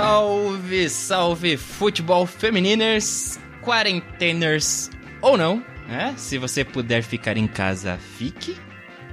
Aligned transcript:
Salve, 0.00 0.88
salve 0.88 1.56
futebol 1.58 2.24
femininers, 2.24 3.38
quarenteners 3.60 4.90
ou 5.20 5.36
não, 5.36 5.62
né? 5.86 6.14
Se 6.16 6.38
você 6.38 6.64
puder 6.64 7.02
ficar 7.02 7.36
em 7.36 7.46
casa, 7.46 7.98
fique. 8.16 8.56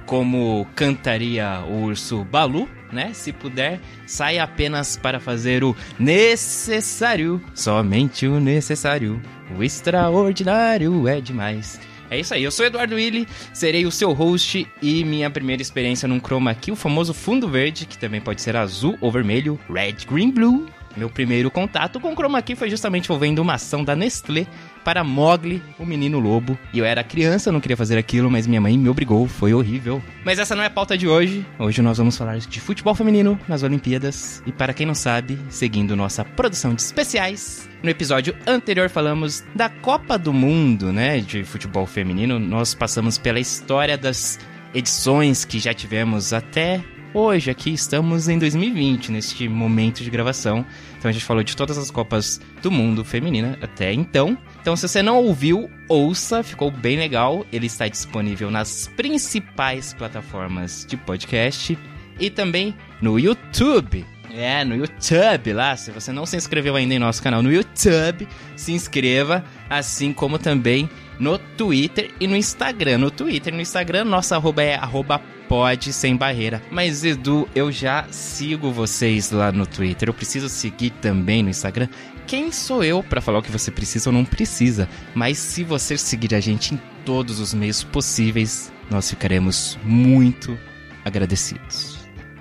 Como 0.06 0.66
cantaria 0.74 1.62
o 1.68 1.82
urso 1.82 2.24
Balu, 2.24 2.66
né? 2.90 3.12
Se 3.12 3.34
puder, 3.34 3.78
saia 4.06 4.42
apenas 4.42 4.96
para 4.96 5.20
fazer 5.20 5.62
o 5.62 5.76
necessário, 5.98 7.38
somente 7.54 8.26
o 8.26 8.40
necessário. 8.40 9.20
O 9.54 9.62
extraordinário 9.62 11.06
é 11.06 11.20
demais. 11.20 11.78
É 12.10 12.18
isso 12.18 12.32
aí, 12.32 12.42
eu 12.42 12.50
sou 12.50 12.64
Eduardo 12.64 12.94
Willi, 12.94 13.28
serei 13.52 13.84
o 13.84 13.90
seu 13.90 14.14
host 14.14 14.66
e 14.80 15.04
minha 15.04 15.28
primeira 15.28 15.60
experiência 15.60 16.08
num 16.08 16.18
chroma 16.18 16.54
key, 16.54 16.72
o 16.72 16.76
famoso 16.76 17.12
fundo 17.12 17.46
verde, 17.46 17.84
que 17.84 17.98
também 17.98 18.22
pode 18.22 18.40
ser 18.40 18.56
azul 18.56 18.96
ou 19.02 19.12
vermelho, 19.12 19.60
red, 19.68 20.06
green, 20.08 20.30
blue. 20.30 20.66
Meu 20.96 21.08
primeiro 21.08 21.50
contato 21.50 22.00
com 22.00 22.12
o 22.12 22.14
chroma 22.14 22.42
key 22.42 22.56
foi 22.56 22.70
justamente 22.70 23.04
envolvendo 23.06 23.40
uma 23.40 23.54
ação 23.54 23.84
da 23.84 23.94
Nestlé 23.94 24.46
para 24.84 25.04
Mogli, 25.04 25.62
o 25.78 25.84
menino 25.84 26.18
lobo. 26.18 26.58
E 26.72 26.78
eu 26.78 26.84
era 26.84 27.04
criança, 27.04 27.52
não 27.52 27.60
queria 27.60 27.76
fazer 27.76 27.98
aquilo, 27.98 28.30
mas 28.30 28.46
minha 28.46 28.60
mãe 28.60 28.76
me 28.76 28.88
obrigou, 28.88 29.26
foi 29.28 29.52
horrível. 29.52 30.02
Mas 30.24 30.38
essa 30.38 30.56
não 30.56 30.62
é 30.62 30.66
a 30.66 30.70
pauta 30.70 30.96
de 30.96 31.06
hoje. 31.06 31.46
Hoje 31.58 31.82
nós 31.82 31.98
vamos 31.98 32.16
falar 32.16 32.38
de 32.38 32.60
futebol 32.60 32.94
feminino 32.94 33.38
nas 33.46 33.62
Olimpíadas. 33.62 34.42
E 34.46 34.52
para 34.52 34.72
quem 34.72 34.86
não 34.86 34.94
sabe, 34.94 35.38
seguindo 35.50 35.94
nossa 35.94 36.24
produção 36.24 36.74
de 36.74 36.82
especiais, 36.82 37.68
no 37.82 37.90
episódio 37.90 38.34
anterior 38.46 38.88
falamos 38.88 39.44
da 39.54 39.68
Copa 39.68 40.18
do 40.18 40.32
Mundo, 40.32 40.92
né, 40.92 41.20
de 41.20 41.44
futebol 41.44 41.86
feminino. 41.86 42.38
Nós 42.38 42.74
passamos 42.74 43.18
pela 43.18 43.38
história 43.38 43.96
das 43.96 44.38
edições 44.74 45.44
que 45.44 45.58
já 45.58 45.72
tivemos 45.72 46.32
até 46.32 46.82
hoje 47.18 47.50
aqui 47.50 47.72
estamos 47.72 48.28
em 48.28 48.38
2020, 48.38 49.10
neste 49.10 49.48
momento 49.48 50.04
de 50.04 50.10
gravação. 50.10 50.64
Então 50.96 51.08
a 51.08 51.12
gente 51.12 51.24
falou 51.24 51.42
de 51.42 51.56
todas 51.56 51.76
as 51.76 51.90
Copas 51.90 52.40
do 52.62 52.70
Mundo 52.70 53.04
feminina 53.04 53.58
até 53.60 53.92
então. 53.92 54.38
Então 54.60 54.76
se 54.76 54.86
você 54.86 55.02
não 55.02 55.16
ouviu, 55.16 55.68
ouça, 55.88 56.42
ficou 56.42 56.70
bem 56.70 56.96
legal. 56.96 57.44
Ele 57.52 57.66
está 57.66 57.88
disponível 57.88 58.50
nas 58.50 58.88
principais 58.96 59.92
plataformas 59.92 60.86
de 60.88 60.96
podcast 60.96 61.76
e 62.20 62.30
também 62.30 62.74
no 63.02 63.18
YouTube. 63.18 64.06
É, 64.30 64.64
no 64.64 64.76
YouTube 64.76 65.52
lá. 65.52 65.76
Se 65.76 65.90
você 65.90 66.12
não 66.12 66.24
se 66.24 66.36
inscreveu 66.36 66.76
ainda 66.76 66.94
em 66.94 66.98
nosso 66.98 67.22
canal 67.22 67.42
no 67.42 67.52
YouTube, 67.52 68.28
se 68.54 68.72
inscreva, 68.72 69.44
assim 69.68 70.12
como 70.12 70.38
também 70.38 70.88
no 71.18 71.38
Twitter 71.38 72.12
e 72.20 72.26
no 72.26 72.36
Instagram. 72.36 72.98
No 72.98 73.10
Twitter 73.10 73.52
e 73.52 73.56
no 73.56 73.62
Instagram, 73.62 74.04
nossa 74.04 74.36
arroba 74.36 74.62
é 74.62 74.76
arroba 74.76 75.20
pode 75.48 75.92
sem 75.92 76.16
barreira. 76.16 76.62
Mas 76.70 77.04
Edu, 77.04 77.48
eu 77.54 77.72
já 77.72 78.06
sigo 78.10 78.70
vocês 78.70 79.30
lá 79.30 79.50
no 79.50 79.66
Twitter. 79.66 80.08
Eu 80.08 80.14
preciso 80.14 80.48
seguir 80.48 80.90
também 80.90 81.42
no 81.42 81.48
Instagram. 81.48 81.88
Quem 82.26 82.52
sou 82.52 82.84
eu 82.84 83.02
para 83.02 83.22
falar 83.22 83.38
o 83.38 83.42
que 83.42 83.50
você 83.50 83.70
precisa 83.70 84.10
ou 84.10 84.12
não 84.12 84.24
precisa? 84.24 84.86
Mas 85.14 85.38
se 85.38 85.64
você 85.64 85.96
seguir 85.96 86.34
a 86.34 86.40
gente 86.40 86.74
em 86.74 86.80
todos 87.04 87.40
os 87.40 87.54
meios 87.54 87.82
possíveis, 87.82 88.70
nós 88.90 89.08
ficaremos 89.08 89.78
muito 89.82 90.58
agradecidos. 91.04 91.97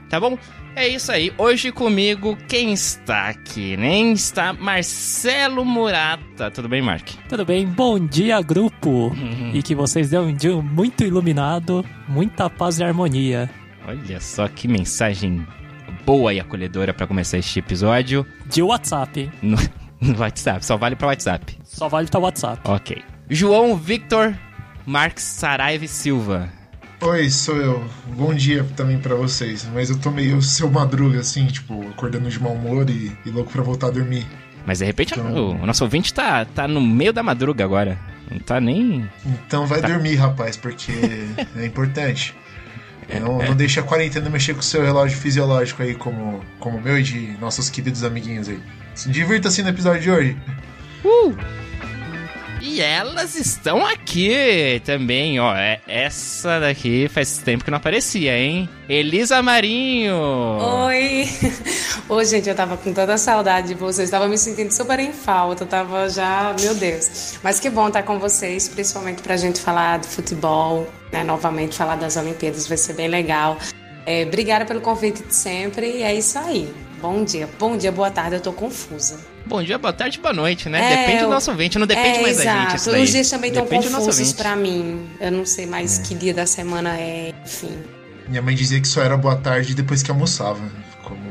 Tá 0.10 0.20
bom? 0.20 0.38
É 0.76 0.88
isso 0.88 1.12
aí. 1.12 1.34
Hoje 1.38 1.72
comigo, 1.72 2.38
quem 2.48 2.72
está 2.72 3.30
aqui, 3.30 3.76
né? 3.76 4.00
Está 4.12 4.54
Marcelo 4.54 5.66
Murata. 5.66 6.52
Tudo 6.52 6.70
bem, 6.70 6.82
Mark? 6.82 7.10
Tudo 7.28 7.44
bem. 7.44 7.66
Bom 7.66 8.00
dia, 8.00 8.40
grupo. 8.42 9.08
Uhum. 9.08 9.52
E 9.54 9.62
que 9.62 9.74
vocês 9.74 10.10
dêem 10.12 10.22
um 10.22 10.34
dia 10.34 10.56
muito 10.62 11.04
iluminado, 11.04 11.84
muita 12.08 12.50
paz 12.50 12.80
e 12.80 12.84
harmonia. 12.84 13.50
Olha 13.88 14.20
só 14.20 14.48
que 14.48 14.68
mensagem 14.68 15.46
boa 16.06 16.34
e 16.34 16.40
acolhedora 16.40 16.94
para 16.94 17.08
começar 17.08 17.38
este 17.38 17.60
episódio. 17.60 18.26
De 18.46 18.62
WhatsApp. 18.62 19.32
No, 19.42 19.58
no 20.00 20.20
WhatsApp. 20.20 20.66
Só 20.66 20.78
vale 20.78 20.96
para 20.96 21.08
WhatsApp. 21.08 21.58
Só 21.64 21.90
vale 21.90 22.08
para 22.08 22.20
WhatsApp. 22.20 22.62
Ok. 22.64 23.02
João 23.30 23.76
Victor 23.76 24.34
Marques 24.86 25.24
Saraiva 25.24 25.86
Silva. 25.88 26.57
Oi, 27.00 27.30
sou 27.30 27.56
eu. 27.58 27.88
Bom 28.16 28.34
dia 28.34 28.66
também 28.76 28.98
para 28.98 29.14
vocês. 29.14 29.70
Mas 29.72 29.90
eu 29.90 30.00
tô 30.00 30.10
meio 30.10 30.42
seu 30.42 30.70
madruga, 30.70 31.20
assim, 31.20 31.46
tipo, 31.46 31.88
acordando 31.90 32.28
de 32.28 32.42
mau 32.42 32.54
humor 32.54 32.90
e, 32.90 33.16
e 33.24 33.30
louco 33.30 33.52
pra 33.52 33.62
voltar 33.62 33.88
a 33.88 33.92
dormir. 33.92 34.26
Mas 34.66 34.80
de 34.80 34.86
repente 34.86 35.14
então... 35.14 35.52
o, 35.52 35.66
nosso 35.66 35.84
ouvinte 35.84 36.14
tá, 36.14 36.44
tá 36.44 36.68
no 36.68 36.82
meio 36.82 37.14
da 37.14 37.22
madruga 37.22 37.64
agora. 37.64 37.98
Não 38.30 38.40
tá 38.40 38.60
nem. 38.60 39.10
Então 39.26 39.66
vai 39.68 39.80
tá. 39.80 39.88
dormir, 39.88 40.16
rapaz, 40.16 40.58
porque 40.58 40.92
é 41.56 41.66
importante. 41.66 42.36
É, 43.10 43.22
não, 43.22 43.42
é. 43.42 43.48
não 43.48 43.56
deixe 43.56 43.80
a 43.80 43.84
quarentena 43.84 44.30
mexer 44.30 44.54
com 44.54 44.60
o 44.60 44.64
seu 44.64 44.84
relógio 44.84 45.18
fisiológico 45.18 45.82
aí, 45.82 45.96
como, 45.96 46.44
como 46.60 46.78
o 46.78 46.82
meu 46.82 47.00
e 47.00 47.04
de 47.04 47.38
nossos 47.40 47.70
queridos 47.70 48.04
amiguinhos 48.04 48.50
aí. 48.50 48.60
Se 48.96 49.10
divirta-se 49.10 49.64
no 49.64 49.70
episódio 49.70 50.02
de 50.02 50.12
hoje. 50.12 50.38
Uh! 51.06 51.34
E 52.60 52.82
elas 52.82 53.36
estão 53.36 53.86
aqui 53.86 54.82
também, 54.84 55.40
ó. 55.40 55.56
É, 55.56 55.80
essa 55.88 56.60
daqui 56.60 57.08
faz 57.08 57.38
tempo 57.38 57.64
que 57.64 57.72
não 57.72 57.78
aparecia, 57.78 58.38
hein? 58.38 58.68
Elisa 58.90 59.42
Marinho! 59.42 60.16
Oi! 60.16 61.28
Ô, 62.10 62.24
gente, 62.24 62.50
eu 62.50 62.56
tava 62.56 62.78
com 62.78 62.92
tanta 62.94 63.18
saudade 63.18 63.70
de 63.70 63.74
vocês, 63.76 64.10
tava 64.10 64.28
me 64.28 64.38
sentindo 64.38 64.72
super 64.72 65.00
em 65.00 65.12
falta, 65.12 65.66
tava 65.66 66.10
já, 66.10 66.56
meu 66.60 66.74
Deus. 66.74 67.38
Mas 67.44 67.60
que 67.60 67.70
bom 67.70 67.88
estar 67.88 68.04
com 68.04 68.18
vocês, 68.18 68.68
principalmente 68.68 69.22
pra 69.22 69.38
gente 69.38 69.60
falar 69.60 70.00
de 70.00 70.08
futebol, 70.08 70.90
né? 71.12 71.24
Novamente 71.24 71.76
falar 71.76 71.96
das 71.96 72.18
Olimpíadas, 72.18 72.68
vai 72.68 72.78
ser 72.78 72.94
bem 72.94 73.08
legal. 73.08 73.58
É, 74.06 74.24
obrigada 74.24 74.66
pelo 74.66 74.82
convite 74.82 75.22
de 75.22 75.36
sempre 75.36 75.98
e 75.98 76.04
é 76.04 76.14
isso 76.14 76.40
aí. 76.40 76.74
Bom 77.02 77.24
dia, 77.24 77.48
bom 77.60 77.78
dia, 77.78 77.92
boa 77.92 78.10
tarde, 78.10 78.36
eu 78.36 78.42
tô 78.42 78.52
confusa. 78.52 79.20
Bom 79.46 79.62
dia, 79.62 79.78
boa 79.78 79.94
tarde, 79.94 80.20
boa 80.20 80.34
noite, 80.34 80.68
né? 80.68 80.94
É, 80.94 80.98
depende 80.98 81.24
do 81.24 81.30
nosso 81.30 81.52
ouvinte, 81.52 81.78
não 81.78 81.86
depende 81.86 82.18
é, 82.18 82.22
mais 82.22 82.40
exato. 82.40 82.58
da 82.58 82.64
gente. 82.64 82.78
Isso 82.78 82.92
daí. 82.92 83.04
Os 83.04 83.10
dias 83.12 83.30
também 83.30 83.52
estão 83.52 83.66
confusos 83.66 84.34
para 84.34 84.56
mim. 84.56 85.08
Eu 85.20 85.32
não 85.32 85.46
sei 85.46 85.66
mais 85.66 86.00
é. 86.00 86.04
que 86.04 86.16
dia 86.16 86.34
da 86.34 86.46
semana 86.46 86.98
é, 86.98 87.34
enfim. 87.46 87.78
Minha 88.28 88.42
mãe 88.42 88.56
dizia 88.56 88.82
que 88.82 88.88
só 88.88 89.02
era 89.02 89.16
boa 89.16 89.36
tarde 89.36 89.74
depois 89.76 90.02
que 90.02 90.10
almoçava. 90.10 90.60
Como. 91.04 91.22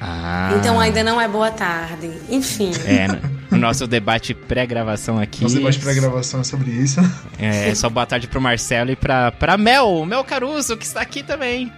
Ah. 0.00 0.54
Então 0.58 0.78
ainda 0.78 1.04
não 1.04 1.20
é 1.20 1.28
boa 1.28 1.50
tarde. 1.50 2.10
Enfim. 2.28 2.72
É, 2.84 3.06
no 3.50 3.58
nosso 3.58 3.86
debate 3.86 4.34
pré-gravação 4.34 5.18
aqui. 5.18 5.44
Nosso 5.44 5.54
debate 5.54 5.78
pré-gravação 5.78 6.40
é 6.40 6.44
sobre 6.44 6.72
isso. 6.72 7.00
É, 7.38 7.74
só 7.74 7.88
boa 7.88 8.04
tarde 8.04 8.26
pro 8.26 8.40
Marcelo 8.40 8.90
e 8.90 8.96
pra, 8.96 9.30
pra 9.32 9.56
Mel, 9.56 10.04
Mel 10.04 10.24
Caruso, 10.24 10.76
que 10.76 10.84
está 10.84 11.00
aqui 11.00 11.22
também. 11.22 11.72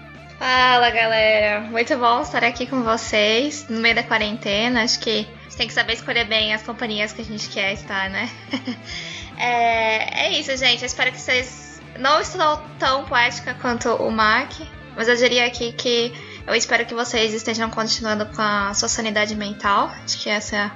Fala 0.47 0.91
galera, 0.91 1.63
muito 1.71 1.97
bom 1.97 2.21
estar 2.21 2.45
aqui 2.45 2.67
com 2.67 2.83
vocês 2.83 3.67
no 3.67 3.81
meio 3.81 3.95
da 3.95 4.03
quarentena. 4.03 4.83
Acho 4.83 5.01
que 5.01 5.27
a 5.41 5.43
gente 5.45 5.57
tem 5.57 5.67
que 5.67 5.73
saber 5.73 5.95
escolher 5.95 6.27
bem 6.27 6.53
as 6.53 6.63
companhias 6.63 7.15
que 7.15 7.23
a 7.23 7.25
gente 7.25 7.49
quer 7.49 7.73
estar, 7.73 8.11
né? 8.11 8.29
é, 9.39 10.27
é 10.27 10.39
isso, 10.39 10.55
gente. 10.55 10.83
Eu 10.83 10.87
espero 10.87 11.11
que 11.13 11.19
vocês 11.19 11.81
não 11.99 12.21
estão 12.21 12.63
tão 12.79 13.07
poética 13.07 13.55
quanto 13.55 13.89
o 13.89 14.13
Mark, 14.13 14.53
mas 14.95 15.09
eu 15.09 15.17
diria 15.17 15.47
aqui 15.47 15.73
que 15.73 16.13
eu 16.47 16.55
espero 16.55 16.85
que 16.85 16.93
vocês 16.93 17.33
estejam 17.33 17.71
continuando 17.71 18.27
com 18.27 18.43
a 18.43 18.75
sua 18.75 18.91
sanidade 18.91 19.35
mental. 19.35 19.91
Acho 20.05 20.23
que 20.23 20.29
essa 20.29 20.57
é 20.57 20.71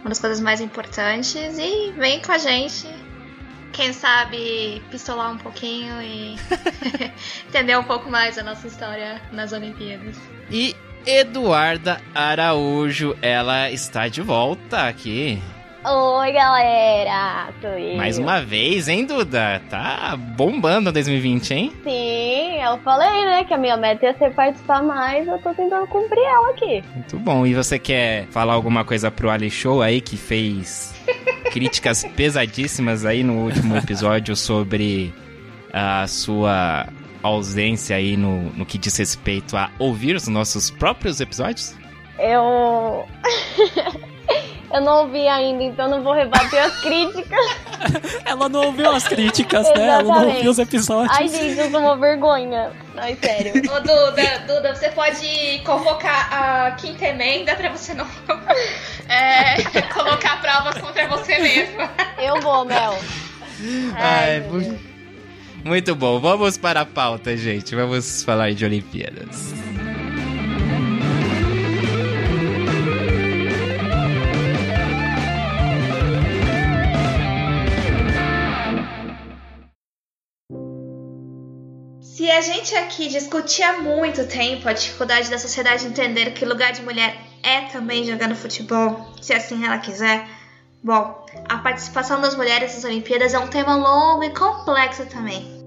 uma 0.00 0.08
das 0.08 0.18
coisas 0.18 0.40
mais 0.40 0.62
importantes. 0.62 1.58
E 1.58 1.92
vem 1.92 2.22
com 2.22 2.32
a 2.32 2.38
gente 2.38 2.88
quem 3.72 3.92
sabe 3.92 4.82
pistolar 4.90 5.32
um 5.32 5.38
pouquinho 5.38 6.00
e 6.02 6.36
entender 7.48 7.76
um 7.76 7.84
pouco 7.84 8.10
mais 8.10 8.38
a 8.38 8.42
nossa 8.42 8.66
história 8.66 9.20
nas 9.32 9.52
Olimpíadas. 9.52 10.16
E 10.50 10.74
Eduarda 11.06 12.00
Araújo, 12.14 13.16
ela 13.22 13.70
está 13.70 14.08
de 14.08 14.20
volta 14.20 14.86
aqui. 14.86 15.42
Oi, 15.82 16.32
galera! 16.32 17.48
Mais 17.96 18.18
uma 18.18 18.42
vez, 18.42 18.86
hein, 18.86 19.06
Duda? 19.06 19.62
Tá 19.70 20.14
bombando 20.14 20.92
2020, 20.92 21.54
hein? 21.54 21.72
Sim, 21.82 22.62
eu 22.62 22.76
falei, 22.80 23.24
né, 23.24 23.44
que 23.44 23.54
a 23.54 23.56
minha 23.56 23.78
meta 23.78 24.04
ia 24.04 24.18
ser 24.18 24.34
participar 24.34 24.82
mais, 24.82 25.26
eu 25.26 25.38
tô 25.38 25.54
tentando 25.54 25.86
cumprir 25.86 26.22
ela 26.22 26.50
aqui. 26.50 26.84
Muito 26.94 27.18
bom. 27.18 27.46
E 27.46 27.54
você 27.54 27.78
quer 27.78 28.26
falar 28.26 28.52
alguma 28.52 28.84
coisa 28.84 29.10
pro 29.10 29.30
Ali 29.30 29.50
Show 29.50 29.80
aí, 29.80 30.02
que 30.02 30.18
fez 30.18 30.94
críticas 31.50 32.04
pesadíssimas 32.14 33.06
aí 33.06 33.22
no 33.22 33.44
último 33.44 33.74
episódio 33.74 34.36
sobre 34.36 35.14
a 35.72 36.06
sua 36.06 36.88
ausência 37.22 37.96
aí 37.96 38.18
no, 38.18 38.50
no 38.50 38.66
que 38.66 38.76
diz 38.76 38.98
respeito 38.98 39.56
a 39.56 39.70
ouvir 39.78 40.14
os 40.14 40.28
nossos 40.28 40.70
próprios 40.70 41.22
episódios? 41.22 41.74
Eu. 42.18 43.06
eu 44.72 44.80
não 44.80 45.02
ouvi 45.02 45.26
ainda, 45.26 45.64
então 45.64 45.88
não 45.88 46.02
vou 46.02 46.12
rebater 46.12 46.62
as 46.62 46.80
críticas. 46.80 47.38
Ela 48.24 48.48
não 48.48 48.66
ouviu 48.66 48.90
as 48.90 49.06
críticas, 49.06 49.66
né? 49.74 49.88
Ela 49.88 50.02
não 50.02 50.28
ouviu 50.28 50.50
os 50.50 50.58
episódios. 50.58 51.16
Ai, 51.18 51.28
gente, 51.28 51.58
eu 51.58 51.70
sou 51.70 51.80
uma 51.80 51.96
vergonha. 51.96 52.70
Ai, 52.96 53.18
sério. 53.20 53.52
Ô, 53.56 53.80
Duda, 53.80 54.44
Duda, 54.46 54.74
você 54.74 54.90
pode 54.90 55.60
convocar 55.64 56.32
a 56.32 56.70
quinta 56.72 57.06
emenda 57.06 57.56
pra 57.56 57.70
você 57.70 57.94
não 57.94 58.06
é, 59.08 59.82
colocar 59.92 60.40
provas 60.40 60.80
contra 60.80 61.08
você 61.08 61.38
mesmo. 61.38 61.88
Eu 62.18 62.40
vou, 62.40 62.64
Mel. 62.64 62.96
Ai, 63.96 64.40
Deus. 64.40 64.78
muito 65.64 65.94
bom. 65.96 66.20
Vamos 66.20 66.56
para 66.56 66.82
a 66.82 66.86
pauta, 66.86 67.36
gente. 67.36 67.74
Vamos 67.74 68.22
falar 68.22 68.52
de 68.52 68.64
Olimpíadas. 68.64 69.52
Se 82.20 82.30
a 82.30 82.42
gente 82.42 82.76
aqui 82.76 83.08
discutir 83.08 83.62
há 83.62 83.78
muito 83.78 84.26
tempo 84.26 84.68
a 84.68 84.74
dificuldade 84.74 85.30
da 85.30 85.38
sociedade 85.38 85.86
entender 85.86 86.32
que 86.32 86.44
lugar 86.44 86.70
de 86.70 86.82
mulher 86.82 87.16
é 87.42 87.62
também 87.72 88.04
jogando 88.04 88.36
futebol, 88.36 89.10
se 89.22 89.32
assim 89.32 89.64
ela 89.64 89.78
quiser, 89.78 90.28
bom, 90.84 91.24
a 91.48 91.56
participação 91.56 92.20
das 92.20 92.36
mulheres 92.36 92.74
nas 92.74 92.84
Olimpíadas 92.84 93.32
é 93.32 93.38
um 93.38 93.48
tema 93.48 93.74
longo 93.74 94.22
e 94.22 94.34
complexo 94.34 95.06
também. 95.06 95.64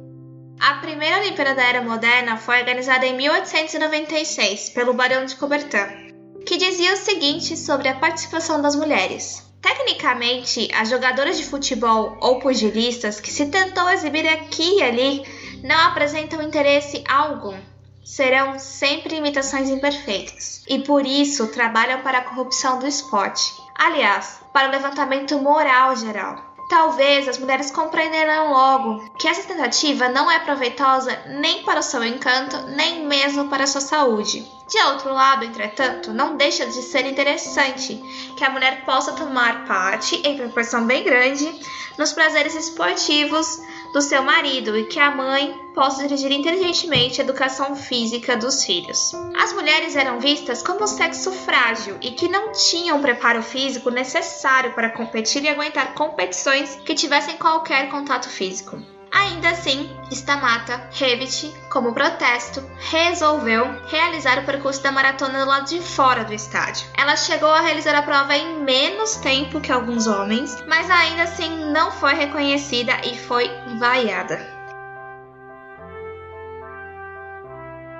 A 0.59 0.75
primeira 0.75 1.21
Olimpíada 1.21 1.55
da 1.55 1.63
Era 1.63 1.81
Moderna 1.81 2.37
foi 2.37 2.59
organizada 2.59 3.03
em 3.03 3.17
1896 3.17 4.69
pelo 4.69 4.93
Barão 4.93 5.25
de 5.25 5.35
Coubertin, 5.35 6.13
que 6.45 6.57
dizia 6.57 6.93
o 6.93 6.97
seguinte 6.97 7.57
sobre 7.57 7.87
a 7.87 7.95
participação 7.95 8.61
das 8.61 8.75
mulheres. 8.75 9.41
Tecnicamente, 9.59 10.69
as 10.75 10.87
jogadoras 10.87 11.35
de 11.35 11.45
futebol 11.45 12.15
ou 12.21 12.37
pugilistas 12.37 13.19
que 13.19 13.31
se 13.31 13.47
tentou 13.47 13.89
exibir 13.89 14.27
aqui 14.27 14.77
e 14.77 14.83
ali 14.83 15.42
não 15.63 15.87
apresentam 15.87 16.41
interesse 16.41 17.03
algum. 17.07 17.57
Serão 18.03 18.59
sempre 18.59 19.15
imitações 19.15 19.69
imperfeitas 19.69 20.61
e 20.67 20.79
por 20.79 21.05
isso 21.05 21.47
trabalham 21.47 22.01
para 22.01 22.17
a 22.17 22.23
corrupção 22.23 22.77
do 22.77 22.85
esporte. 22.85 23.53
Aliás, 23.73 24.41
para 24.51 24.67
o 24.67 24.71
levantamento 24.71 25.39
moral 25.39 25.95
geral. 25.95 26.53
Talvez 26.69 27.27
as 27.27 27.37
mulheres 27.37 27.71
compreenderão 27.71 28.51
logo 28.51 29.13
que 29.17 29.27
essa 29.27 29.47
tentativa 29.47 30.09
não 30.09 30.29
é 30.29 30.39
proveitosa 30.39 31.17
nem 31.27 31.63
para 31.63 31.79
o 31.79 31.83
seu 31.83 32.03
encanto, 32.03 32.57
nem 32.69 33.05
mesmo 33.05 33.47
para 33.47 33.63
a 33.63 33.67
sua 33.67 33.81
saúde. 33.81 34.45
De 34.67 34.81
outro 34.83 35.13
lado, 35.13 35.45
entretanto, 35.45 36.11
não 36.13 36.35
deixa 36.35 36.65
de 36.65 36.81
ser 36.81 37.05
interessante 37.05 37.95
que 38.35 38.43
a 38.43 38.49
mulher 38.49 38.83
possa 38.85 39.11
tomar 39.13 39.65
parte, 39.65 40.15
em 40.27 40.35
proporção 40.35 40.85
bem 40.85 41.03
grande, 41.03 41.53
nos 41.97 42.11
prazeres 42.11 42.55
esportivos 42.55 43.61
do 43.93 44.01
seu 44.01 44.23
marido 44.23 44.75
e 44.75 44.85
que 44.85 44.99
a 44.99 45.11
mãe 45.11 45.55
possa 45.73 46.01
dirigir 46.07 46.31
inteligentemente 46.31 47.21
a 47.21 47.23
educação 47.23 47.75
física 47.75 48.35
dos 48.35 48.65
filhos. 48.65 49.13
As 49.35 49.53
mulheres 49.53 49.95
eram 49.95 50.19
vistas 50.19 50.63
como 50.63 50.87
sexo 50.87 51.31
frágil 51.31 51.97
e 52.01 52.11
que 52.11 52.27
não 52.27 52.51
tinham 52.51 52.99
preparo 53.01 53.43
físico 53.43 53.91
necessário 53.91 54.73
para 54.73 54.89
competir 54.89 55.43
e 55.43 55.49
aguentar 55.49 55.93
competições 55.93 56.75
que 56.83 56.95
tivessem 56.95 57.37
qualquer 57.37 57.89
contato 57.89 58.27
físico. 58.27 58.81
Ainda 59.13 59.49
assim, 59.51 59.95
Stamata 60.11 60.89
Revit, 60.91 61.53
como 61.69 61.93
protesto, 61.93 62.67
resolveu 62.79 63.63
realizar 63.87 64.39
o 64.39 64.45
percurso 64.45 64.81
da 64.81 64.91
maratona 64.91 65.41
do 65.41 65.49
lado 65.49 65.69
de 65.69 65.79
fora 65.79 66.23
do 66.23 66.33
estádio. 66.33 66.87
Ela 66.97 67.15
chegou 67.15 67.51
a 67.51 67.61
realizar 67.61 67.93
a 67.93 68.01
prova 68.01 68.35
em 68.35 68.59
menos 68.61 69.17
tempo 69.17 69.61
que 69.61 69.71
alguns 69.71 70.07
homens, 70.07 70.57
mas 70.67 70.89
ainda 70.89 71.23
assim 71.23 71.71
não 71.71 71.91
foi 71.91 72.15
reconhecida 72.15 72.93
e 73.05 73.15
foi 73.15 73.51
vaiada. 73.77 74.53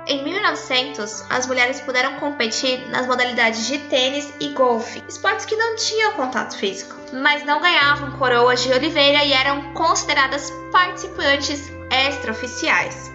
Em 0.06 0.22
1900, 0.22 1.30
as 1.30 1.46
mulheres 1.46 1.80
puderam 1.80 2.16
competir 2.16 2.88
nas 2.88 3.06
modalidades 3.06 3.66
de 3.66 3.78
tênis 3.78 4.34
e 4.38 4.48
golfe, 4.48 5.02
esportes 5.08 5.46
que 5.46 5.56
não 5.56 5.76
tinham 5.76 6.12
contato 6.12 6.58
físico, 6.58 6.94
mas 7.14 7.44
não 7.44 7.60
ganhavam 7.60 8.12
coroas 8.18 8.62
de 8.62 8.72
oliveira 8.72 9.24
e 9.24 9.32
eram 9.32 9.72
consideradas 9.72 10.50
participantes 10.72 11.70
extraoficiais. 11.90 13.14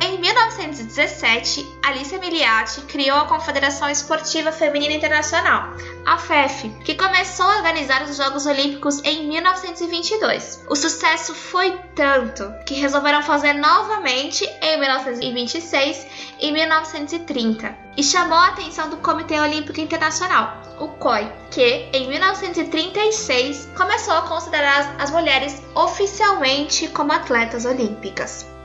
Em 0.00 0.18
1917, 0.18 1.66
Alicia 1.82 2.18
Miliati 2.18 2.82
criou 2.82 3.16
a 3.18 3.24
Confederação 3.24 3.88
Esportiva 3.88 4.52
Feminina 4.52 4.92
Internacional, 4.92 5.72
a 6.04 6.18
FEF, 6.18 6.68
que 6.84 6.94
começou 6.94 7.46
a 7.46 7.56
organizar 7.56 8.02
os 8.02 8.16
Jogos 8.16 8.44
Olímpicos 8.46 9.02
em 9.04 9.26
1922. 9.26 10.64
O 10.68 10.76
sucesso 10.76 11.34
foi 11.34 11.78
tanto 11.94 12.52
que 12.66 12.74
resolveram 12.74 13.22
fazer 13.22 13.54
novamente 13.54 14.44
em 14.62 14.78
1926 14.78 16.06
e 16.40 16.50
1930 16.50 17.74
e 17.96 18.02
chamou 18.02 18.38
a 18.38 18.48
atenção 18.48 18.90
do 18.90 18.98
Comitê 18.98 19.38
Olímpico 19.40 19.80
Internacional, 19.80 20.60
o 20.78 20.88
COI, 20.88 21.32
que 21.50 21.88
em 21.92 22.08
1936 22.08 23.70
começou 23.76 24.14
a 24.14 24.22
considerar 24.22 24.94
as 24.98 25.10
mulheres 25.10 25.62
oficialmente 25.74 26.88
como 26.88 27.12
atletas 27.12 27.64
olímpicas. 27.64 28.55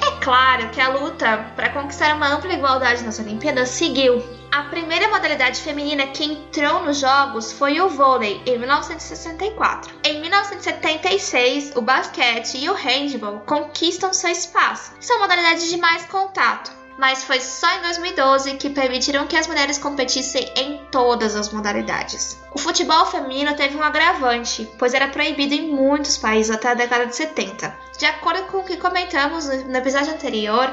É 0.00 0.24
claro 0.24 0.70
que 0.70 0.80
a 0.80 0.88
luta 0.88 1.52
para 1.56 1.70
conquistar 1.70 2.14
uma 2.14 2.28
ampla 2.28 2.52
igualdade 2.52 3.04
nas 3.04 3.18
Olimpíadas 3.18 3.70
seguiu. 3.70 4.22
A 4.50 4.64
primeira 4.64 5.08
modalidade 5.08 5.60
feminina 5.60 6.06
que 6.06 6.24
entrou 6.24 6.82
nos 6.84 7.00
Jogos 7.00 7.52
foi 7.52 7.80
o 7.80 7.88
vôlei, 7.88 8.40
em 8.46 8.58
1964. 8.58 9.94
Em 10.04 10.20
1976, 10.20 11.76
o 11.76 11.82
basquete 11.82 12.58
e 12.58 12.70
o 12.70 12.74
handball 12.74 13.40
conquistam 13.40 14.12
seu 14.12 14.30
espaço. 14.30 14.92
São 15.00 15.18
modalidades 15.18 15.68
de 15.68 15.76
mais 15.76 16.04
contato. 16.06 16.77
Mas 16.98 17.22
foi 17.22 17.40
só 17.40 17.70
em 17.78 17.82
2012 17.82 18.54
que 18.54 18.68
permitiram 18.68 19.24
que 19.28 19.36
as 19.36 19.46
mulheres 19.46 19.78
competissem 19.78 20.52
em 20.56 20.84
todas 20.90 21.36
as 21.36 21.52
modalidades. 21.52 22.36
O 22.52 22.58
futebol 22.58 23.06
feminino 23.06 23.54
teve 23.54 23.76
um 23.76 23.82
agravante, 23.84 24.68
pois 24.76 24.92
era 24.92 25.06
proibido 25.06 25.54
em 25.54 25.70
muitos 25.70 26.18
países 26.18 26.50
até 26.50 26.70
a 26.70 26.74
década 26.74 27.06
de 27.06 27.14
70. 27.14 27.72
De 27.96 28.04
acordo 28.04 28.42
com 28.48 28.58
o 28.58 28.64
que 28.64 28.76
comentamos 28.76 29.46
no 29.46 29.76
episódio 29.76 30.12
anterior, 30.12 30.68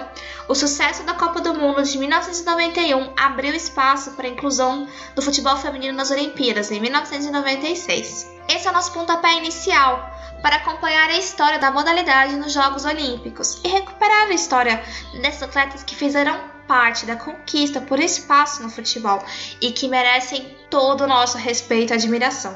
o 0.47 0.55
sucesso 0.55 1.03
da 1.03 1.13
Copa 1.13 1.41
do 1.41 1.53
Mundo 1.53 1.83
de 1.83 1.95
1991 1.95 3.13
abriu 3.15 3.53
espaço 3.53 4.13
para 4.13 4.25
a 4.25 4.31
inclusão 4.31 4.87
do 5.13 5.21
futebol 5.21 5.57
feminino 5.57 5.95
nas 5.95 6.09
Olimpíadas 6.09 6.71
em 6.71 6.79
1996. 6.79 8.34
Esse 8.47 8.67
é 8.67 8.71
o 8.71 8.73
nosso 8.73 8.91
pontapé 8.91 9.33
inicial 9.37 10.11
para 10.41 10.57
acompanhar 10.57 11.09
a 11.09 11.17
história 11.17 11.57
da 11.57 11.71
modalidade 11.71 12.35
nos 12.35 12.53
Jogos 12.53 12.85
Olímpicos 12.85 13.59
e 13.63 13.67
recuperar 13.67 14.27
a 14.27 14.33
história 14.33 14.83
desses 15.21 15.41
atletas 15.41 15.83
que 15.83 15.95
fizeram 15.95 16.39
parte 16.67 17.05
da 17.05 17.15
conquista 17.15 17.81
por 17.81 17.99
espaço 17.99 18.61
no 18.61 18.69
futebol 18.69 19.23
e 19.61 19.71
que 19.71 19.87
merecem 19.87 20.55
todo 20.69 21.03
o 21.03 21.07
nosso 21.07 21.37
respeito 21.37 21.93
e 21.93 21.95
admiração. 21.95 22.55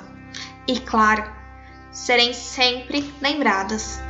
E 0.68 0.80
claro, 0.80 1.24
serem 1.92 2.34
sempre 2.34 3.14
lembradas. 3.22 4.09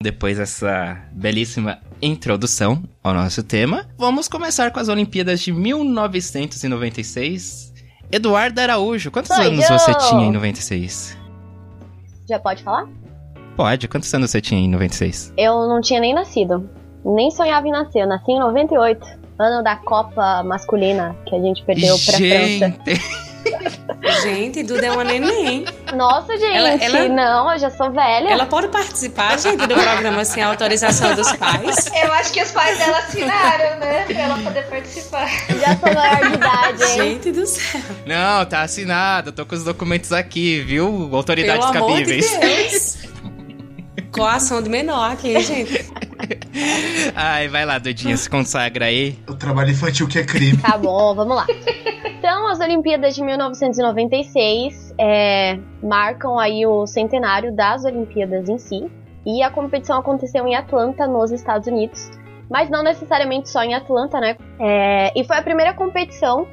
Depois 0.00 0.38
dessa 0.38 0.96
belíssima 1.10 1.80
introdução 2.00 2.84
ao 3.02 3.12
nosso 3.12 3.42
tema, 3.42 3.84
vamos 3.98 4.28
começar 4.28 4.70
com 4.70 4.78
as 4.78 4.88
Olimpíadas 4.88 5.40
de 5.40 5.52
1996. 5.52 7.74
Eduardo 8.12 8.60
Araújo, 8.60 9.10
quantos 9.10 9.34
Sou 9.34 9.44
anos 9.44 9.68
eu! 9.68 9.76
você 9.76 9.92
tinha 10.08 10.26
em 10.26 10.30
96? 10.30 11.18
Já 12.28 12.38
pode 12.38 12.62
falar? 12.62 12.86
Pode, 13.56 13.88
quantos 13.88 14.14
anos 14.14 14.30
você 14.30 14.40
tinha 14.40 14.60
em 14.60 14.68
96? 14.68 15.32
Eu 15.36 15.66
não 15.66 15.80
tinha 15.80 15.98
nem 15.98 16.14
nascido. 16.14 16.70
Nem 17.04 17.32
sonhava 17.32 17.66
em 17.66 17.72
nascer. 17.72 18.02
Eu 18.02 18.06
nasci 18.06 18.30
em 18.30 18.38
98. 18.38 19.04
Ano 19.36 19.64
da 19.64 19.74
Copa 19.74 20.44
masculina 20.44 21.16
que 21.26 21.34
a 21.34 21.40
gente 21.40 21.64
perdeu 21.64 21.96
pra 21.98 22.18
França. 22.18 22.72
Gente, 24.22 24.62
Duda 24.62 24.86
é 24.86 24.92
uma 24.92 25.04
neném. 25.04 25.64
Nossa, 25.94 26.36
gente, 26.36 26.56
Ela- 26.56 26.70
ela- 26.70 27.08
não, 27.08 27.52
eu 27.52 27.58
já 27.58 27.70
sou 27.70 27.90
velha. 27.90 28.28
Ela 28.28 28.46
pode 28.46 28.68
participar, 28.68 29.38
gente, 29.38 29.66
do 29.66 29.74
programa 29.74 30.24
sem 30.24 30.42
autorização 30.42 31.14
dos 31.14 31.30
pais. 31.32 31.90
Eu 32.02 32.12
acho 32.14 32.32
que 32.32 32.42
os 32.42 32.50
pais 32.50 32.78
dela 32.78 32.98
assinaram, 32.98 33.78
né? 33.80 34.04
Pra 34.06 34.18
ela 34.18 34.38
poder 34.38 34.64
participar. 34.68 35.28
Já 35.60 35.76
sou 35.76 35.94
maior 35.94 36.28
de 36.28 36.34
idade, 36.34 36.82
hein? 36.84 36.96
Gente 36.96 37.32
do 37.32 37.46
céu. 37.46 37.80
não, 38.06 38.44
tá 38.46 38.62
assinado, 38.62 39.32
tô 39.32 39.44
com 39.46 39.54
os 39.54 39.64
documentos 39.64 40.12
aqui, 40.12 40.60
viu? 40.60 41.08
Autoridades 41.12 41.66
Pelo 41.66 41.84
amor 41.84 41.96
de 41.96 42.04
cabíveis. 42.04 42.38
Deus. 42.40 43.08
Coação 44.12 44.62
de 44.62 44.68
menor 44.68 45.12
aqui, 45.12 45.38
gente. 45.40 45.84
Ai, 47.14 47.48
vai 47.48 47.64
lá, 47.64 47.78
Dudinha, 47.78 48.16
se 48.16 48.28
consagra 48.28 48.86
aí. 48.86 49.18
O 49.28 49.34
trabalho 49.34 49.70
infantil 49.70 50.08
que 50.08 50.18
é 50.18 50.24
crime. 50.24 50.56
Tá 50.58 50.76
bom, 50.76 51.14
vamos 51.14 51.36
lá. 51.36 51.46
Então, 52.18 52.48
as 52.48 52.58
Olimpíadas 52.58 53.14
de 53.14 53.22
1996 53.22 54.92
é, 54.98 55.56
marcam 55.80 56.36
aí 56.36 56.66
o 56.66 56.84
centenário 56.84 57.54
das 57.54 57.84
Olimpíadas 57.84 58.48
em 58.48 58.58
si. 58.58 58.90
E 59.24 59.40
a 59.40 59.48
competição 59.48 60.00
aconteceu 60.00 60.44
em 60.44 60.56
Atlanta, 60.56 61.06
nos 61.06 61.30
Estados 61.30 61.68
Unidos. 61.68 62.10
Mas 62.50 62.68
não 62.68 62.82
necessariamente 62.82 63.48
só 63.48 63.62
em 63.62 63.72
Atlanta, 63.72 64.18
né? 64.18 64.36
É, 64.58 65.12
e 65.14 65.22
foi 65.22 65.36
a 65.36 65.42
primeira 65.42 65.72
competição, 65.74 66.44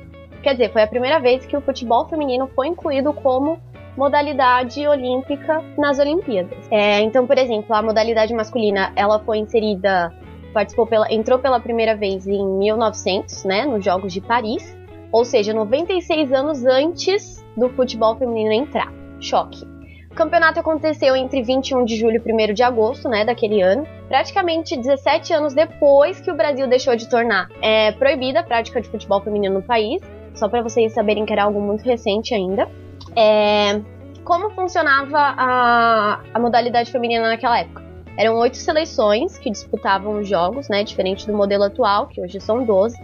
quer 0.43 0.51
dizer, 0.51 0.71
foi 0.71 0.83
a 0.83 0.87
primeira 0.87 1.19
vez 1.19 1.47
que 1.47 1.57
o 1.57 1.61
futebol 1.61 2.07
feminino 2.07 2.47
foi 2.53 2.67
incluído 2.67 3.11
como 3.11 3.59
modalidade 3.97 4.87
olímpica 4.87 5.63
nas 5.79 5.97
Olimpíadas. 5.97 6.59
É, 6.69 6.99
então, 6.99 7.25
por 7.25 7.39
exemplo, 7.39 7.75
a 7.75 7.81
modalidade 7.81 8.35
masculina, 8.35 8.93
ela 8.95 9.19
foi 9.19 9.39
inserida, 9.39 10.13
participou 10.53 10.85
pela, 10.85 11.11
entrou 11.11 11.39
pela 11.39 11.59
primeira 11.59 11.95
vez 11.95 12.27
em 12.27 12.45
1900, 12.59 13.45
né, 13.45 13.65
nos 13.65 13.83
Jogos 13.83 14.13
de 14.13 14.21
Paris, 14.21 14.84
ou 15.11 15.25
seja, 15.25 15.53
96 15.53 16.31
anos 16.31 16.65
antes 16.65 17.43
do 17.55 17.69
futebol 17.69 18.15
feminino 18.15 18.51
entrar. 18.51 18.91
Choque. 19.19 19.65
O 20.11 20.15
campeonato 20.15 20.59
aconteceu 20.59 21.13
entre 21.15 21.41
21 21.41 21.83
de 21.83 21.97
julho 21.97 22.23
e 22.25 22.51
1 22.51 22.53
de 22.53 22.63
agosto, 22.63 23.09
né, 23.09 23.25
daquele 23.25 23.61
ano, 23.61 23.85
praticamente 24.07 24.77
17 24.77 25.33
anos 25.33 25.53
depois 25.53 26.21
que 26.21 26.31
o 26.31 26.35
Brasil 26.35 26.67
deixou 26.67 26.95
de 26.95 27.09
tornar 27.09 27.49
é, 27.61 27.91
proibida 27.91 28.39
a 28.39 28.43
prática 28.43 28.79
de 28.79 28.87
futebol 28.87 29.19
feminino 29.21 29.55
no 29.55 29.61
país, 29.61 30.01
só 30.33 30.47
para 30.47 30.61
vocês 30.61 30.93
saberem 30.93 31.25
que 31.25 31.33
era 31.33 31.43
algo 31.43 31.59
muito 31.59 31.83
recente 31.83 32.33
ainda. 32.33 32.69
É, 33.13 33.81
como 34.23 34.49
funcionava 34.51 35.17
a, 35.17 36.21
a 36.33 36.39
modalidade 36.39 36.91
feminina 36.91 37.27
naquela 37.27 37.59
época? 37.59 37.83
Eram 38.17 38.37
oito 38.37 38.55
seleções 38.55 39.37
que 39.37 39.51
disputavam 39.51 40.19
os 40.19 40.27
jogos, 40.27 40.69
né, 40.69 40.83
diferente 40.83 41.27
do 41.27 41.33
modelo 41.33 41.65
atual, 41.65 42.07
que 42.07 42.21
hoje 42.21 42.39
são 42.39 42.63
12. 42.63 42.97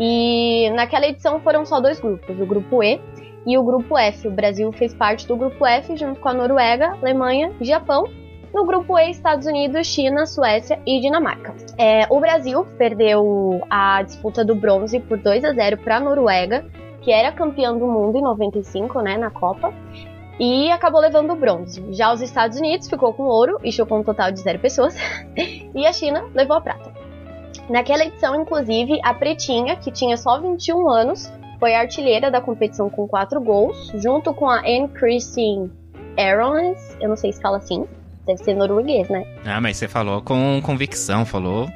E 0.00 0.70
naquela 0.70 1.06
edição 1.06 1.40
foram 1.40 1.66
só 1.66 1.78
dois 1.78 2.00
grupos, 2.00 2.40
o 2.40 2.46
grupo 2.46 2.82
E 2.82 2.98
e 3.46 3.58
o 3.58 3.62
grupo 3.62 3.98
F. 3.98 4.28
O 4.28 4.30
Brasil 4.30 4.72
fez 4.72 4.94
parte 4.94 5.26
do 5.26 5.36
grupo 5.36 5.66
F 5.66 5.94
junto 5.94 6.20
com 6.20 6.28
a 6.30 6.34
Noruega, 6.34 6.96
Alemanha 7.02 7.52
e 7.60 7.64
Japão. 7.66 8.04
No 8.52 8.64
grupo 8.64 8.98
E, 8.98 9.10
Estados 9.10 9.46
Unidos, 9.46 9.86
China, 9.86 10.26
Suécia 10.26 10.80
e 10.84 11.00
Dinamarca. 11.00 11.54
É, 11.78 12.06
o 12.10 12.18
Brasil 12.18 12.66
perdeu 12.76 13.62
a 13.70 14.02
disputa 14.02 14.44
do 14.44 14.56
bronze 14.56 14.98
por 14.98 15.18
2 15.18 15.44
a 15.44 15.52
0 15.52 15.78
para 15.78 15.98
a 15.98 16.00
Noruega, 16.00 16.64
que 17.02 17.12
era 17.12 17.30
campeã 17.30 17.72
do 17.72 17.86
mundo 17.86 18.18
em 18.18 18.22
95, 18.22 19.00
né, 19.02 19.16
na 19.16 19.30
Copa, 19.30 19.72
e 20.40 20.68
acabou 20.70 21.00
levando 21.00 21.32
o 21.32 21.36
bronze. 21.36 21.84
Já 21.90 22.12
os 22.12 22.20
Estados 22.20 22.58
Unidos 22.58 22.88
ficou 22.88 23.12
com 23.12 23.24
ouro 23.24 23.58
e 23.62 23.70
chocou 23.70 23.98
um 23.98 24.02
total 24.02 24.32
de 24.32 24.40
zero 24.40 24.58
pessoas, 24.58 24.96
e 25.36 25.86
a 25.86 25.92
China 25.92 26.28
levou 26.34 26.56
a 26.56 26.60
prata. 26.60 26.99
Naquela 27.70 28.04
edição, 28.04 28.34
inclusive, 28.34 28.98
a 29.04 29.14
Pretinha, 29.14 29.76
que 29.76 29.92
tinha 29.92 30.16
só 30.16 30.40
21 30.40 30.88
anos, 30.88 31.32
foi 31.60 31.72
artilheira 31.72 32.28
da 32.28 32.40
competição 32.40 32.90
com 32.90 33.06
quatro 33.06 33.40
gols, 33.40 33.92
junto 33.94 34.34
com 34.34 34.50
a 34.50 34.58
Anne 34.58 34.88
Christine 34.88 35.70
Aarons, 36.18 36.78
eu 37.00 37.08
não 37.08 37.16
sei 37.16 37.32
se 37.32 37.40
fala 37.40 37.58
assim, 37.58 37.86
deve 38.26 38.42
ser 38.42 38.54
norueguês, 38.54 39.08
né? 39.08 39.24
Ah, 39.44 39.60
mas 39.60 39.76
você 39.76 39.86
falou 39.86 40.20
com 40.20 40.60
convicção, 40.62 41.24
falou. 41.24 41.68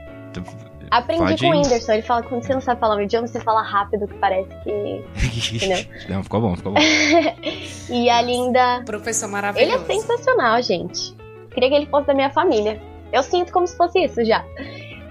Aprendi 0.91 1.23
Pode... 1.23 1.43
com 1.43 1.47
o 1.47 1.51
Whindersson, 1.51 1.93
ele 1.93 2.03
fala 2.03 2.23
que 2.23 2.29
quando 2.29 2.43
você 2.43 2.55
não 2.55 2.61
sabe 2.61 2.81
falar 2.81 2.97
o 2.97 3.01
idioma, 3.01 3.29
você 3.29 3.41
fala 3.41 3.63
rápido, 3.63 4.09
que 4.09 4.15
parece 4.15 4.49
que. 4.63 5.57
Entendeu? 5.57 5.79
Não, 6.09 6.23
ficou 6.23 6.41
bom, 6.41 6.57
ficou 6.57 6.73
bom. 6.73 6.81
e 7.91 8.11
a 8.11 8.21
linda. 8.21 8.83
Professor 8.85 9.29
maravilhoso. 9.29 9.73
Ele 9.75 9.83
é 9.83 9.87
sensacional, 9.87 10.63
gente. 10.63 11.15
Queria 11.53 11.69
que 11.69 11.75
ele 11.75 11.87
fosse 11.87 12.07
da 12.07 12.15
minha 12.15 12.31
família. 12.31 12.81
Eu 13.13 13.23
sinto 13.23 13.53
como 13.53 13.67
se 13.67 13.77
fosse 13.77 14.05
isso 14.05 14.25
já. 14.25 14.45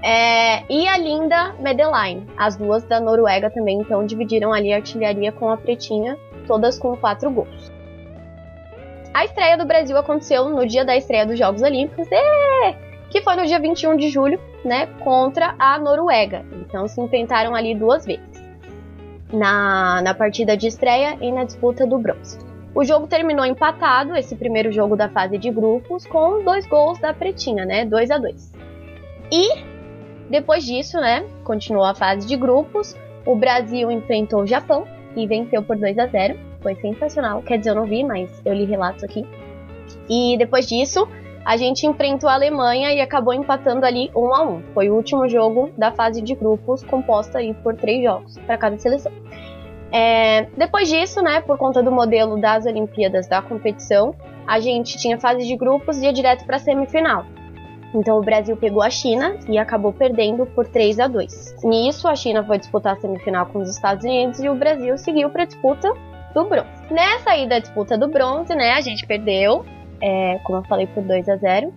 É, 0.04 0.64
e 0.70 0.86
a 0.86 0.98
linda 0.98 1.56
Medellin. 1.60 2.28
As 2.38 2.58
duas 2.58 2.84
da 2.84 3.00
Noruega 3.00 3.50
também, 3.50 3.80
então, 3.80 4.06
dividiram 4.06 4.52
ali 4.52 4.74
a 4.74 4.76
artilharia 4.76 5.32
com 5.32 5.50
a 5.50 5.56
pretinha, 5.56 6.18
todas 6.46 6.78
com 6.78 6.96
quatro 6.98 7.32
gols. 7.32 7.72
A 9.14 9.24
estreia 9.24 9.58
do 9.58 9.66
Brasil 9.66 9.98
aconteceu 9.98 10.50
no 10.50 10.68
dia 10.68 10.84
da 10.84 10.98
estreia 10.98 11.26
dos 11.26 11.40
Jogos 11.40 11.62
Olímpicos, 11.62 12.08
que 13.10 13.22
foi 13.22 13.36
no 13.36 13.46
dia 13.46 13.60
21 13.60 13.96
de 13.96 14.10
julho, 14.10 14.40
né, 14.66 14.88
contra 15.04 15.56
a 15.58 15.78
Noruega. 15.78 16.44
Então 16.52 16.86
se 16.88 17.00
enfrentaram 17.00 17.56
ali 17.56 17.74
duas 17.74 18.06
vezes, 18.06 18.44
na, 19.32 20.02
na 20.02 20.14
partida 20.14 20.58
de 20.58 20.68
estreia 20.68 21.16
e 21.22 21.32
na 21.32 21.46
disputa 21.46 21.86
do 21.86 21.98
bronze. 21.98 22.40
O 22.76 22.84
jogo 22.84 23.06
terminou 23.06 23.46
empatado, 23.46 24.16
esse 24.16 24.36
primeiro 24.36 24.72
jogo 24.72 24.98
da 24.98 25.08
fase 25.08 25.38
de 25.38 25.52
grupos, 25.52 26.08
com 26.08 26.44
dois 26.44 26.66
gols 26.66 26.98
da 26.98 27.14
Pretinha, 27.14 27.66
né, 27.66 27.86
2 27.86 28.10
a 28.10 28.18
2 28.18 28.52
E 29.32 29.73
depois 30.30 30.66
disso, 30.66 31.00
né, 31.00 31.26
continuou 31.44 31.86
a 31.86 31.94
fase 31.94 32.28
de 32.28 32.36
grupos. 32.36 32.96
O 33.26 33.36
Brasil 33.36 33.92
enfrentou 33.92 34.42
o 34.42 34.48
Japão 34.48 34.86
e 35.16 35.28
venceu 35.28 35.64
por 35.64 35.78
2 35.78 35.98
a 35.98 36.08
0. 36.08 36.38
Foi 36.62 36.76
sensacional. 36.76 37.42
Quer 37.42 37.58
dizer, 37.58 37.72
eu 37.72 37.76
não 37.76 37.86
vi, 37.86 38.04
mas 38.04 38.30
eu 38.46 38.54
li 38.54 38.66
relatos 38.66 39.04
aqui. 39.04 39.26
E 40.10 40.38
depois 40.38 40.68
disso, 40.68 41.08
a 41.46 41.58
gente 41.58 41.86
enfrentou 41.86 42.30
a 42.30 42.34
Alemanha 42.34 42.94
e 42.94 43.02
acabou 43.02 43.34
empatando 43.34 43.86
ali 43.86 44.10
1 44.16 44.34
a 44.34 44.44
1. 44.44 44.64
Foi 44.74 44.90
o 44.90 44.96
último 44.96 45.28
jogo 45.28 45.72
da 45.78 45.92
fase 45.92 46.22
de 46.22 46.34
grupos, 46.36 46.84
composta 46.84 47.40
aí 47.40 47.54
por 47.54 47.76
três 47.76 48.04
jogos 48.04 48.38
para 48.40 48.58
cada 48.58 48.78
seleção. 48.78 49.12
É, 49.92 50.48
depois 50.58 50.90
disso, 50.90 51.22
né, 51.22 51.42
por 51.42 51.58
conta 51.58 51.84
do 51.84 51.92
modelo 51.92 52.40
das 52.40 52.66
Olimpíadas 52.66 53.28
da 53.28 53.42
competição, 53.42 54.16
a 54.48 54.60
gente 54.60 54.98
tinha 54.98 55.20
fase 55.20 55.46
de 55.46 55.56
grupos 55.56 55.98
e 55.98 56.06
ia 56.06 56.14
direto 56.14 56.46
para 56.46 56.56
a 56.56 56.60
semifinal. 56.60 57.26
Então 57.94 58.18
o 58.18 58.22
Brasil 58.22 58.58
pegou 58.58 58.82
a 58.82 58.90
China 58.90 59.38
e 59.48 59.58
acabou 59.58 59.94
perdendo 59.94 60.46
por 60.48 60.68
3 60.68 61.00
a 61.00 61.08
2. 61.08 61.64
Nisso, 61.64 62.08
a 62.08 62.16
China 62.16 62.44
foi 62.44 62.58
disputar 62.58 62.94
a 62.94 63.00
semifinal 63.00 63.46
com 63.48 63.60
os 63.60 63.70
Estados 63.70 64.04
Unidos 64.04 64.40
e 64.40 64.50
o 64.50 64.56
Brasil 64.56 64.98
seguiu 64.98 65.30
para 65.30 65.44
a 65.44 65.46
disputa 65.46 65.92
do 66.34 66.46
bronze. 66.46 66.70
Nessa 66.92 67.32
aí 67.32 67.48
da 67.48 67.60
disputa 67.60 67.98
do 67.98 68.08
bronze, 68.08 68.56
né, 68.56 68.72
a 68.72 68.82
gente 68.82 69.06
perdeu, 69.06 69.64
é, 70.02 70.40
como 70.40 70.60
eu 70.60 70.64
falei, 70.64 70.88
por 70.88 71.04
2 71.04 71.30
a 71.30 71.38
0. 71.38 71.74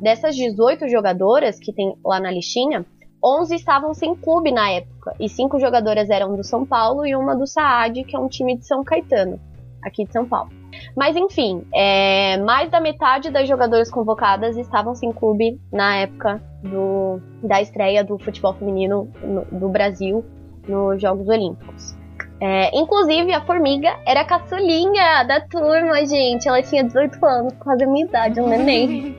Dessas 0.00 0.34
18 0.34 0.88
jogadoras 0.88 1.58
que 1.58 1.72
tem 1.72 1.94
lá 2.04 2.18
na 2.18 2.30
listinha, 2.30 2.84
11 3.22 3.54
estavam 3.54 3.92
sem 3.92 4.14
clube 4.14 4.50
na 4.50 4.70
época, 4.70 5.14
e 5.20 5.28
5 5.28 5.60
jogadoras 5.60 6.08
eram 6.08 6.34
do 6.34 6.42
São 6.42 6.64
Paulo 6.64 7.06
e 7.06 7.14
uma 7.14 7.36
do 7.36 7.46
Saad, 7.46 8.02
que 8.04 8.16
é 8.16 8.18
um 8.18 8.28
time 8.28 8.56
de 8.56 8.66
São 8.66 8.82
Caetano, 8.82 9.38
aqui 9.82 10.04
de 10.04 10.12
São 10.12 10.26
Paulo. 10.26 10.59
Mas 10.96 11.16
enfim, 11.16 11.64
é, 11.74 12.36
mais 12.38 12.70
da 12.70 12.80
metade 12.80 13.30
das 13.30 13.48
jogadoras 13.48 13.90
convocadas 13.90 14.56
estavam 14.56 14.94
sem 14.94 15.12
clube 15.12 15.60
na 15.72 15.96
época 15.96 16.42
do, 16.62 17.20
da 17.42 17.60
estreia 17.60 18.04
do 18.04 18.18
futebol 18.18 18.54
feminino 18.54 19.10
no, 19.22 19.44
do 19.46 19.68
Brasil 19.68 20.24
nos 20.68 21.00
Jogos 21.00 21.28
Olímpicos. 21.28 21.98
É, 22.40 22.74
inclusive, 22.74 23.32
a 23.34 23.42
Formiga 23.42 23.94
era 24.06 24.22
a 24.22 24.24
caçulinha 24.24 25.24
da 25.24 25.40
turma, 25.40 26.06
gente. 26.06 26.48
Ela 26.48 26.62
tinha 26.62 26.82
18 26.82 27.24
anos, 27.24 27.52
quase 27.58 27.84
a 27.84 27.86
minha 27.86 28.06
idade, 28.06 28.40
um 28.40 28.48
neném. 28.48 29.14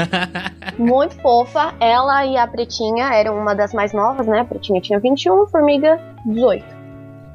Muito 0.78 1.20
fofa. 1.20 1.74
Ela 1.78 2.24
e 2.24 2.36
a 2.36 2.46
Pretinha 2.46 3.12
eram 3.12 3.38
uma 3.38 3.54
das 3.54 3.74
mais 3.74 3.92
novas, 3.92 4.26
né? 4.26 4.40
A 4.40 4.44
Pretinha 4.44 4.80
tinha 4.80 4.98
21, 4.98 5.42
a 5.42 5.46
Formiga 5.48 6.00
18. 6.24 6.64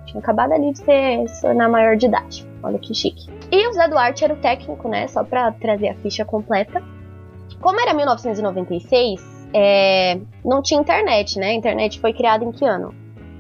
Tinha 0.08 0.20
acabado 0.20 0.54
ali 0.54 0.72
de 0.72 0.80
ser, 0.80 1.28
se 1.28 1.42
tornar 1.42 1.70
maior 1.70 1.96
de 1.96 2.08
idade. 2.08 2.48
Olha 2.64 2.80
que 2.80 2.94
chique. 2.94 3.30
E 3.52 3.68
o 3.68 3.74
Zé 3.74 3.88
Duarte 3.88 4.24
era 4.24 4.34
o 4.34 4.38
técnico, 4.38 4.88
né? 4.88 5.08
Só 5.08 5.24
pra 5.24 5.52
trazer 5.52 5.90
a 5.90 5.96
ficha 5.96 6.24
completa. 6.24 6.82
Como 7.60 7.80
era 7.80 7.94
1996, 7.94 9.50
é, 9.54 10.20
não 10.44 10.62
tinha 10.62 10.80
internet, 10.80 11.38
né? 11.38 11.48
A 11.48 11.54
internet 11.54 12.00
foi 12.00 12.14
criada 12.14 12.46
em 12.46 12.52
que 12.52 12.66
ano? 12.66 12.96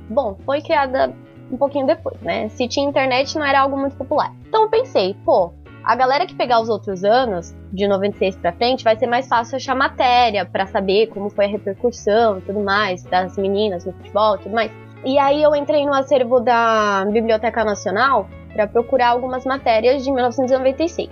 Bom, 0.10 0.36
foi 0.46 0.62
criada 0.62 1.14
um 1.50 1.58
pouquinho 1.58 1.88
depois, 1.88 2.20
né? 2.22 2.50
Se 2.50 2.68
tinha 2.68 2.88
internet, 2.88 3.38
não 3.38 3.46
era 3.46 3.62
algo 3.62 3.78
muito 3.78 3.96
popular. 3.96 4.34
Então 4.48 4.64
eu 4.64 4.70
pensei, 4.70 5.16
pô, 5.26 5.54
a 5.84 5.96
galera 5.96 6.26
que 6.26 6.36
pegar 6.36 6.60
os 6.60 6.70
outros 6.70 7.04
anos, 7.04 7.56
de 7.72 7.88
96 7.88 8.36
para 8.36 8.52
frente, 8.52 8.84
vai 8.84 8.98
ser 8.98 9.08
mais 9.08 9.28
fácil 9.28 9.56
achar 9.56 9.76
matéria 9.76 10.46
para 10.46 10.68
saber 10.68 11.08
como 11.08 11.30
foi 11.30 11.46
a 11.46 11.48
repercussão 11.48 12.38
e 12.38 12.42
tudo 12.42 12.60
mais 12.60 13.04
das 13.04 13.38
meninas 13.38 13.86
no 13.86 13.94
futebol 13.94 14.36
e 14.36 14.40
tudo 14.40 14.54
mais. 14.54 14.72
E 15.04 15.18
aí 15.18 15.42
eu 15.42 15.56
entrei 15.56 15.86
no 15.86 15.94
acervo 15.94 16.40
da 16.40 17.06
Biblioteca 17.06 17.64
Nacional 17.64 18.30
para 18.54 18.68
procurar 18.68 19.10
algumas 19.10 19.46
matérias 19.46 20.04
de 20.04 20.12
1996. 20.12 21.10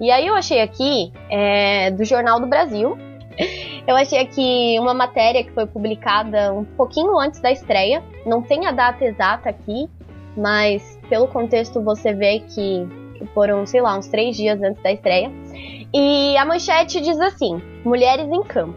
E 0.00 0.10
aí 0.10 0.26
eu 0.26 0.34
achei 0.34 0.60
aqui 0.60 1.12
é, 1.28 1.90
do 1.90 2.04
Jornal 2.04 2.40
do 2.40 2.46
Brasil. 2.46 2.96
Eu 3.86 3.96
achei 3.96 4.18
aqui 4.20 4.76
uma 4.78 4.92
matéria 4.92 5.42
que 5.42 5.50
foi 5.50 5.64
publicada 5.64 6.52
um 6.52 6.62
pouquinho 6.62 7.18
antes 7.18 7.40
da 7.40 7.50
estreia. 7.50 8.02
Não 8.26 8.42
tem 8.42 8.66
a 8.66 8.70
data 8.70 9.02
exata 9.02 9.48
aqui, 9.48 9.88
mas 10.36 10.98
pelo 11.08 11.26
contexto 11.26 11.80
você 11.80 12.12
vê 12.12 12.40
que, 12.40 12.86
que 13.14 13.26
foram, 13.32 13.64
sei 13.64 13.80
lá, 13.80 13.96
uns 13.96 14.06
três 14.06 14.36
dias 14.36 14.60
antes 14.62 14.82
da 14.82 14.92
estreia. 14.92 15.32
E 15.94 16.36
a 16.36 16.44
manchete 16.44 17.00
diz 17.00 17.18
assim: 17.18 17.62
Mulheres 17.82 18.30
em 18.30 18.42
campo. 18.42 18.76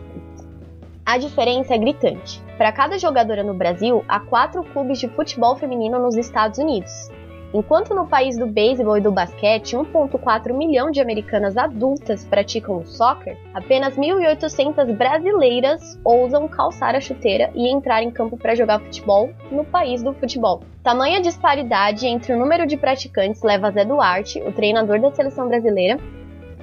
A 1.06 1.18
diferença 1.18 1.74
é 1.74 1.78
gritante. 1.78 2.42
Para 2.58 2.72
cada 2.72 2.98
jogadora 2.98 3.44
no 3.44 3.54
Brasil, 3.54 4.06
há 4.08 4.20
quatro 4.20 4.64
clubes 4.64 5.00
de 5.00 5.10
futebol 5.10 5.58
feminino 5.58 6.00
nos 6.00 6.16
Estados 6.16 6.58
Unidos. 6.58 7.10
Enquanto 7.54 7.94
no 7.94 8.08
país 8.08 8.38
do 8.38 8.48
beisebol 8.48 8.98
e 8.98 9.02
do 9.02 9.12
basquete, 9.12 9.76
1,4 9.76 10.54
milhão 10.54 10.90
de 10.90 11.02
americanas 11.02 11.58
adultas 11.58 12.24
praticam 12.24 12.78
o 12.78 12.86
soccer, 12.86 13.38
apenas 13.54 13.98
1.800 13.98 14.96
brasileiras 14.96 16.00
ousam 16.02 16.48
calçar 16.48 16.96
a 16.96 17.02
chuteira 17.02 17.52
e 17.54 17.70
entrar 17.70 18.04
em 18.04 18.10
campo 18.10 18.38
para 18.38 18.56
jogar 18.56 18.80
futebol 18.80 19.32
no 19.52 19.66
país 19.66 20.02
do 20.02 20.14
futebol. 20.14 20.62
Tamanha 20.82 21.20
disparidade 21.20 22.08
entre 22.08 22.34
o 22.34 22.40
número 22.40 22.66
de 22.66 22.78
praticantes 22.78 23.44
leva 23.44 23.70
Zé 23.70 23.84
Duarte, 23.84 24.42
o 24.42 24.54
treinador 24.54 25.02
da 25.02 25.12
seleção 25.12 25.50
brasileira, 25.50 26.00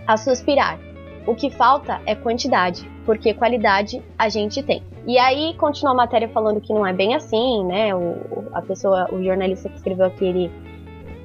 a 0.06 0.16
suspirar. 0.16 0.78
O 1.26 1.34
que 1.34 1.50
falta 1.50 2.00
é 2.06 2.14
quantidade, 2.14 2.90
porque 3.04 3.34
qualidade 3.34 4.02
a 4.18 4.30
gente 4.30 4.62
tem. 4.62 4.82
E 5.06 5.18
aí 5.18 5.52
continua 5.58 5.92
a 5.92 5.96
matéria 5.96 6.28
falando 6.30 6.62
que 6.62 6.72
não 6.72 6.86
é 6.86 6.94
bem 6.94 7.14
assim, 7.14 7.62
né? 7.66 7.94
O, 7.94 8.46
a 8.54 8.62
pessoa, 8.62 9.06
o 9.12 9.22
jornalista 9.22 9.68
que 9.68 9.76
escreveu 9.76 10.06
aqui, 10.06 10.24
ele 10.24 10.67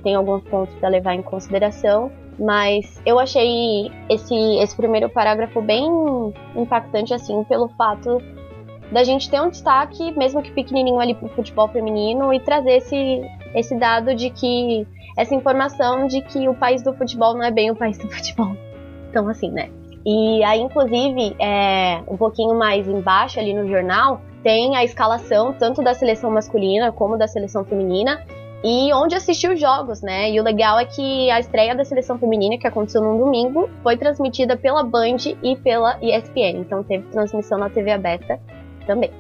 tem 0.04 0.16
alguns 0.16 0.44
pontos 0.44 0.74
para 0.76 0.90
levar 0.90 1.16
em 1.16 1.22
consideração, 1.22 2.12
mas 2.38 3.02
eu 3.06 3.20
achei 3.20 3.92
esse, 4.10 4.36
esse 4.60 4.76
primeiro 4.76 5.10
parágrafo 5.10 5.62
bem 5.62 5.88
impactante, 6.56 7.14
assim, 7.14 7.44
pelo 7.46 7.70
fato 7.70 8.22
da 8.92 9.04
gente 9.04 9.30
ter 9.30 9.42
um 9.42 9.50
destaque, 9.50 10.12
mesmo 10.18 10.42
que 10.42 10.52
pequenininho 10.52 11.00
ali 11.00 11.16
pro 11.16 11.30
futebol 11.30 11.68
feminino, 11.70 12.34
e 12.34 12.40
trazer 12.40 12.78
esse, 12.78 13.22
esse 13.56 13.76
dado 13.76 14.14
de 14.14 14.30
que, 14.30 14.86
essa 15.18 15.34
informação 15.34 16.06
de 16.08 16.22
que 16.22 16.48
o 16.48 16.54
país 16.54 16.84
do 16.84 16.94
futebol 16.94 17.34
não 17.34 17.44
é 17.44 17.52
bem 17.52 17.72
o 17.72 17.76
país 17.76 17.98
do 17.98 18.10
futebol. 18.10 18.56
Então, 19.10 19.28
assim, 19.30 19.50
né? 19.50 19.70
E 20.06 20.44
aí, 20.44 20.60
inclusive, 20.60 21.36
é, 21.40 22.02
um 22.08 22.18
pouquinho 22.18 22.56
mais 22.56 22.88
embaixo 22.88 23.40
ali 23.40 23.54
no 23.54 23.68
jornal, 23.68 24.20
tem 24.44 24.76
a 24.76 24.84
escalação 24.84 25.54
tanto 25.54 25.82
da 25.82 25.94
seleção 25.94 26.30
masculina 26.30 26.92
como 26.92 27.18
da 27.18 27.28
seleção 27.28 27.64
feminina 27.64 28.22
e 28.64 28.94
onde 28.94 29.14
assistiu 29.14 29.54
os 29.54 29.60
jogos, 29.60 30.02
né? 30.02 30.32
E 30.32 30.40
o 30.40 30.44
legal 30.44 30.80
é 30.80 30.86
que 30.86 31.30
a 31.30 31.40
estreia 31.40 31.76
da 31.76 31.84
seleção 31.84 32.18
feminina, 32.18 32.58
que 32.58 32.66
aconteceu 32.66 33.02
num 33.02 33.18
domingo, 33.18 33.70
foi 33.84 33.98
transmitida 33.98 34.56
pela 34.56 34.84
Band 34.84 35.18
e 35.44 35.56
pela 35.58 35.98
ESPN. 36.02 36.60
Então 36.60 36.84
teve 36.84 37.04
transmissão 37.10 37.58
na 37.58 37.70
TV 37.70 37.92
aberta 37.92 38.40
também. 38.88 39.12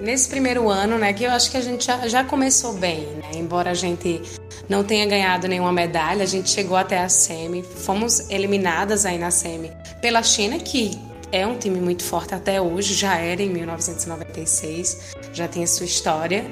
Nesse 0.00 0.28
primeiro 0.28 0.68
ano, 0.70 0.96
né, 0.96 1.12
que 1.12 1.24
eu 1.24 1.30
acho 1.30 1.50
que 1.50 1.56
a 1.56 1.60
gente 1.60 1.84
já, 1.84 2.06
já 2.06 2.24
começou 2.24 2.72
bem, 2.72 3.00
né? 3.00 3.32
Embora 3.34 3.70
a 3.70 3.74
gente 3.74 4.22
não 4.68 4.84
tenha 4.84 5.04
ganhado 5.04 5.48
nenhuma 5.48 5.72
medalha, 5.72 6.22
a 6.22 6.26
gente 6.26 6.48
chegou 6.48 6.76
até 6.76 6.98
a 6.98 7.08
semi, 7.08 7.62
fomos 7.62 8.30
eliminadas 8.30 9.04
aí 9.04 9.18
na 9.18 9.30
semi 9.30 9.72
pela 10.00 10.22
China, 10.22 10.58
que 10.58 10.92
é 11.32 11.46
um 11.46 11.56
time 11.56 11.80
muito 11.80 12.04
forte 12.04 12.34
até 12.34 12.60
hoje, 12.60 12.94
já 12.94 13.16
era 13.16 13.42
em 13.42 13.50
1996, 13.50 15.14
já 15.32 15.48
tem 15.48 15.64
a 15.64 15.66
sua 15.66 15.84
história. 15.84 16.44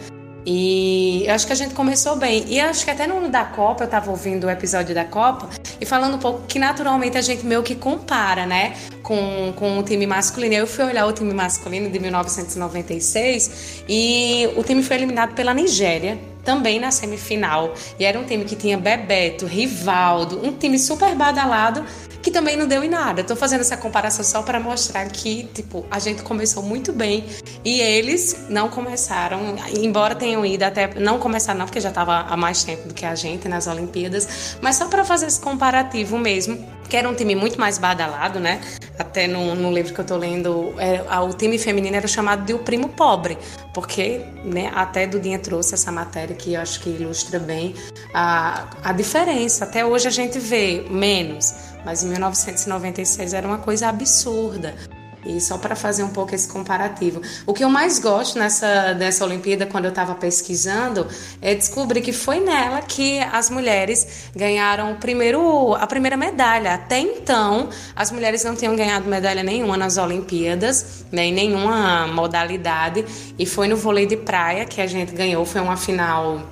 E 0.47 1.25
eu 1.27 1.35
acho 1.35 1.45
que 1.45 1.53
a 1.53 1.57
gente 1.57 1.75
começou 1.75 2.15
bem. 2.15 2.45
E 2.47 2.61
acho 2.61 2.85
que 2.85 2.91
até 2.91 3.05
no 3.07 3.19
ano 3.19 3.29
da 3.29 3.45
Copa, 3.45 3.83
eu 3.83 3.89
tava 3.89 4.11
ouvindo 4.13 4.47
o 4.47 4.51
episódio 4.51 4.95
da 4.95 5.05
Copa 5.05 5.49
e 5.81 5.85
falando 5.85 6.15
um 6.15 6.19
pouco 6.19 6.43
que 6.47 6.59
naturalmente 6.59 7.19
a 7.19 7.21
gente 7.21 7.45
meio 7.45 7.65
que 7.65 7.75
compara, 7.75 8.47
né? 8.47 8.77
Com, 9.03 9.53
com 9.57 9.79
o 9.79 9.83
time 9.83 10.07
masculino. 10.07 10.55
Eu 10.55 10.67
fui 10.67 10.85
olhar 10.85 11.05
o 11.05 11.13
time 11.13 11.35
masculino 11.35 11.91
de 11.91 11.99
1996 11.99 13.85
e 13.89 14.49
o 14.57 14.63
time 14.63 14.85
foi 14.85 14.97
eliminado 14.97 15.35
pela 15.35 15.53
Nigéria 15.53 16.17
também 16.47 16.79
na 16.79 16.93
semifinal. 16.93 17.75
E 17.99 18.05
era 18.05 18.19
um 18.19 18.25
time 18.25 18.45
que 18.45 18.55
tinha 18.55 18.79
Bebeto, 18.79 19.45
Rivaldo, 19.45 20.41
um 20.43 20.53
time 20.53 20.79
super 20.79 21.15
badalado 21.15 21.85
que 22.23 22.31
também 22.33 22.57
não 22.57 22.67
deu 22.67 22.83
em 22.83 22.89
nada. 22.89 23.21
Estou 23.21 23.37
fazendo 23.37 23.61
essa 23.61 23.77
comparação 23.77 24.25
só 24.25 24.43
para 24.43 24.59
mostrar 24.59 25.07
que, 25.07 25.45
tipo, 25.55 25.87
a 25.89 26.01
gente 26.01 26.25
começou 26.25 26.61
muito 26.61 26.93
bem 26.93 27.25
e 27.65 27.81
eles 27.81 28.47
não 28.49 28.69
começaram, 28.69 29.55
embora 29.77 30.13
tenham 30.13 30.45
ido 30.45 30.65
até 30.65 30.93
não 30.99 31.21
começaram 31.21 31.61
não, 31.61 31.67
porque 31.67 31.81
já 31.81 31.91
estava 31.91 32.23
há 32.23 32.37
mais 32.37 32.65
tempo 32.65 32.89
do 32.89 32.95
que 32.95 33.07
a 33.07 33.15
gente 33.15 33.47
nas 33.47 33.69
Olimpíadas, 33.69 34.57
mas 34.61 34.75
só 34.75 34.89
para 34.89 35.05
fazer 35.05 35.27
esse 35.27 35.41
comparativo 35.41 36.19
mesmo, 36.19 36.67
que 36.89 36.97
era 36.97 37.09
um 37.09 37.15
time 37.15 37.35
muito 37.35 37.59
mais 37.59 37.79
badalado, 37.79 38.41
né? 38.41 38.61
Até 38.99 39.27
no, 39.27 39.55
no 39.55 39.73
livro 39.73 39.93
que 39.93 40.01
eu 40.01 40.05
tô 40.05 40.17
lendo, 40.17 40.75
é, 40.79 41.03
o 41.21 41.33
time 41.35 41.59
feminino 41.59 41.97
era 41.97 42.09
chamado 42.09 42.45
de 42.45 42.55
o 42.55 42.59
primo 42.59 42.89
pobre, 42.89 43.37
porque 43.75 44.25
né, 44.45 44.71
até 44.75 45.07
Dudinha 45.07 45.39
trouxe 45.39 45.75
essa 45.75 45.93
matéria 45.93 46.35
que 46.35 46.55
eu 46.55 46.61
acho 46.61 46.81
que 46.81 46.91
ilustra 46.91 47.39
bem 47.39 47.75
a, 48.15 48.67
a 48.83 48.93
diferença. 48.93 49.65
Até 49.65 49.85
hoje 49.85 50.09
a 50.09 50.11
gente 50.11 50.39
vê 50.39 50.85
menos, 50.89 51.55
mas 51.85 52.03
em 52.03 52.09
1996 52.09 53.35
era 53.35 53.47
uma 53.47 53.59
coisa 53.59 53.89
absurda. 53.89 54.75
E 55.27 55.41
só 55.41 55.59
para 55.59 55.75
fazer 55.75 56.03
um 56.03 56.09
pouco 56.09 56.35
esse 56.35 56.49
comparativo. 56.49 57.21
O 57.47 57.53
que 57.53 57.65
eu 57.65 57.69
mais 57.69 57.99
gosto 57.99 58.39
nessa 58.39 58.93
dessa 58.93 59.25
Olimpíada, 59.25 59.67
quando 59.67 59.87
eu 59.87 59.91
estava 59.91 60.15
pesquisando, 60.15 61.07
é 61.41 61.55
descobrir 61.55 62.01
que 62.01 62.13
foi 62.13 62.41
nela 62.41 62.81
que 62.83 63.19
as 63.19 63.51
mulheres 63.51 64.31
ganharam 64.35 64.93
o 64.93 64.97
primeiro, 64.97 65.75
a 65.75 65.87
primeira 65.87 66.17
medalha. 66.17 66.75
Até 66.75 66.99
então, 66.99 67.69
as 67.95 68.11
mulheres 68.11 68.45
não 68.45 68.55
tinham 68.55 68.77
ganhado 68.77 69.09
medalha 69.09 69.43
nenhuma 69.43 69.77
nas 69.77 69.97
Olimpíadas, 69.97 71.05
nem 71.11 71.33
né, 71.33 71.43
nenhuma 71.43 72.07
modalidade. 72.07 73.05
E 73.39 73.47
foi 73.47 73.69
no 73.69 73.77
vôlei 73.77 74.07
de 74.07 74.17
praia 74.17 74.65
que 74.65 74.81
a 74.81 74.87
gente 74.87 75.13
ganhou. 75.13 75.45
Foi 75.45 75.61
uma 75.61 75.77
final 75.77 76.43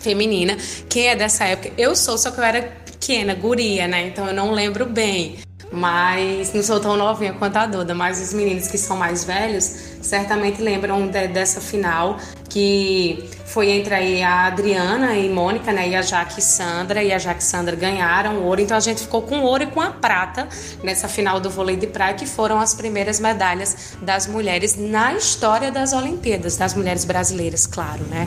feminina. 0.00 0.56
Quem 0.88 1.08
é 1.08 1.16
dessa 1.16 1.44
época? 1.44 1.72
Eu 1.76 1.94
sou, 1.96 2.16
só 2.16 2.30
que 2.30 2.38
eu 2.38 2.44
era 2.44 2.62
pequena, 2.62 3.34
guria, 3.34 3.86
né? 3.86 4.06
Então 4.06 4.26
eu 4.26 4.34
não 4.34 4.52
lembro 4.52 4.86
bem. 4.86 5.38
Mas 5.70 6.52
não 6.54 6.62
sou 6.62 6.80
tão 6.80 6.96
novinha 6.96 7.34
quanto 7.34 7.56
a 7.56 7.66
Duda, 7.66 7.94
mas 7.94 8.20
os 8.20 8.32
meninos 8.32 8.68
que 8.68 8.78
são 8.78 8.96
mais 8.96 9.24
velhos 9.24 9.64
certamente 10.00 10.62
lembram 10.62 11.06
de, 11.06 11.28
dessa 11.28 11.60
final 11.60 12.16
que 12.48 13.28
foi 13.44 13.70
entre 13.70 13.94
aí 13.94 14.22
a 14.22 14.46
Adriana 14.46 15.14
e 15.14 15.28
Mônica, 15.28 15.70
né, 15.70 15.88
e 15.88 15.94
a 15.94 16.00
Jaque 16.00 16.40
e 16.40 16.42
Sandra, 16.42 17.02
e 17.02 17.12
a 17.12 17.18
Jaque 17.18 17.42
e 17.42 17.44
Sandra 17.44 17.76
ganharam 17.76 18.42
ouro, 18.42 18.60
então 18.60 18.76
a 18.76 18.80
gente 18.80 19.02
ficou 19.02 19.22
com 19.22 19.40
ouro 19.40 19.64
e 19.64 19.66
com 19.66 19.80
a 19.80 19.90
prata 19.90 20.48
nessa 20.82 21.08
final 21.08 21.38
do 21.40 21.50
vôlei 21.50 21.76
de 21.76 21.86
praia, 21.86 22.14
que 22.14 22.26
foram 22.26 22.58
as 22.58 22.74
primeiras 22.74 23.20
medalhas 23.20 23.96
das 24.00 24.26
mulheres 24.26 24.76
na 24.76 25.12
história 25.12 25.70
das 25.70 25.92
Olimpíadas, 25.92 26.56
das 26.56 26.74
mulheres 26.74 27.04
brasileiras, 27.04 27.66
claro, 27.66 28.04
né. 28.04 28.26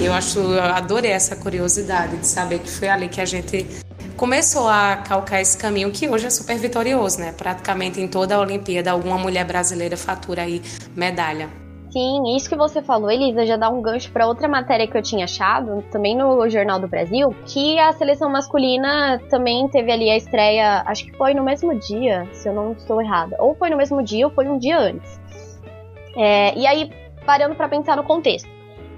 Eu 0.00 0.14
acho, 0.14 0.38
eu 0.38 0.62
adorei 0.62 1.10
essa 1.10 1.36
curiosidade 1.36 2.16
de 2.16 2.26
saber 2.26 2.60
que 2.60 2.70
foi 2.70 2.88
ali 2.88 3.08
que 3.08 3.20
a 3.20 3.26
gente 3.26 3.66
começou 4.20 4.68
a 4.68 4.98
calcar 4.98 5.40
esse 5.40 5.56
caminho 5.56 5.90
que 5.90 6.06
hoje 6.06 6.26
é 6.26 6.30
super 6.30 6.58
vitorioso, 6.58 7.18
né? 7.18 7.32
Praticamente 7.32 8.02
em 8.02 8.06
toda 8.06 8.36
a 8.36 8.38
Olimpíada, 8.38 8.90
alguma 8.90 9.16
mulher 9.16 9.46
brasileira 9.46 9.96
fatura 9.96 10.42
aí 10.42 10.60
medalha. 10.94 11.48
Sim, 11.90 12.36
isso 12.36 12.46
que 12.46 12.54
você 12.54 12.82
falou, 12.82 13.10
Elisa, 13.10 13.46
já 13.46 13.56
dá 13.56 13.70
um 13.70 13.80
gancho 13.80 14.12
para 14.12 14.26
outra 14.26 14.46
matéria 14.46 14.86
que 14.86 14.94
eu 14.96 15.00
tinha 15.00 15.24
achado, 15.24 15.82
também 15.90 16.14
no 16.14 16.46
Jornal 16.50 16.78
do 16.78 16.86
Brasil, 16.86 17.34
que 17.46 17.78
a 17.78 17.92
seleção 17.92 18.30
masculina 18.30 19.18
também 19.30 19.66
teve 19.68 19.90
ali 19.90 20.10
a 20.10 20.16
estreia, 20.18 20.82
acho 20.84 21.06
que 21.06 21.16
foi 21.16 21.32
no 21.32 21.42
mesmo 21.42 21.74
dia, 21.78 22.28
se 22.34 22.46
eu 22.46 22.52
não 22.52 22.72
estou 22.72 23.00
errada. 23.00 23.36
Ou 23.38 23.54
foi 23.54 23.70
no 23.70 23.76
mesmo 23.78 24.02
dia 24.02 24.26
ou 24.26 24.32
foi 24.34 24.46
um 24.46 24.58
dia 24.58 24.78
antes. 24.78 25.18
É, 26.14 26.54
e 26.58 26.66
aí, 26.66 26.90
parando 27.24 27.54
para 27.54 27.70
pensar 27.70 27.96
no 27.96 28.04
contexto. 28.04 28.48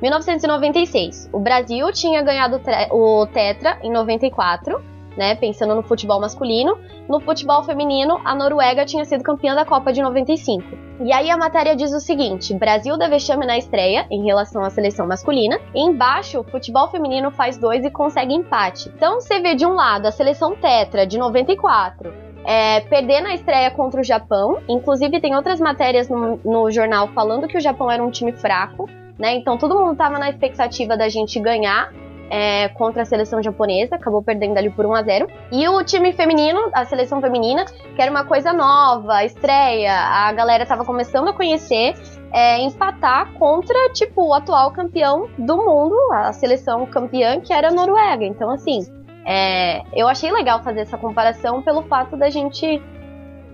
1996, 0.02 1.30
o 1.32 1.38
Brasil 1.38 1.92
tinha 1.92 2.20
ganhado 2.22 2.60
o 2.90 3.24
Tetra 3.28 3.78
em 3.84 3.90
94 3.92 4.90
né? 5.16 5.34
Pensando 5.34 5.74
no 5.74 5.82
futebol 5.82 6.20
masculino. 6.20 6.78
No 7.08 7.20
futebol 7.20 7.62
feminino, 7.62 8.20
a 8.24 8.34
Noruega 8.34 8.84
tinha 8.84 9.04
sido 9.04 9.24
campeã 9.24 9.54
da 9.54 9.64
Copa 9.64 9.92
de 9.92 10.02
95. 10.02 10.62
E 11.00 11.12
aí 11.12 11.30
a 11.30 11.36
matéria 11.36 11.74
diz 11.74 11.92
o 11.92 12.00
seguinte: 12.00 12.54
Brasil 12.54 12.96
dá 12.96 13.08
vexame 13.08 13.46
na 13.46 13.58
estreia 13.58 14.06
em 14.10 14.24
relação 14.24 14.62
à 14.62 14.70
seleção 14.70 15.06
masculina. 15.06 15.58
E 15.74 15.80
embaixo, 15.80 16.40
o 16.40 16.44
futebol 16.44 16.88
feminino 16.88 17.30
faz 17.30 17.58
dois 17.58 17.84
e 17.84 17.90
consegue 17.90 18.34
empate. 18.34 18.88
Então 18.94 19.20
você 19.20 19.40
vê 19.40 19.54
de 19.54 19.66
um 19.66 19.72
lado 19.72 20.06
a 20.06 20.12
seleção 20.12 20.54
Tetra 20.54 21.06
de 21.06 21.18
94. 21.18 22.12
É, 22.44 22.80
perder 22.80 23.20
na 23.20 23.34
estreia 23.34 23.70
contra 23.70 24.00
o 24.00 24.04
Japão. 24.04 24.60
Inclusive, 24.68 25.20
tem 25.20 25.34
outras 25.36 25.60
matérias 25.60 26.08
no, 26.08 26.40
no 26.44 26.70
jornal 26.70 27.08
falando 27.08 27.46
que 27.46 27.56
o 27.56 27.60
Japão 27.60 27.90
era 27.90 28.02
um 28.02 28.10
time 28.10 28.32
fraco, 28.32 28.88
né? 29.18 29.34
Então 29.34 29.56
todo 29.56 29.78
mundo 29.78 29.92
estava 29.92 30.18
na 30.18 30.28
expectativa 30.30 30.96
da 30.96 31.08
gente 31.08 31.38
ganhar 31.38 31.92
é, 32.32 32.70
contra 32.70 33.02
a 33.02 33.04
seleção 33.04 33.42
japonesa, 33.42 33.96
acabou 33.96 34.22
perdendo 34.22 34.56
ali 34.56 34.70
por 34.70 34.86
1 34.86 34.94
a 34.94 35.02
0 35.02 35.26
E 35.52 35.68
o 35.68 35.84
time 35.84 36.14
feminino, 36.14 36.70
a 36.72 36.86
seleção 36.86 37.20
feminina, 37.20 37.66
que 37.66 38.00
era 38.00 38.10
uma 38.10 38.24
coisa 38.24 38.54
nova, 38.54 39.22
estreia, 39.22 39.92
a 39.92 40.32
galera 40.32 40.64
tava 40.64 40.82
começando 40.82 41.28
a 41.28 41.34
conhecer, 41.34 41.92
é, 42.32 42.58
empatar 42.62 43.34
contra, 43.34 43.76
tipo, 43.92 44.28
o 44.28 44.32
atual 44.32 44.72
campeão 44.72 45.28
do 45.36 45.58
mundo, 45.58 45.94
a 46.10 46.32
seleção 46.32 46.86
campeã, 46.86 47.38
que 47.38 47.52
era 47.52 47.68
a 47.68 47.70
Noruega. 47.70 48.24
Então, 48.24 48.50
assim, 48.50 48.80
é, 49.26 49.82
eu 49.92 50.08
achei 50.08 50.32
legal 50.32 50.62
fazer 50.62 50.80
essa 50.80 50.96
comparação 50.96 51.60
pelo 51.60 51.82
fato 51.82 52.16
da 52.16 52.30
gente 52.30 52.82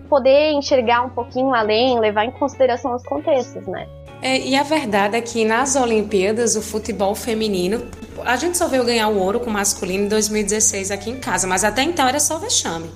poder 0.09 0.53
enxergar 0.53 1.03
um 1.03 1.11
pouquinho 1.11 1.53
além, 1.53 1.99
levar 1.99 2.25
em 2.25 2.31
consideração 2.31 2.95
os 2.95 3.03
contextos, 3.03 3.67
né? 3.67 3.89
É, 4.21 4.39
e 4.41 4.57
a 4.57 4.63
verdade 4.63 5.17
é 5.17 5.21
que 5.21 5.45
nas 5.45 5.77
Olimpíadas 5.77 6.57
o 6.57 6.63
futebol 6.63 7.15
feminino, 7.15 7.87
a 8.25 8.37
gente 8.37 8.59
só 8.59 8.67
veio 8.67 8.85
ganhar 8.85 9.09
o 9.09 9.19
ouro 9.19 9.41
com 9.41 9.49
o 9.49 9.53
masculino 9.53 10.05
em 10.05 10.09
2016 10.09 10.91
aqui 10.91 11.11
em 11.11 11.17
casa, 11.17 11.47
mas 11.47 11.63
até 11.65 11.83
então 11.83 12.07
era 12.07 12.19
só 12.19 12.39
vexame. 12.39 12.91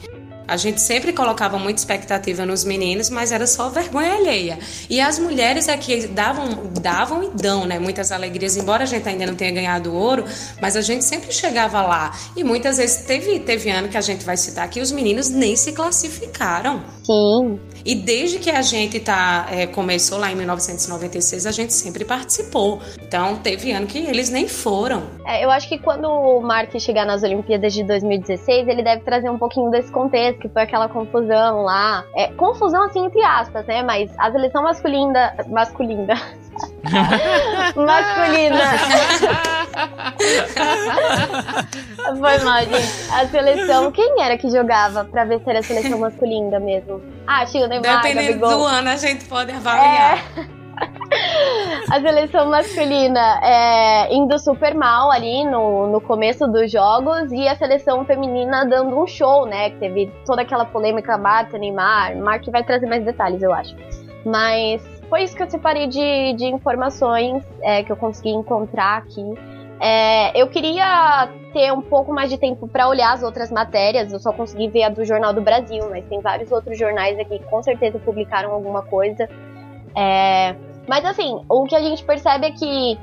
A 0.47 0.57
gente 0.57 0.81
sempre 0.81 1.13
colocava 1.13 1.59
muita 1.59 1.81
expectativa 1.81 2.45
nos 2.45 2.65
meninos, 2.65 3.11
mas 3.11 3.33
era 3.33 3.47
só 3.47 3.69
vergonha 3.69 4.15
alheia. 4.15 4.59
E 4.89 5.01
as 5.01 5.19
mulheres 5.19 5.69
é 5.69 5.77
que 5.77 6.07
davam, 6.07 6.71
davam 6.81 7.23
e 7.23 7.31
dão, 7.31 7.67
né? 7.67 7.79
Muitas 7.79 8.13
alegrias, 8.13 8.57
embora 8.57 8.85
a 8.85 8.87
gente 8.87 9.09
ainda 9.09 9.27
não 9.27 9.35
tenha 9.35 9.53
ganhado 9.53 9.95
ouro, 9.95 10.25
mas 10.61 10.77
a 10.77 10.81
gente 10.81 11.05
sempre 11.05 11.33
chegava 11.33 11.83
lá. 11.83 12.13
E 12.37 12.45
muitas 12.45 12.77
vezes 12.77 13.05
teve, 13.05 13.41
teve 13.41 13.71
ano 13.71 13.89
que 13.89 13.97
a 13.97 14.01
gente 14.01 14.25
vai 14.25 14.37
citar 14.37 14.69
que 14.69 14.81
os 14.81 14.93
meninos 14.93 15.29
nem 15.31 15.57
se 15.57 15.73
classificaram. 15.73 16.83
Sim. 17.03 17.59
E 17.85 17.95
desde 17.95 18.39
que 18.39 18.51
a 18.51 18.63
gente 18.63 19.01
tá, 19.01 19.49
é, 19.51 19.67
começou 19.67 20.19
lá 20.19 20.31
em 20.31 20.37
1996, 20.37 21.47
a 21.47 21.51
gente 21.51 21.73
sempre 21.73 22.05
participou. 22.05 22.81
Então 23.01 23.37
teve 23.37 23.73
ano 23.73 23.87
que 23.87 23.99
eles 23.99 24.31
nem 24.31 24.47
foram. 24.47 25.03
É, 25.27 25.45
eu 25.45 25.51
acho 25.51 25.69
que 25.69 25.79
quando 25.79 26.07
o 26.07 26.41
Mark 26.41 26.71
chegar 26.79 27.05
nas 27.05 27.23
Olimpíadas 27.23 27.73
de 27.73 27.83
2016, 27.85 28.69
ele 28.69 28.83
deve 28.83 29.03
trazer 29.03 29.31
um 29.31 29.39
pouquinho 29.39 29.71
desse 29.71 29.91
contexto, 29.91 30.32
que 30.35 30.49
foi 30.49 30.63
aquela 30.63 30.89
confusão 30.89 31.63
lá. 31.63 32.05
É, 32.15 32.29
confusão 32.33 32.85
assim 32.85 33.07
entre 33.07 33.23
aspas, 33.23 33.67
né? 33.67 33.83
Mas 33.83 34.11
a 34.19 34.31
seleção 34.31 34.63
masculina. 34.63 35.33
Masculina. 35.49 36.15
masculina. 37.75 38.59
Foi 42.19 42.39
mal, 42.45 42.61
gente. 42.61 43.13
A 43.13 43.27
seleção. 43.27 43.91
Quem 43.93 44.21
era 44.21 44.37
que 44.37 44.51
jogava 44.51 45.05
pra 45.05 45.25
ver 45.25 45.41
se 45.41 45.49
era 45.49 45.61
a 45.61 45.63
seleção 45.63 45.99
masculina 45.99 46.61
mesmo? 46.61 47.01
Ah, 47.27 47.47
tinha 47.47 47.65
o 47.65 47.69
Neymar. 47.69 48.03
Dependendo 48.03 48.41
Gabigol. 48.41 48.59
do 48.59 48.65
ano, 48.65 48.91
a 48.91 48.97
gente 48.97 49.25
pode 49.25 49.53
avaliar. 49.53 50.19
É. 50.37 50.62
A 51.91 52.01
seleção 52.01 52.49
masculina 52.49 53.41
é, 53.43 54.15
indo 54.15 54.39
super 54.39 54.75
mal 54.75 55.11
ali 55.11 55.45
no, 55.45 55.87
no 55.89 56.01
começo 56.01 56.47
dos 56.47 56.71
jogos 56.71 57.31
e 57.33 57.47
a 57.47 57.55
seleção 57.55 58.05
feminina 58.05 58.65
dando 58.65 58.99
um 58.99 59.07
show, 59.07 59.47
né? 59.47 59.71
Que 59.71 59.77
teve 59.77 60.13
toda 60.25 60.43
aquela 60.43 60.65
polêmica 60.65 61.19
Marta, 61.19 61.59
Neymar. 61.59 62.17
Mark 62.17 62.45
vai 62.51 62.65
trazer 62.65 62.87
mais 62.87 63.05
detalhes, 63.05 63.43
eu 63.43 63.53
acho. 63.53 63.77
Mas 64.25 64.83
foi 65.09 65.25
isso 65.25 65.37
que 65.37 65.43
eu 65.43 65.51
separei 65.51 65.87
de, 65.87 66.33
de 66.35 66.47
informações 66.47 67.45
é, 67.63 67.83
que 67.83 67.93
eu 67.93 67.97
consegui 67.97 68.31
encontrar 68.31 68.99
aqui. 68.99 69.35
É, 69.81 70.41
eu 70.41 70.49
queria 70.49 71.29
ter 71.53 71.73
um 71.73 71.83
pouco 71.83 72.13
mais 72.13 72.31
de 72.31 72.39
tempo 72.39 72.69
para 72.69 72.89
olhar 72.89 73.13
as 73.13 73.23
outras 73.23 73.51
matérias. 73.51 74.13
Eu 74.13 74.21
só 74.21 74.33
consegui 74.33 74.69
ver 74.69 74.85
a 74.85 74.89
do 74.89 75.05
Jornal 75.05 75.35
do 75.35 75.43
Brasil, 75.43 75.85
mas 75.91 76.05
tem 76.07 76.21
vários 76.21 76.51
outros 76.53 76.79
jornais 76.79 77.19
aqui 77.19 77.39
que 77.39 77.45
com 77.45 77.63
certeza 77.63 77.99
publicaram 77.99 78.53
alguma 78.53 78.83
coisa. 78.83 79.29
É, 79.95 80.55
mas 80.89 81.05
assim, 81.05 81.41
o 81.49 81.65
que 81.65 81.77
a 81.77 81.81
gente 81.81 82.05
percebe 82.05 82.47
é 82.47 82.51
que 82.51 82.99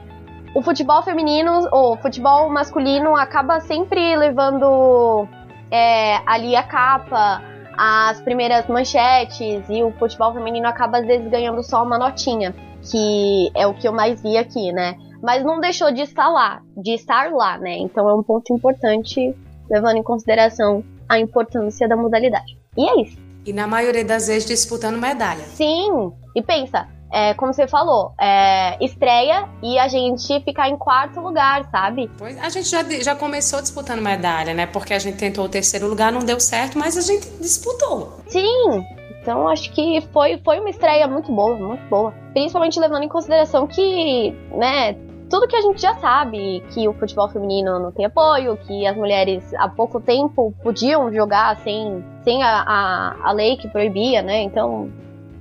o 0.55 0.61
futebol 0.61 1.01
feminino, 1.03 1.67
ou 1.71 1.95
futebol 1.97 2.49
masculino, 2.49 3.15
acaba 3.15 3.59
sempre 3.61 4.15
levando 4.15 5.27
é, 5.71 6.17
ali 6.25 6.55
a 6.55 6.63
capa, 6.63 7.41
as 7.77 8.19
primeiras 8.21 8.67
manchetes, 8.67 9.63
e 9.69 9.83
o 9.83 9.91
futebol 9.93 10.33
feminino 10.33 10.67
acaba 10.67 10.97
às 10.97 11.05
vezes 11.05 11.29
ganhando 11.29 11.63
só 11.63 11.83
uma 11.83 11.97
notinha, 11.97 12.53
que 12.81 13.51
é 13.55 13.67
o 13.67 13.73
que 13.73 13.87
eu 13.87 13.93
mais 13.93 14.21
vi 14.21 14.37
aqui, 14.37 14.71
né? 14.71 14.95
Mas 15.21 15.43
não 15.43 15.59
deixou 15.59 15.91
de 15.91 16.01
estar 16.01 16.29
lá, 16.29 16.61
de 16.75 16.93
estar 16.93 17.31
lá, 17.31 17.57
né? 17.57 17.77
Então 17.77 18.09
é 18.09 18.15
um 18.15 18.23
ponto 18.23 18.53
importante, 18.53 19.35
levando 19.69 19.97
em 19.97 20.03
consideração 20.03 20.83
a 21.07 21.19
importância 21.19 21.87
da 21.87 21.95
modalidade. 21.95 22.57
E 22.77 22.87
é 22.87 23.01
isso. 23.01 23.17
E 23.45 23.53
na 23.53 23.67
maioria 23.67 24.03
das 24.03 24.27
vezes 24.27 24.47
disputando 24.47 24.97
medalha. 24.97 25.43
Sim, 25.43 26.11
e 26.35 26.41
pensa, 26.41 26.87
é, 27.11 27.33
como 27.33 27.53
você 27.53 27.67
falou, 27.67 28.13
é, 28.19 28.83
estreia 28.83 29.47
e 29.63 29.79
a 29.79 29.87
gente 29.87 30.39
ficar 30.41 30.69
em 30.69 30.77
quarto 30.77 31.19
lugar, 31.19 31.67
sabe? 31.71 32.09
Pois, 32.17 32.37
a 32.37 32.49
gente 32.49 32.69
já, 32.69 32.83
já 33.01 33.15
começou 33.15 33.61
disputando 33.61 34.01
medalha, 34.01 34.53
né? 34.53 34.65
Porque 34.65 34.93
a 34.93 34.99
gente 34.99 35.17
tentou 35.17 35.45
o 35.45 35.49
terceiro 35.49 35.87
lugar, 35.87 36.11
não 36.11 36.21
deu 36.21 36.39
certo, 36.39 36.77
mas 36.77 36.97
a 36.97 37.01
gente 37.01 37.27
disputou. 37.41 38.19
Sim, 38.27 38.85
então 39.21 39.47
acho 39.47 39.71
que 39.71 40.01
foi, 40.13 40.39
foi 40.43 40.59
uma 40.59 40.69
estreia 40.69 41.07
muito 41.07 41.31
boa, 41.31 41.55
muito 41.55 41.87
boa. 41.89 42.13
Principalmente 42.33 42.79
levando 42.79 43.03
em 43.03 43.09
consideração 43.09 43.65
que, 43.65 44.31
né, 44.51 44.93
tudo 45.29 45.47
que 45.47 45.55
a 45.55 45.61
gente 45.61 45.81
já 45.81 45.95
sabe, 45.95 46.63
que 46.71 46.87
o 46.87 46.93
futebol 46.93 47.29
feminino 47.29 47.79
não 47.79 47.91
tem 47.91 48.05
apoio, 48.05 48.57
que 48.57 48.85
as 48.85 48.95
mulheres 48.95 49.43
há 49.55 49.67
pouco 49.67 49.99
tempo 49.99 50.53
podiam 50.63 51.11
jogar 51.13 51.57
sem, 51.57 52.03
sem 52.23 52.41
a, 52.43 52.63
a, 52.67 53.29
a 53.29 53.31
lei 53.31 53.57
que 53.57 53.67
proibia, 53.67 54.21
né? 54.21 54.41
Então, 54.41 54.89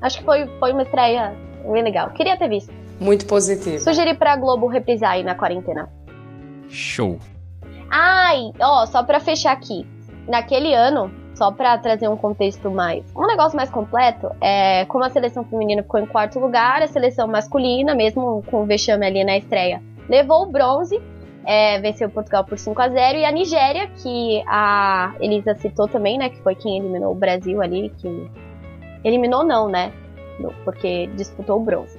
acho 0.01 0.19
que 0.19 0.25
foi, 0.25 0.47
foi 0.59 0.73
uma 0.73 0.83
estreia 0.83 1.35
bem 1.73 1.83
legal. 1.83 2.11
Queria 2.11 2.37
ter 2.37 2.49
visto. 2.49 2.73
Muito 3.01 3.27
positivo. 3.27 3.79
Sugeri 3.79 4.15
pra 4.15 4.37
Globo 4.37 4.67
reprisar 4.67 5.13
aí 5.13 5.23
na 5.23 5.35
quarentena. 5.35 5.89
Show. 6.69 7.19
Ai, 7.91 8.53
ó, 8.61 8.85
só 8.87 9.03
pra 9.03 9.21
fechar 9.21 9.53
aqui. 9.53 9.87
Naquele 10.27 10.75
ano, 10.75 11.11
só 11.35 11.53
pra 11.53 11.79
trazer 11.79 12.09
um 12.09 12.17
contexto 12.17 12.71
mais. 12.71 13.05
Um 13.17 13.27
negócio 13.27 13.57
mais 13.57 13.71
completo, 13.71 14.31
é 14.41 14.85
como 14.87 15.05
a 15.05 15.11
seleção 15.11 15.45
feminina 15.45 15.83
ficou 15.83 16.01
em 16.01 16.07
quarto 16.07 16.39
lugar, 16.39 16.83
a 16.83 16.89
seleção 16.89 17.29
masculina, 17.29 17.95
mesmo 17.95 18.43
com 18.51 18.63
o 18.63 18.67
vexame 18.67 19.07
ali 19.07 19.25
na 19.25 19.39
estreia, 19.39 19.81
levou 20.09 20.43
o 20.43 20.47
bronze. 20.47 21.01
É, 21.47 21.81
venceu 21.81 22.11
Portugal 22.11 22.45
por 22.45 22.59
5 22.59 22.83
a 22.83 22.89
0 22.91 23.19
e 23.19 23.25
a 23.25 23.33
Nigéria, 23.33 23.87
que 24.03 24.43
a 24.47 25.15
Elisa 25.19 25.55
citou 25.55 25.89
também, 25.89 26.19
né? 26.19 26.29
Que 26.29 26.43
foi 26.43 26.55
quem 26.55 26.77
eliminou 26.77 27.13
o 27.13 27.15
Brasil 27.15 27.63
ali, 27.63 27.89
que. 27.97 28.31
Eliminou 29.03 29.43
não, 29.45 29.67
né? 29.67 29.91
Porque 30.65 31.07
disputou 31.09 31.61
o 31.61 31.65
bronze 31.65 31.99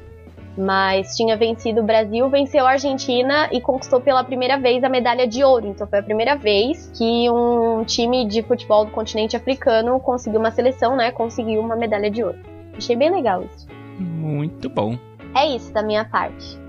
mas 0.60 1.16
tinha 1.16 1.38
vencido 1.38 1.80
o 1.80 1.84
Brasil, 1.84 2.30
venceu 2.30 2.66
a 2.66 2.72
Argentina 2.72 3.50
e 3.52 3.62
conquistou 3.62 4.02
pela 4.02 4.24
primeira 4.26 4.60
vez 4.60 4.84
a 4.84 4.90
medalha 4.90 5.26
de 5.26 5.42
ouro. 5.42 5.68
Então 5.68 5.88
foi 5.88 6.00
a 6.00 6.04
primeira 6.04 6.36
vez 6.36 6.92
que 6.94 7.30
um 7.30 7.84
time 7.86 8.28
de 8.28 8.44
futebol 8.44 8.84
do 8.84 8.92
continente 8.92 9.38
africano 9.38 10.00
conseguiu 10.02 10.40
uma 10.40 10.52
seleção, 10.52 10.98
né? 10.98 11.12
Conseguiu 11.12 11.62
uma 11.62 11.78
medalha 11.78 12.12
de 12.12 12.24
ouro. 12.24 12.38
Achei 12.78 12.96
bem 12.96 13.10
legal 13.10 13.44
isso. 13.44 13.68
Muito 13.98 14.70
bom. 14.70 14.98
É 15.34 15.48
isso 15.56 15.72
da 15.72 15.82
minha 15.82 16.04
parte. 16.04 16.60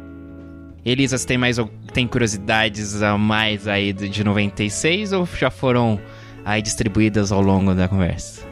Elisa, 0.84 1.18
você 1.18 1.26
tem 1.26 1.38
mais 1.38 1.56
tem 1.92 2.06
curiosidades 2.06 3.02
a 3.02 3.18
mais 3.18 3.66
aí 3.66 3.92
de 3.92 4.22
96 4.22 5.12
ou 5.12 5.26
já 5.26 5.50
foram 5.50 5.98
aí 6.44 6.62
distribuídas 6.62 7.32
ao 7.32 7.40
longo 7.40 7.74
da 7.74 7.88
conversa? 7.88 8.49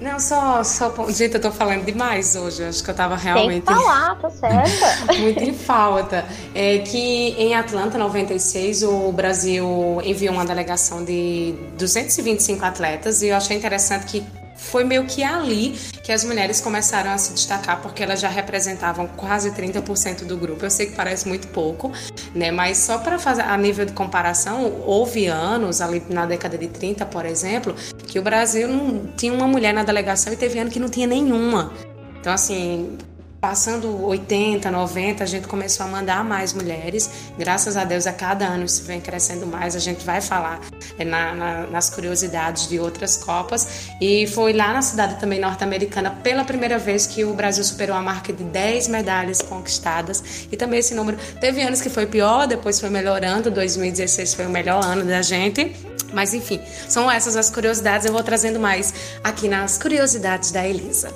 Não, 0.00 0.18
só, 0.18 0.62
só. 0.64 0.92
Gente, 1.10 1.34
eu 1.34 1.40
tô 1.40 1.50
falando 1.50 1.84
demais 1.84 2.36
hoje. 2.36 2.64
Acho 2.64 2.82
que 2.82 2.90
eu 2.90 2.94
tava 2.94 3.16
realmente. 3.16 3.64
Tem 3.64 3.76
que 3.76 3.82
falar, 3.82 4.16
tá 4.20 4.30
certa. 4.30 5.12
muito 5.18 5.42
em 5.42 5.54
falta. 5.54 6.24
É 6.54 6.78
que 6.78 7.34
em 7.38 7.54
Atlanta, 7.54 7.96
96, 7.96 8.82
o 8.82 9.12
Brasil 9.12 10.00
enviou 10.04 10.34
uma 10.34 10.44
delegação 10.44 11.04
de 11.04 11.54
225 11.78 12.64
atletas 12.64 13.22
e 13.22 13.28
eu 13.28 13.36
achei 13.36 13.56
interessante 13.56 14.06
que 14.06 14.24
foi 14.56 14.84
meio 14.84 15.04
que 15.04 15.22
ali 15.22 15.78
que 16.02 16.12
as 16.12 16.24
mulheres 16.24 16.60
começaram 16.60 17.10
a 17.10 17.18
se 17.18 17.32
destacar, 17.32 17.80
porque 17.80 18.02
elas 18.02 18.20
já 18.20 18.28
representavam 18.28 19.06
quase 19.06 19.50
30% 19.50 20.24
do 20.24 20.36
grupo. 20.36 20.64
Eu 20.64 20.70
sei 20.70 20.86
que 20.86 20.92
parece 20.92 21.26
muito 21.26 21.48
pouco, 21.48 21.92
né? 22.34 22.50
Mas 22.50 22.78
só 22.78 22.98
para 22.98 23.18
fazer 23.18 23.42
a 23.42 23.56
nível 23.56 23.86
de 23.86 23.92
comparação, 23.92 24.82
houve 24.84 25.26
anos, 25.26 25.80
ali 25.80 26.02
na 26.08 26.26
década 26.26 26.58
de 26.58 26.68
30, 26.68 27.06
por 27.06 27.24
exemplo, 27.24 27.74
que 28.14 28.18
o 28.20 28.22
Brasil 28.22 28.68
não 28.68 29.08
tinha 29.16 29.32
uma 29.32 29.48
mulher 29.48 29.74
na 29.74 29.82
delegação 29.82 30.32
e 30.32 30.36
teve 30.36 30.56
ano 30.60 30.70
que 30.70 30.78
não 30.78 30.88
tinha 30.88 31.04
nenhuma. 31.04 31.72
Então, 32.20 32.32
assim, 32.32 32.96
Passando 33.44 34.02
80, 34.06 34.70
90, 34.70 35.22
a 35.22 35.26
gente 35.26 35.46
começou 35.46 35.84
a 35.84 35.88
mandar 35.90 36.24
mais 36.24 36.54
mulheres. 36.54 37.10
Graças 37.38 37.76
a 37.76 37.84
Deus, 37.84 38.06
a 38.06 38.12
cada 38.14 38.46
ano 38.46 38.64
isso 38.64 38.82
vem 38.84 39.02
crescendo 39.02 39.46
mais. 39.46 39.76
A 39.76 39.78
gente 39.78 40.02
vai 40.02 40.22
falar 40.22 40.60
é, 40.98 41.04
na, 41.04 41.34
na, 41.34 41.66
nas 41.66 41.90
curiosidades 41.90 42.66
de 42.70 42.80
outras 42.80 43.18
Copas. 43.18 43.90
E 44.00 44.26
foi 44.28 44.54
lá 44.54 44.72
na 44.72 44.80
cidade 44.80 45.20
também 45.20 45.38
norte-americana, 45.38 46.10
pela 46.10 46.42
primeira 46.42 46.78
vez, 46.78 47.06
que 47.06 47.22
o 47.22 47.34
Brasil 47.34 47.62
superou 47.62 47.94
a 47.94 48.00
marca 48.00 48.32
de 48.32 48.44
10 48.44 48.88
medalhas 48.88 49.42
conquistadas. 49.42 50.46
E 50.50 50.56
também 50.56 50.78
esse 50.78 50.94
número. 50.94 51.18
Teve 51.38 51.60
anos 51.60 51.82
que 51.82 51.90
foi 51.90 52.06
pior, 52.06 52.46
depois 52.46 52.80
foi 52.80 52.88
melhorando. 52.88 53.50
2016 53.50 54.32
foi 54.32 54.46
o 54.46 54.50
melhor 54.50 54.82
ano 54.82 55.04
da 55.04 55.20
gente. 55.20 55.70
Mas 56.14 56.32
enfim, 56.32 56.60
são 56.88 57.10
essas 57.10 57.36
as 57.36 57.50
curiosidades. 57.50 58.06
Eu 58.06 58.12
vou 58.12 58.22
trazendo 58.22 58.60
mais 58.60 58.94
aqui 59.22 59.48
nas 59.48 59.76
curiosidades 59.76 60.50
da 60.50 60.66
Elisa. 60.66 61.12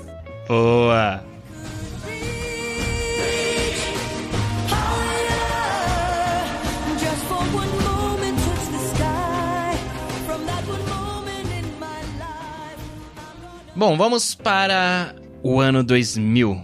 Boa! 0.47 1.23
Bom, 13.75 13.95
vamos 13.95 14.35
para 14.35 15.15
o 15.41 15.61
ano 15.61 15.81
2000. 15.81 16.61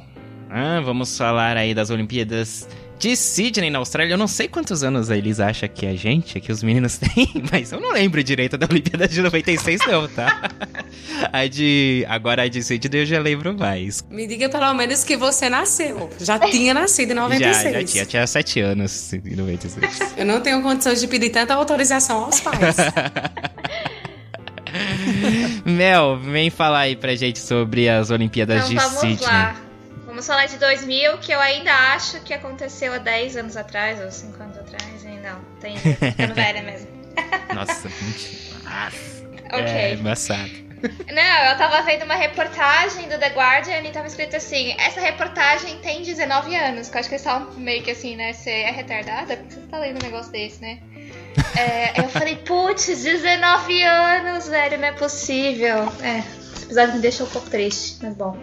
Ah, 0.50 0.82
vamos 0.82 1.18
falar 1.18 1.56
aí 1.56 1.74
das 1.74 1.90
Olimpíadas 1.90 2.68
de 2.98 3.16
Sydney, 3.16 3.70
na 3.70 3.80
Austrália. 3.80 4.14
Eu 4.14 4.18
não 4.18 4.28
sei 4.28 4.48
quantos 4.48 4.84
anos 4.84 5.12
a 5.12 5.18
Elisa 5.18 5.46
acha 5.46 5.68
que 5.68 5.86
a 5.86 5.96
gente, 5.96 6.40
que 6.40 6.52
os 6.52 6.64
meninos 6.64 6.98
têm, 7.00 7.30
mas 7.52 7.72
eu 7.72 7.80
não 7.80 7.92
lembro 7.92 8.24
direito 8.24 8.58
da 8.58 8.68
Olimpíada 8.70 9.08
de 9.08 9.22
96, 9.22 9.82
não, 9.88 10.08
tá? 10.08 10.50
A 11.32 11.46
de. 11.48 12.06
Agora 12.10 12.44
a 12.44 12.48
de 12.48 12.62
Sydney 12.64 13.02
eu 13.02 13.06
já 13.06 13.20
lembro 13.20 13.54
mais. 13.58 14.04
Me 14.10 14.28
diga 14.28 14.50
pelo 14.50 14.74
menos 14.74 15.04
que 15.04 15.16
você 15.18 15.50
nasceu. 15.50 16.10
Já 16.20 16.38
tinha 16.40 16.74
nascido 16.74 17.12
em 17.12 17.16
96. 17.16 17.64
Já, 17.64 17.80
já 17.80 17.86
tinha, 17.86 18.06
tinha 18.06 18.28
7 18.28 18.60
anos 18.62 19.14
em 19.14 19.36
96. 19.36 20.14
Eu 20.18 20.26
não 20.26 20.42
tenho 20.42 20.62
condições 20.62 21.00
de 21.00 21.08
pedir 21.08 21.30
tanta 21.30 21.54
autorização 21.54 22.26
aos 22.26 22.40
pais. 22.40 22.76
Mel, 25.66 26.18
vem 26.20 26.50
falar 26.50 26.80
aí 26.80 26.96
pra 26.96 27.16
gente 27.16 27.40
sobre 27.40 27.88
as 27.90 28.10
Olimpíadas 28.10 28.58
então 28.58 28.70
de 28.70 28.76
vamos 28.76 29.00
Sydney. 29.00 29.26
lá. 29.28 29.56
Vamos 30.16 30.28
falar 30.28 30.46
de 30.46 30.58
2000, 30.58 31.18
que 31.18 31.34
eu 31.34 31.42
ainda 31.42 31.74
acho 31.94 32.22
que 32.22 32.34
aconteceu 32.34 32.94
há 32.94 33.00
10 33.00 33.36
anos 33.36 33.58
atrás, 33.58 34.00
ou 34.02 34.10
5 34.10 34.42
anos 34.42 34.58
atrás. 34.58 35.04
E 35.04 35.10
não, 35.10 35.42
tem 35.60 35.76
ficando 35.78 36.34
velha 36.34 36.64
mesmo. 36.64 36.88
Nossa, 37.54 37.90
mentira. 37.90 38.56
Nossa, 38.64 39.26
Ok. 39.52 39.74
É 39.74 39.94
embaçado. 39.94 40.50
Não, 41.12 41.46
eu 41.50 41.58
tava 41.58 41.82
vendo 41.82 42.06
uma 42.06 42.16
reportagem 42.16 43.10
do 43.10 43.20
The 43.20 43.28
Guardian 43.28 43.82
e 43.82 43.92
tava 43.92 44.08
escrito 44.08 44.38
assim: 44.38 44.74
essa 44.80 45.02
reportagem 45.02 45.80
tem 45.80 46.02
19 46.02 46.56
anos. 46.56 46.88
Que 46.88 46.96
eu 46.96 47.00
acho 47.02 47.10
que 47.10 47.16
eles 47.16 47.26
estavam 47.26 47.52
meio 47.56 47.84
que 47.84 47.92
assim, 47.92 48.16
né? 48.16 48.32
Você 48.32 48.52
é 48.52 48.72
retardada? 48.72 49.36
Por 49.36 49.48
que 49.48 49.54
você 49.56 49.68
tá 49.68 49.80
lendo 49.80 50.02
um 50.02 50.06
negócio 50.06 50.32
desse, 50.32 50.62
né? 50.62 50.80
É, 51.58 52.00
eu 52.00 52.08
falei, 52.08 52.38
putz, 52.38 52.86
19 52.88 53.84
anos, 53.84 54.48
velho, 54.48 54.78
não 54.78 54.88
é 54.88 54.92
possível. 54.94 55.92
É, 56.02 56.24
esse 56.66 56.74
episódio 56.74 56.96
me 56.96 57.02
deixou 57.02 57.28
um 57.28 57.30
pouco 57.30 57.50
triste, 57.50 57.98
mas 58.02 58.14
bom. 58.16 58.38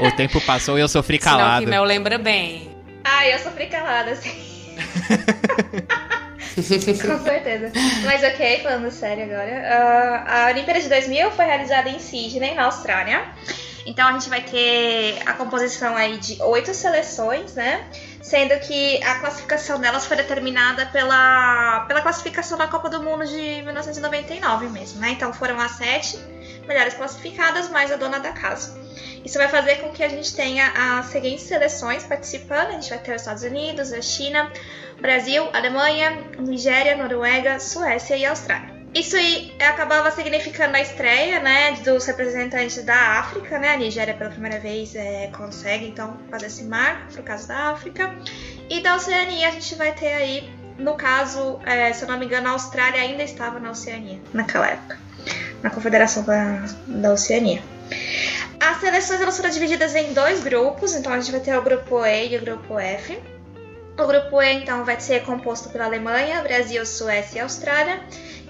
O 0.00 0.10
tempo 0.12 0.40
passou 0.40 0.76
e 0.78 0.80
eu 0.80 0.88
sofri 0.88 1.18
Sinal 1.20 1.38
calado. 1.38 1.64
que 1.64 1.70
Mel 1.70 1.84
lembra 1.84 2.18
bem. 2.18 2.76
Ai, 3.04 3.32
eu 3.34 3.38
sofri 3.38 3.66
calada, 3.66 4.10
assim. 4.10 4.76
Com 6.58 7.24
certeza. 7.24 7.70
Mas 8.04 8.24
ok, 8.24 8.60
falando 8.62 8.90
sério 8.90 9.24
agora. 9.24 9.62
ah, 9.64 10.46
a 10.46 10.50
Olimpíada 10.50 10.80
de 10.80 10.88
2000 10.88 11.30
foi 11.30 11.44
realizada 11.44 11.88
em 11.88 12.00
Sydney, 12.00 12.54
na 12.54 12.64
Austrália. 12.64 13.24
Então 13.86 14.08
a 14.08 14.12
gente 14.12 14.28
vai 14.28 14.42
ter 14.42 15.20
a 15.24 15.32
composição 15.34 15.96
aí 15.96 16.18
de 16.18 16.42
oito 16.42 16.74
seleções, 16.74 17.54
né? 17.54 17.86
Sendo 18.20 18.58
que 18.58 19.02
a 19.04 19.20
classificação 19.20 19.80
delas 19.80 20.04
foi 20.04 20.16
determinada 20.16 20.84
pela, 20.86 21.84
pela 21.86 22.02
classificação 22.02 22.58
da 22.58 22.66
Copa 22.66 22.90
do 22.90 23.02
Mundo 23.02 23.24
de 23.24 23.62
1999 23.62 24.68
mesmo, 24.68 25.00
né? 25.00 25.10
Então 25.10 25.32
foram 25.32 25.58
as 25.60 25.70
sete 25.72 26.18
melhores 26.68 26.94
classificadas, 26.94 27.68
mais 27.68 27.90
a 27.90 27.96
dona 27.96 28.20
da 28.20 28.32
casa. 28.32 28.78
Isso 29.24 29.36
vai 29.38 29.48
fazer 29.48 29.76
com 29.76 29.90
que 29.90 30.04
a 30.04 30.08
gente 30.08 30.34
tenha 30.34 30.70
as 30.76 31.06
seguintes 31.06 31.44
seleções 31.44 32.04
participando. 32.04 32.68
A 32.68 32.72
gente 32.72 32.88
vai 32.90 32.98
ter 32.98 33.14
os 33.14 33.22
Estados 33.22 33.42
Unidos, 33.42 33.92
a 33.92 34.00
China, 34.00 34.52
Brasil, 35.00 35.48
Alemanha, 35.52 36.24
Nigéria, 36.38 36.96
Noruega, 36.96 37.58
Suécia 37.58 38.16
e 38.16 38.24
Austrália. 38.24 38.78
Isso 38.94 39.16
aí 39.16 39.54
acabava 39.60 40.10
significando 40.10 40.76
a 40.76 40.80
estreia, 40.80 41.40
né, 41.40 41.72
dos 41.84 42.06
representantes 42.06 42.82
da 42.84 43.18
África, 43.18 43.58
né? 43.58 43.74
A 43.74 43.76
Nigéria 43.76 44.14
pela 44.14 44.30
primeira 44.30 44.58
vez 44.58 44.94
é, 44.94 45.28
consegue 45.28 45.86
então 45.86 46.16
fazer 46.30 46.46
esse 46.46 46.64
marco 46.64 47.12
pro 47.12 47.22
caso 47.22 47.46
da 47.48 47.70
África. 47.70 48.14
E 48.70 48.80
da 48.80 48.96
Oceania 48.96 49.48
a 49.48 49.50
gente 49.50 49.74
vai 49.74 49.92
ter 49.92 50.12
aí, 50.14 50.50
no 50.78 50.94
caso, 50.94 51.60
é, 51.66 51.92
se 51.92 52.02
eu 52.02 52.08
não 52.08 52.18
me 52.18 52.24
engano, 52.24 52.48
a 52.48 52.52
Austrália 52.52 53.00
ainda 53.00 53.22
estava 53.22 53.60
na 53.60 53.70
Oceania 53.70 54.20
naquela 54.32 54.68
época, 54.68 54.98
na 55.62 55.70
Confederação 55.70 56.22
da, 56.24 56.64
da 56.86 57.12
Oceania. 57.12 57.62
As 58.60 58.80
seleções 58.80 59.20
elas 59.20 59.36
foram 59.36 59.50
divididas 59.50 59.94
em 59.94 60.12
dois 60.12 60.40
grupos, 60.42 60.94
então 60.94 61.12
a 61.12 61.20
gente 61.20 61.30
vai 61.32 61.40
ter 61.40 61.56
o 61.56 61.62
grupo 61.62 62.04
E 62.04 62.28
e 62.32 62.36
o 62.36 62.40
grupo 62.40 62.78
F. 62.78 63.18
O 63.98 64.06
grupo 64.06 64.40
E 64.42 64.52
então 64.54 64.84
vai 64.84 65.00
ser 65.00 65.22
composto 65.24 65.68
pela 65.70 65.84
Alemanha, 65.86 66.42
Brasil, 66.42 66.84
Suécia 66.86 67.38
e 67.38 67.42
Austrália. 67.42 68.00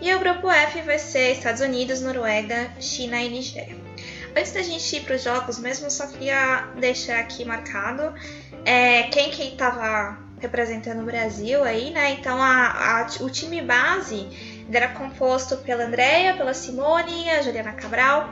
E 0.00 0.14
o 0.14 0.18
grupo 0.18 0.50
F 0.50 0.82
vai 0.82 0.98
ser 0.98 1.32
Estados 1.32 1.60
Unidos, 1.60 2.00
Noruega, 2.00 2.70
China 2.80 3.20
e 3.20 3.28
Nigéria. 3.28 3.76
Antes 4.36 4.52
da 4.52 4.62
gente 4.62 4.96
ir 4.96 5.00
para 5.00 5.16
os 5.16 5.22
jogos 5.24 5.58
mesmo, 5.58 5.90
só 5.90 6.06
queria 6.06 6.66
deixar 6.78 7.18
aqui 7.18 7.44
marcado 7.44 8.14
é, 8.64 9.04
quem 9.04 9.30
que 9.30 9.42
estava 9.42 10.18
representando 10.40 11.00
o 11.00 11.04
Brasil 11.04 11.64
aí, 11.64 11.90
né? 11.90 12.10
Então 12.12 12.40
a, 12.40 13.00
a- 13.00 13.06
o 13.20 13.28
time 13.30 13.60
base 13.62 14.28
era 14.76 14.88
composto 14.88 15.56
pela 15.58 15.84
Andrea, 15.84 16.34
pela 16.34 16.54
Simone, 16.54 17.30
a 17.30 17.42
Juliana 17.42 17.72
Cabral, 17.72 18.28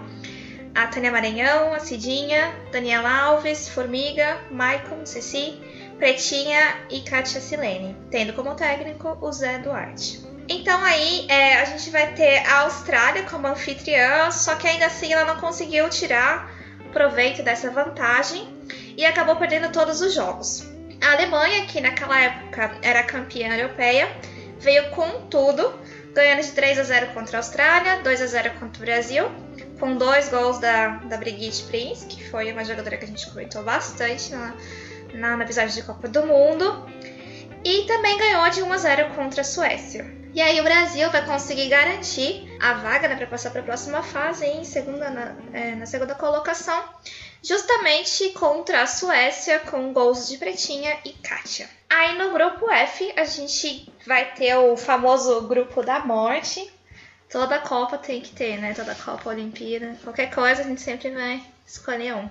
a 0.74 0.86
Tânia 0.86 1.10
Maranhão, 1.10 1.72
a 1.72 1.80
Cidinha, 1.80 2.54
Daniela 2.70 3.10
Alves, 3.10 3.68
Formiga, 3.68 4.38
Maicon, 4.50 5.06
Ceci, 5.06 5.60
Pretinha 5.98 6.60
e 6.90 7.00
Kátia 7.00 7.40
Silene, 7.40 7.96
tendo 8.10 8.34
como 8.34 8.54
técnico 8.54 9.16
o 9.20 9.32
Zé 9.32 9.58
Duarte. 9.58 10.20
Então 10.48 10.82
aí 10.84 11.26
é, 11.28 11.56
a 11.56 11.64
gente 11.64 11.90
vai 11.90 12.12
ter 12.12 12.38
a 12.46 12.60
Austrália 12.60 13.22
como 13.24 13.46
anfitriã, 13.46 14.30
só 14.30 14.54
que 14.54 14.68
ainda 14.68 14.86
assim 14.86 15.12
ela 15.12 15.24
não 15.24 15.40
conseguiu 15.40 15.88
tirar 15.88 16.54
proveito 16.92 17.42
dessa 17.42 17.70
vantagem 17.70 18.48
e 18.96 19.04
acabou 19.04 19.36
perdendo 19.36 19.72
todos 19.72 20.00
os 20.00 20.14
jogos. 20.14 20.66
A 21.02 21.12
Alemanha, 21.12 21.66
que 21.66 21.80
naquela 21.80 22.20
época 22.20 22.78
era 22.82 23.02
campeã 23.02 23.54
europeia, 23.56 24.08
veio 24.58 24.90
com 24.90 25.22
tudo, 25.28 25.74
ganhando 26.22 26.42
de 26.42 26.52
3 26.52 26.78
a 26.78 26.82
0 26.82 27.14
contra 27.14 27.38
a 27.38 27.40
Austrália, 27.40 28.02
2 28.02 28.22
a 28.22 28.26
0 28.26 28.50
contra 28.58 28.82
o 28.82 28.84
Brasil, 28.84 29.24
com 29.78 29.96
dois 29.96 30.28
gols 30.28 30.58
da, 30.58 30.96
da 30.98 31.16
Brigitte 31.16 31.64
Prince, 31.64 32.06
que 32.06 32.28
foi 32.30 32.52
uma 32.52 32.64
jogadora 32.64 32.96
que 32.96 33.04
a 33.04 33.08
gente 33.08 33.28
comentou 33.28 33.62
bastante 33.62 34.32
na, 34.32 34.54
na, 35.14 35.36
no 35.36 35.42
episódio 35.42 35.74
de 35.74 35.82
Copa 35.82 36.08
do 36.08 36.26
Mundo. 36.26 36.88
E 37.64 37.84
também 37.86 38.16
ganhou 38.16 38.48
de 38.48 38.62
1 38.62 38.72
a 38.72 38.78
0 38.78 39.14
contra 39.14 39.40
a 39.40 39.44
Suécia. 39.44 40.06
E 40.32 40.40
aí 40.40 40.60
o 40.60 40.62
Brasil 40.62 41.10
vai 41.10 41.24
conseguir 41.24 41.68
garantir 41.68 42.56
a 42.60 42.74
vaga 42.74 43.08
né, 43.08 43.16
para 43.16 43.26
passar 43.26 43.50
para 43.50 43.60
a 43.60 43.64
próxima 43.64 44.02
fase 44.02 44.44
em 44.44 44.64
segunda, 44.64 45.10
na, 45.10 45.34
é, 45.52 45.74
na 45.74 45.86
segunda 45.86 46.14
colocação, 46.14 46.84
justamente 47.42 48.30
contra 48.30 48.82
a 48.82 48.86
Suécia 48.86 49.58
com 49.60 49.92
gols 49.92 50.28
de 50.28 50.36
Pretinha 50.36 50.96
e 51.04 51.12
Kátia. 51.12 51.75
Aí 51.96 52.18
no 52.18 52.30
grupo 52.30 52.70
F 52.70 53.10
a 53.16 53.24
gente 53.24 53.90
vai 54.06 54.34
ter 54.34 54.54
o 54.54 54.76
famoso 54.76 55.40
grupo 55.48 55.82
da 55.82 56.00
morte. 56.00 56.70
Toda 57.30 57.58
Copa 57.58 57.96
tem 57.96 58.20
que 58.20 58.34
ter, 58.34 58.58
né? 58.58 58.74
Toda 58.74 58.94
Copa, 58.94 59.30
Olimpíada, 59.30 59.96
qualquer 60.04 60.28
coisa 60.28 60.60
a 60.60 60.64
gente 60.66 60.82
sempre 60.82 61.08
vai 61.10 61.42
escolher 61.66 62.14
um. 62.14 62.28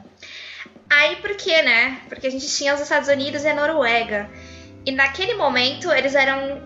Aí 0.88 1.16
por 1.16 1.36
quê, 1.36 1.64
né? 1.64 2.00
Porque 2.08 2.28
a 2.28 2.30
gente 2.30 2.48
tinha 2.48 2.76
os 2.76 2.80
Estados 2.80 3.10
Unidos 3.10 3.44
e 3.44 3.48
a 3.48 3.56
Noruega. 3.56 4.30
E 4.86 4.92
naquele 4.92 5.34
momento 5.34 5.92
eles 5.92 6.14
eram 6.14 6.62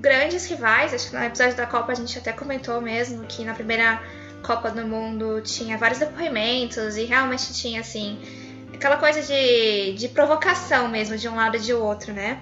grandes 0.00 0.46
rivais. 0.46 0.94
Acho 0.94 1.10
que 1.10 1.16
no 1.16 1.22
episódio 1.22 1.54
da 1.54 1.66
Copa 1.66 1.92
a 1.92 1.94
gente 1.94 2.18
até 2.18 2.32
comentou 2.32 2.80
mesmo 2.80 3.26
que 3.26 3.44
na 3.44 3.52
primeira 3.52 4.02
Copa 4.42 4.70
do 4.70 4.86
Mundo 4.86 5.42
tinha 5.42 5.76
vários 5.76 5.98
depoimentos 5.98 6.96
e 6.96 7.04
realmente 7.04 7.52
tinha 7.52 7.82
assim 7.82 8.18
aquela 8.78 8.96
coisa 8.96 9.20
de, 9.22 9.92
de 9.94 10.08
provocação 10.08 10.88
mesmo 10.88 11.16
de 11.16 11.28
um 11.28 11.34
lado 11.34 11.56
e 11.56 11.60
de 11.60 11.74
outro, 11.74 12.12
né? 12.12 12.40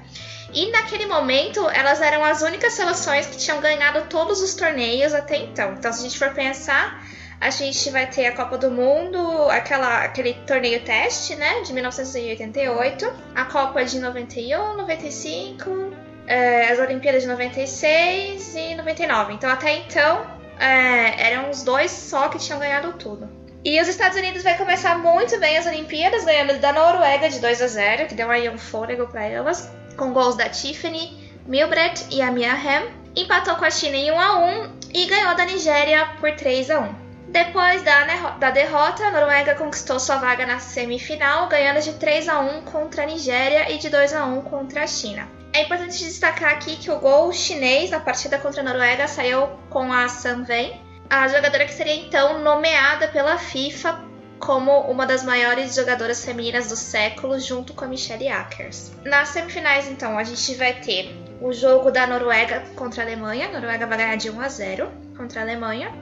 E 0.53 0.71
naquele 0.71 1.07
momento 1.07 1.69
elas 1.71 2.01
eram 2.01 2.23
as 2.23 2.43
únicas 2.43 2.75
seleções 2.75 3.27
que 3.27 3.37
tinham 3.37 3.61
ganhado 3.61 4.03
todos 4.09 4.41
os 4.41 4.55
torneios 4.55 5.13
até 5.13 5.37
então. 5.39 5.73
Então, 5.73 5.93
se 5.93 6.01
a 6.01 6.03
gente 6.03 6.19
for 6.19 6.31
pensar, 6.33 7.03
a 7.41 7.51
gente 7.51 7.91
vai 7.91 8.07
ter 8.07 8.27
a 8.27 8.37
Copa 8.37 8.57
do 8.57 8.71
Mundo, 8.71 9.19
aquela, 9.51 10.05
aquele 10.05 10.35
torneio 10.47 10.83
teste, 10.83 11.35
né, 11.35 11.63
de 11.63 11.73
1988, 11.73 13.13
a 13.35 13.45
Copa 13.47 13.85
de 13.85 13.99
91, 13.99 14.77
95, 14.77 15.93
eh, 16.27 16.69
as 16.71 16.79
Olimpíadas 16.79 17.23
de 17.23 17.29
96 17.29 18.55
e 18.55 18.75
99. 18.75 19.33
Então, 19.33 19.51
até 19.51 19.77
então, 19.79 20.27
eh, 20.59 21.31
eram 21.31 21.51
os 21.51 21.63
dois 21.63 21.91
só 21.91 22.29
que 22.29 22.39
tinham 22.39 22.59
ganhado 22.59 22.93
tudo. 22.95 23.36
E 23.67 23.81
os 23.81 23.89
Estados 23.89 24.17
Unidos 24.17 24.45
vai 24.45 24.57
começar 24.57 24.97
muito 24.97 25.41
bem 25.41 25.59
as 25.59 25.67
Olimpíadas, 25.67 26.25
ganhando 26.25 26.61
da 26.61 26.73
Noruega 26.73 27.29
de 27.29 27.41
2 27.41 27.61
a 27.61 27.67
0, 27.67 28.07
que 28.07 28.15
deu 28.15 28.31
aí 28.31 28.49
um 28.49 28.57
fôlego 28.57 29.09
para 29.09 29.25
elas, 29.25 29.69
com 29.97 30.13
gols 30.13 30.37
da 30.37 30.49
Tiffany, 30.49 31.33
Milbret 31.45 32.07
e 32.13 32.23
a 32.23 32.31
Mia 32.31 32.53
Hamm. 32.53 32.87
Empatou 33.17 33.57
com 33.57 33.65
a 33.65 33.71
China 33.73 33.97
em 33.97 34.13
1 34.13 34.21
a 34.21 34.39
1 34.39 34.73
e 34.95 35.07
ganhou 35.07 35.35
da 35.35 35.45
Nigéria 35.45 36.07
por 36.21 36.31
3 36.31 36.71
a 36.71 36.79
1. 36.79 36.95
Depois 37.27 37.83
da, 37.83 38.51
derrota, 38.53 39.05
a 39.05 39.11
Noruega 39.11 39.57
conquistou 39.57 39.99
sua 39.99 40.19
vaga 40.19 40.47
na 40.47 40.61
semifinal, 40.61 41.49
ganhando 41.49 41.83
de 41.83 41.95
3 41.95 42.29
a 42.29 42.39
1 42.39 42.63
contra 42.67 43.03
a 43.03 43.07
Nigéria 43.07 43.73
e 43.73 43.79
de 43.79 43.89
2 43.89 44.15
a 44.15 44.27
1 44.27 44.43
contra 44.43 44.85
a 44.85 44.87
China. 44.87 45.29
É 45.53 45.63
importante 45.63 46.05
destacar 46.05 46.53
aqui 46.53 46.77
que 46.77 46.89
o 46.93 47.01
gol 47.01 47.33
chinês 47.33 47.91
na 47.91 47.99
partida 47.99 48.39
contra 48.39 48.61
a 48.61 48.65
Noruega 48.65 49.09
saiu 49.09 49.49
com 49.71 49.93
a 49.93 50.09
Sun 50.09 50.45
Wei, 50.49 50.86
a 51.09 51.29
jogadora 51.29 51.65
que 51.65 51.73
seria 51.73 51.95
então 51.95 52.43
nomeada 52.43 53.09
pela 53.09 53.39
FIFA 53.39 54.05
como 54.39 54.81
uma 54.83 55.07
das 55.07 55.25
maiores 55.25 55.75
jogadoras 55.75 56.25
femininas 56.25 56.69
do 56.69 56.77
século, 56.77 57.39
junto 57.41 57.73
com 57.73 57.85
a 57.85 57.89
Michelle 57.89 58.29
Akers. 58.29 58.93
Nas 59.05 59.31
semifinais, 59.31 59.89
então, 59.89 60.19
a 60.19 60.25
gente 60.25 60.55
vai 60.55 60.75
ter 60.75 61.17
o 61.41 61.53
jogo 61.53 61.91
da 61.91 62.07
Noruega 62.07 62.63
contra 62.77 63.03
a 63.03 63.07
Alemanha. 63.07 63.49
A 63.49 63.53
Noruega 63.53 63.87
vai 63.87 63.99
ganhar 63.99 64.17
de 64.17 64.31
1 64.31 64.41
a 64.41 64.49
0 64.49 64.91
contra 65.17 65.41
a 65.41 65.43
Alemanha. 65.43 65.93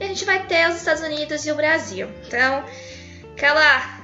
E 0.00 0.04
a 0.04 0.06
gente 0.06 0.24
vai 0.24 0.46
ter 0.46 0.68
os 0.68 0.76
Estados 0.76 1.02
Unidos 1.02 1.46
e 1.46 1.52
o 1.52 1.54
Brasil. 1.54 2.08
Então, 2.26 2.64
aquela 3.32 3.99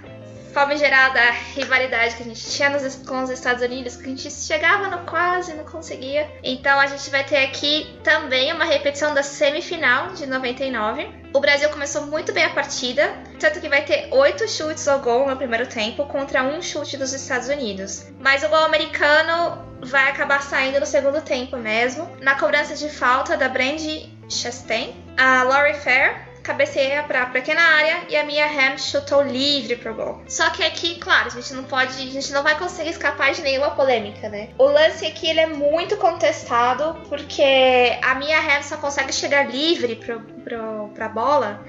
famigerada 0.57 1.21
rivalidade 1.55 2.17
que 2.17 2.23
a 2.23 2.25
gente 2.25 2.51
tinha 2.51 2.71
nos, 2.71 2.97
com 3.07 3.23
os 3.23 3.29
Estados 3.29 3.63
Unidos, 3.63 3.95
que 3.95 4.05
a 4.05 4.09
gente 4.09 4.31
chegava 4.31 4.89
no 4.89 5.05
quase 5.05 5.53
não 5.53 5.65
conseguia. 5.65 6.27
Então 6.43 6.81
a 6.81 6.87
gente 6.87 7.11
vai 7.11 7.23
ter 7.23 7.45
aqui 7.45 7.87
também 8.03 8.55
uma 8.55 8.65
repetição 8.65 9.13
da 9.13 9.23
semifinal 9.23 10.15
de 10.15 10.27
99. 10.27 11.07
O 11.35 11.41
Brasil 11.41 11.69
começou 11.69 12.07
muito 12.07 12.33
bem 12.33 12.47
a 12.47 12.55
partida, 12.55 13.23
tanto 13.39 13.61
que 13.61 13.69
vai 13.69 13.85
ter 13.85 14.09
oito 14.11 14.49
chutes 14.49 14.89
ao 14.89 15.01
gol 15.01 15.29
no 15.29 15.37
primeiro 15.37 15.67
tempo 15.67 16.07
contra 16.07 16.43
um 16.43 16.63
chute 16.63 16.97
dos 16.97 17.13
Estados 17.13 17.49
Unidos. 17.49 18.07
Mas 18.19 18.43
o 18.43 18.49
gol 18.49 18.65
americano 18.65 19.63
vai 19.83 20.09
acabar 20.09 20.43
saindo 20.43 20.81
no 20.81 20.87
segundo 20.87 21.21
tempo 21.21 21.59
mesmo, 21.59 22.11
na 22.23 22.35
cobrança 22.35 22.75
de 22.75 22.89
falta 22.89 23.37
da 23.37 23.51
Brandy 23.51 24.11
Chastain. 24.27 24.97
A 25.19 25.43
Laurie 25.43 25.75
Fair 25.75 26.26
cabeceia 26.47 27.03
pra 27.03 27.27
pequena 27.27 27.61
área 27.61 28.03
e 28.09 28.17
a 28.17 28.25
Mia 28.25 28.47
Hamm 28.47 28.79
chutou 28.79 29.21
livre 29.23 29.75
pro 29.75 29.93
gol. 29.95 30.23
Só 30.29 30.49
que 30.51 30.63
aqui, 30.63 30.95
claro, 30.95 31.27
a 31.27 31.31
gente 31.31 31.53
não 31.53 31.65
pode, 31.65 31.95
a 31.95 32.13
gente 32.13 32.33
não 32.33 32.45
vai 32.45 32.57
conseguir 32.57 32.91
escapar 32.91 33.33
de 33.33 33.43
nenhuma 33.43 33.73
polêmica, 33.73 34.29
né? 34.29 34.51
O 34.57 34.65
lance 34.65 35.05
aqui 35.05 35.29
ele 35.29 35.41
é 35.41 35.47
muito 35.47 35.97
contestado 35.97 36.97
porque 37.09 37.99
a 38.01 38.15
Mia 38.15 38.39
Hamm 38.39 38.63
só 38.63 38.77
consegue 38.77 39.13
chegar 39.13 39.51
livre 39.51 39.97
pro, 39.97 40.21
pro, 40.21 40.91
pra 40.95 41.09
bola 41.09 41.65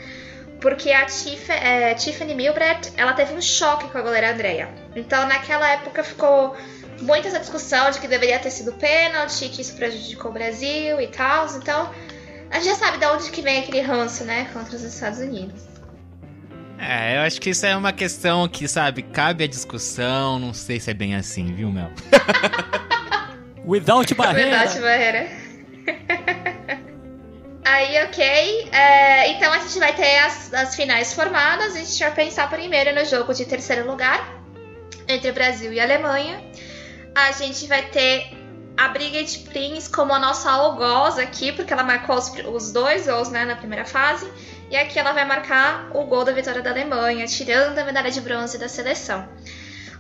porque 0.62 0.92
a 0.92 1.06
Tiff, 1.06 1.52
é, 1.52 1.94
Tiffany 1.94 2.34
Milbret 2.34 2.92
ela 2.98 3.14
teve 3.14 3.34
um 3.34 3.42
choque 3.42 3.90
com 3.90 3.98
a 3.98 4.02
goleira 4.02 4.32
Andrea. 4.32 4.70
Então 4.96 5.28
naquela 5.28 5.68
época 5.72 6.04
ficou 6.04 6.56
muita 7.02 7.28
essa 7.28 7.40
discussão 7.40 7.92
de 7.92 8.00
que 8.00 8.08
deveria 8.08 8.40
ter 8.40 8.52
sido 8.52 8.74
pênalti, 8.74 9.50
que 9.50 9.62
isso 9.62 9.76
prejudicou 9.76 10.32
o 10.32 10.34
Brasil 10.34 11.00
e 11.00 11.08
tal. 11.08 11.48
Então 11.56 11.92
a 12.52 12.56
gente 12.56 12.66
já 12.66 12.76
sabe 12.76 12.98
de 12.98 13.06
onde 13.06 13.32
que 13.32 13.42
vem 13.42 13.60
aquele 13.60 13.82
ranço, 13.82 14.24
né, 14.24 14.50
contra 14.54 14.76
os 14.76 14.84
Estados 14.84 15.20
Unidos. 15.20 15.78
É, 16.80 17.18
eu 17.18 17.22
acho 17.22 17.42
que 17.42 17.50
isso 17.50 17.66
é 17.66 17.76
uma 17.76 17.92
questão 17.92 18.48
que, 18.48 18.68
sabe, 18.68 19.02
cabe 19.02 19.44
a 19.44 19.48
discussão. 19.48 20.38
Não 20.38 20.54
sei 20.54 20.80
se 20.80 20.92
é 20.92 20.94
bem 20.94 21.16
assim, 21.16 21.54
viu, 21.54 21.72
Mel? 21.72 21.90
Without 23.66 24.14
barreira. 24.14 24.62
Without 24.62 24.80
barreira. 24.80 25.28
Aí, 27.66 28.04
ok. 28.06 28.70
É, 28.72 29.32
então 29.32 29.52
a 29.52 29.58
gente 29.60 29.78
vai 29.80 29.94
ter 29.94 30.20
as, 30.20 30.54
as 30.54 30.76
finais 30.76 31.14
formadas. 31.14 31.76
A 31.76 31.80
gente 31.80 32.00
vai 32.00 32.14
pensar 32.14 32.50
primeiro 32.50 32.94
no 32.94 33.04
jogo 33.06 33.34
de 33.34 33.46
terceiro 33.46 33.90
lugar 33.90 34.42
entre 35.08 35.32
Brasil 35.32 35.74
e 35.74 35.80
Alemanha. 35.80 36.42
A 37.16 37.32
gente 37.32 37.66
vai 37.68 37.82
ter 37.90 38.37
a 38.78 38.90
Brigitte 38.90 39.40
Prince 39.40 39.90
como 39.90 40.14
a 40.14 40.20
nossa 40.20 40.52
algoz 40.52 41.18
aqui, 41.18 41.52
porque 41.52 41.74
ela 41.74 41.84
marcou 41.84 42.16
os, 42.16 42.32
os 42.54 42.72
dois 42.72 43.08
gols 43.08 43.30
né, 43.30 43.44
na 43.44 43.56
primeira 43.56 43.84
fase. 43.84 44.32
E 44.70 44.78
aqui 44.78 45.00
ela 45.00 45.14
vai 45.14 45.26
marcar 45.26 45.90
o 45.96 46.04
gol 46.04 46.24
da 46.24 46.32
vitória 46.32 46.62
da 46.62 46.70
Alemanha, 46.70 47.26
tirando 47.26 47.80
a 47.80 47.84
medalha 47.84 48.12
de 48.12 48.22
bronze 48.22 48.58
da 48.60 48.70
seleção. 48.70 49.28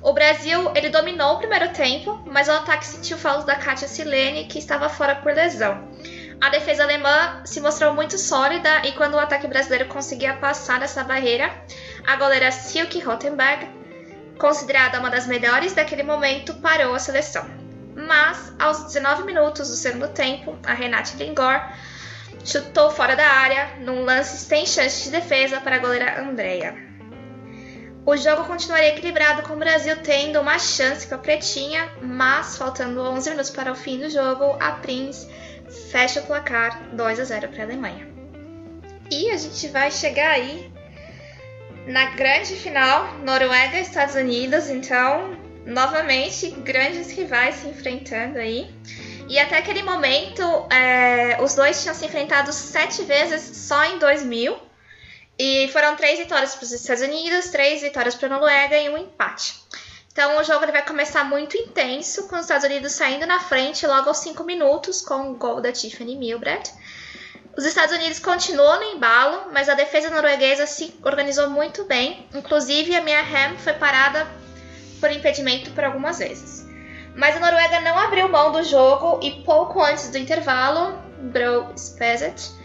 O 0.02 0.14
Brasil 0.14 0.72
ele 0.76 0.90
dominou 0.90 1.34
o 1.34 1.38
primeiro 1.40 1.70
tempo, 1.70 2.22
mas 2.28 2.48
o 2.48 2.52
ataque 2.52 2.86
sentiu 2.86 3.18
falta 3.18 3.48
da 3.48 3.56
Katia 3.56 3.88
Silene, 3.88 4.46
que 4.46 4.60
estava 4.60 4.88
fora 4.90 5.16
por 5.16 5.34
lesão. 5.34 5.90
A 6.40 6.50
defesa 6.50 6.84
alemã 6.84 7.42
se 7.46 7.60
mostrou 7.60 7.96
muito 7.96 8.16
sólida 8.16 8.86
e 8.86 8.92
quando 8.92 9.16
o 9.16 9.20
ataque 9.20 9.48
brasileiro 9.48 9.88
conseguia 9.88 10.36
passar 10.36 10.84
essa 10.84 11.04
barreira, 11.04 11.52
a 12.06 12.16
goleira 12.16 12.52
Silke 12.52 13.00
Rottenberg, 13.00 13.68
considerada 14.38 15.00
uma 15.00 15.10
das 15.10 15.26
melhores 15.26 15.74
daquele 15.74 16.04
momento, 16.04 16.54
parou 16.56 16.94
a 16.94 17.00
seleção. 17.00 17.57
Mas, 17.98 18.54
aos 18.60 18.84
19 18.84 19.24
minutos 19.24 19.70
do 19.70 19.76
segundo 19.76 20.10
tempo, 20.10 20.56
a 20.64 20.74
Renate 20.74 21.18
Lingor 21.18 21.60
chutou 22.46 22.92
fora 22.92 23.16
da 23.16 23.28
área 23.28 23.78
num 23.80 24.06
lance 24.06 24.46
sem 24.46 24.68
chance 24.68 25.04
de 25.04 25.10
defesa 25.10 25.60
para 25.60 25.78
a 25.78 25.80
goleira 25.80 26.22
Andrea. 26.22 26.76
O 28.06 28.16
jogo 28.16 28.46
continuaria 28.46 28.90
equilibrado 28.90 29.42
com 29.42 29.54
o 29.54 29.58
Brasil 29.58 29.98
tendo 29.98 30.40
uma 30.40 30.60
chance 30.60 31.08
com 31.08 31.16
a 31.16 31.18
Pretinha, 31.18 31.90
mas 32.02 32.56
faltando 32.56 33.02
11 33.02 33.32
minutos 33.32 33.50
para 33.50 33.72
o 33.72 33.76
fim 33.76 34.00
do 34.00 34.10
jogo, 34.10 34.56
a 34.62 34.74
Prince 34.74 35.28
fecha 35.92 36.22
o 36.22 36.26
placar 36.26 36.90
2 36.94 37.20
a 37.20 37.24
0 37.26 37.50
para 37.50 37.64
a 37.64 37.66
Alemanha. 37.66 38.08
E 39.12 39.32
a 39.32 39.38
gente 39.38 39.68
vai 39.70 39.92
chegar 39.92 40.30
aí 40.30 40.72
na 41.88 42.12
grande 42.12 42.56
final, 42.56 43.14
Noruega 43.26 43.80
Estados 43.80 44.16
Unidos, 44.16 44.70
então, 44.70 45.47
novamente, 45.68 46.50
grandes 46.50 47.12
rivais 47.12 47.56
se 47.56 47.68
enfrentando 47.68 48.40
aí. 48.40 48.74
E 49.30 49.38
até 49.38 49.58
aquele 49.58 49.84
momento, 49.84 50.42
é, 50.72 51.38
os 51.42 51.54
dois 51.54 51.82
tinham 51.82 51.94
se 51.94 52.06
enfrentado 52.06 52.52
sete 52.54 53.04
vezes 53.04 53.58
só 53.58 53.84
em 53.84 54.00
2000. 54.00 54.58
E 55.38 55.68
foram 55.68 55.96
três 55.96 56.18
vitórias 56.18 56.56
para 56.56 56.64
os 56.64 56.72
Estados 56.72 57.04
Unidos, 57.04 57.50
três 57.50 57.82
vitórias 57.82 58.16
para 58.16 58.28
a 58.28 58.32
Noruega 58.32 58.78
e 58.78 58.90
um 58.90 58.98
empate. 58.98 59.56
Então 60.12 60.40
o 60.40 60.44
jogo 60.44 60.66
vai 60.72 60.84
começar 60.84 61.24
muito 61.26 61.56
intenso, 61.56 62.28
com 62.28 62.36
os 62.38 62.42
Estados 62.42 62.64
Unidos 62.64 62.94
saindo 62.94 63.28
na 63.28 63.40
frente 63.40 63.86
logo 63.86 64.08
aos 64.08 64.18
5 64.18 64.44
minutos, 64.44 65.02
com 65.02 65.32
o 65.32 65.36
gol 65.36 65.62
da 65.62 65.72
Tiffany 65.72 66.16
Milbret. 66.16 66.74
Os 67.56 67.66
Estados 67.66 67.96
Unidos 67.96 68.20
continuou 68.20 68.78
no 68.78 68.84
embalo, 68.84 69.52
mas 69.52 69.70
a 69.70 69.76
defesa 69.76 70.10
norueguesa 70.10 70.66
se 70.66 70.96
organizou 71.04 71.50
muito 71.50 71.84
bem. 71.84 72.28
Inclusive, 72.34 72.96
a 72.96 73.02
Mia 73.02 73.22
Hamm 73.22 73.58
foi 73.58 73.74
parada 73.74 74.28
por 75.00 75.12
impedimento 75.12 75.72
por 75.72 75.84
algumas 75.84 76.20
vezes. 76.20 76.68
Mas 77.16 77.36
a 77.36 77.40
Noruega 77.40 77.80
não 77.82 77.98
abriu 77.98 78.30
mão 78.30 78.52
do 78.52 78.64
jogo 78.64 79.20
e 79.24 79.44
pouco 79.44 79.82
antes 79.82 80.10
do 80.10 80.18
intervalo, 80.18 81.00
Bro 81.20 81.74
Spezet 81.78 82.58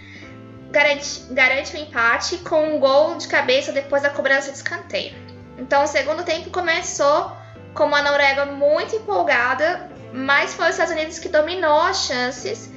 garante, 0.72 1.20
garante 1.30 1.76
o 1.76 1.78
empate 1.78 2.38
com 2.38 2.74
um 2.74 2.80
gol 2.80 3.16
de 3.16 3.28
cabeça 3.28 3.70
depois 3.70 4.02
da 4.02 4.10
cobrança 4.10 4.50
de 4.50 4.56
escanteio. 4.56 5.14
Então, 5.58 5.84
o 5.84 5.86
segundo 5.86 6.24
tempo 6.24 6.50
começou 6.50 7.30
com 7.74 7.84
uma 7.84 8.02
Noruega 8.02 8.46
muito 8.46 8.96
empolgada, 8.96 9.90
mas 10.12 10.54
foi 10.54 10.66
os 10.66 10.72
Estados 10.72 10.92
Unidos 10.92 11.18
que 11.18 11.28
dominou 11.28 11.80
as 11.80 12.06
chances 12.06 12.70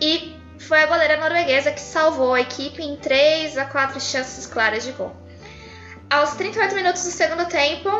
e 0.00 0.34
foi 0.58 0.82
a 0.82 0.86
goleira 0.86 1.16
norueguesa 1.18 1.72
que 1.72 1.80
salvou 1.80 2.34
a 2.34 2.40
equipe 2.40 2.82
em 2.82 2.96
3 2.96 3.58
a 3.58 3.66
4 3.66 4.00
chances 4.00 4.46
claras 4.46 4.84
de 4.84 4.92
gol. 4.92 5.14
Aos 6.08 6.34
38 6.34 6.74
minutos 6.74 7.04
do 7.04 7.10
segundo 7.10 7.46
tempo, 7.46 7.90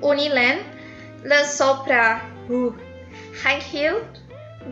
o 0.00 0.12
Nilen 0.12 0.60
lançou 1.24 1.78
para 1.78 2.24
uh, 2.48 2.74
Hill 3.72 4.02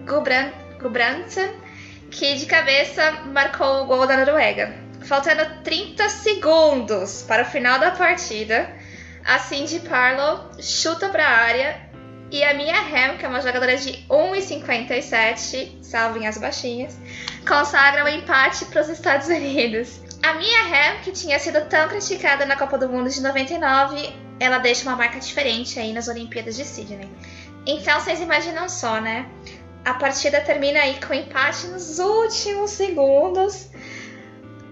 Gudbrandsen, 0.04 1.50
que 2.10 2.34
de 2.36 2.46
cabeça 2.46 3.12
marcou 3.26 3.82
o 3.82 3.86
gol 3.86 4.06
da 4.06 4.16
Noruega. 4.16 4.74
Faltando 5.04 5.62
30 5.62 6.08
segundos 6.08 7.22
para 7.22 7.42
o 7.42 7.46
final 7.46 7.78
da 7.78 7.92
partida, 7.92 8.68
a 9.24 9.38
Cindy 9.38 9.80
Parlow 9.80 10.50
chuta 10.60 11.08
para 11.08 11.24
a 11.24 11.36
área 11.36 11.86
e 12.30 12.42
a 12.42 12.54
Mia 12.54 12.74
Hamm, 12.74 13.18
que 13.18 13.24
é 13.24 13.28
uma 13.28 13.40
jogadora 13.40 13.76
de 13.76 14.04
1,57, 14.08 15.82
salvem 15.82 16.26
as 16.26 16.38
baixinhas, 16.38 16.96
consagra 17.46 18.04
o 18.04 18.08
empate 18.08 18.64
para 18.64 18.82
os 18.82 18.88
Estados 18.88 19.28
Unidos. 19.28 20.00
A 20.22 20.34
Mia 20.34 20.62
Hamm, 20.62 21.02
que 21.04 21.12
tinha 21.12 21.38
sido 21.38 21.64
tão 21.68 21.88
criticada 21.88 22.44
na 22.44 22.56
Copa 22.56 22.76
do 22.76 22.88
Mundo 22.88 23.08
de 23.08 23.20
99, 23.20 24.25
ela 24.38 24.58
deixa 24.58 24.82
uma 24.88 24.96
marca 24.96 25.18
diferente 25.18 25.78
aí 25.78 25.92
nas 25.92 26.08
Olimpíadas 26.08 26.56
de 26.56 26.64
Sydney. 26.64 27.10
Então 27.66 27.98
vocês 28.00 28.20
imaginam 28.20 28.68
só, 28.68 29.00
né? 29.00 29.28
A 29.84 29.94
partida 29.94 30.40
termina 30.40 30.80
aí 30.80 31.00
com 31.00 31.14
empate 31.14 31.68
nos 31.68 31.98
últimos 31.98 32.70
segundos. 32.70 33.68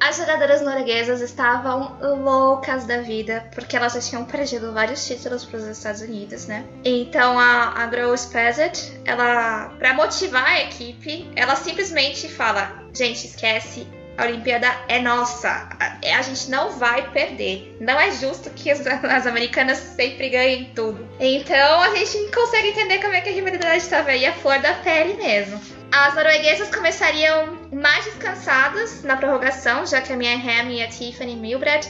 As 0.01 0.17
jogadoras 0.17 0.61
norueguesas 0.61 1.21
estavam 1.21 1.97
loucas 2.01 2.85
da 2.85 3.01
vida, 3.01 3.49
porque 3.55 3.77
elas 3.77 3.95
já 3.95 4.01
tinham 4.01 4.25
perdido 4.25 4.73
vários 4.73 5.07
títulos 5.07 5.45
para 5.45 5.59
os 5.59 5.65
Estados 5.67 6.03
Unidos, 6.03 6.47
né? 6.47 6.67
Então 6.85 7.39
a, 7.39 7.85
a 7.85 7.89
Peasant, 8.31 8.91
ela, 9.05 9.71
para 9.79 9.95
motivar 9.95 10.47
a 10.47 10.63
equipe, 10.63 11.31
ela 11.35 11.57
simplesmente 11.57 12.29
fala: 12.29 12.83
gente, 12.93 13.27
esquece, 13.27 13.87
a 14.17 14.25
Olimpíada 14.25 14.69
é 14.89 15.01
nossa, 15.01 15.69
a, 15.81 16.23
gente 16.23 16.49
não 16.49 16.71
vai 16.71 17.11
perder. 17.11 17.77
Não 17.81 17.99
é 17.99 18.13
justo 18.13 18.49
que 18.51 18.71
as, 18.71 18.87
as, 18.87 19.27
americanas 19.27 19.79
sempre 19.79 20.29
ganhem 20.29 20.71
tudo. 20.75 21.09
Então 21.19 21.81
a 21.83 21.95
gente 21.95 22.31
consegue 22.33 22.69
entender 22.69 22.99
como 22.99 23.15
é 23.15 23.21
que 23.21 23.29
a 23.29 23.33
rivalidade 23.33 23.79
estava 23.79 24.11
aí, 24.11 24.25
a 24.25 24.33
flor 24.33 24.59
da 24.61 24.75
pele 24.75 25.15
mesmo. 25.15 25.61
As 25.91 26.15
norueguesas 26.15 26.75
começariam 26.75 27.59
mais 27.73 28.05
descansadas 28.05 29.03
na 29.03 29.17
prorrogação, 29.17 29.87
já 29.87 30.01
que 30.01 30.13
a 30.13 30.17
Mia 30.17 30.35
Hamm 30.35 30.71
e 30.71 30.83
a 30.83 30.89
Tiffany 30.89 31.37
Milbred 31.37 31.89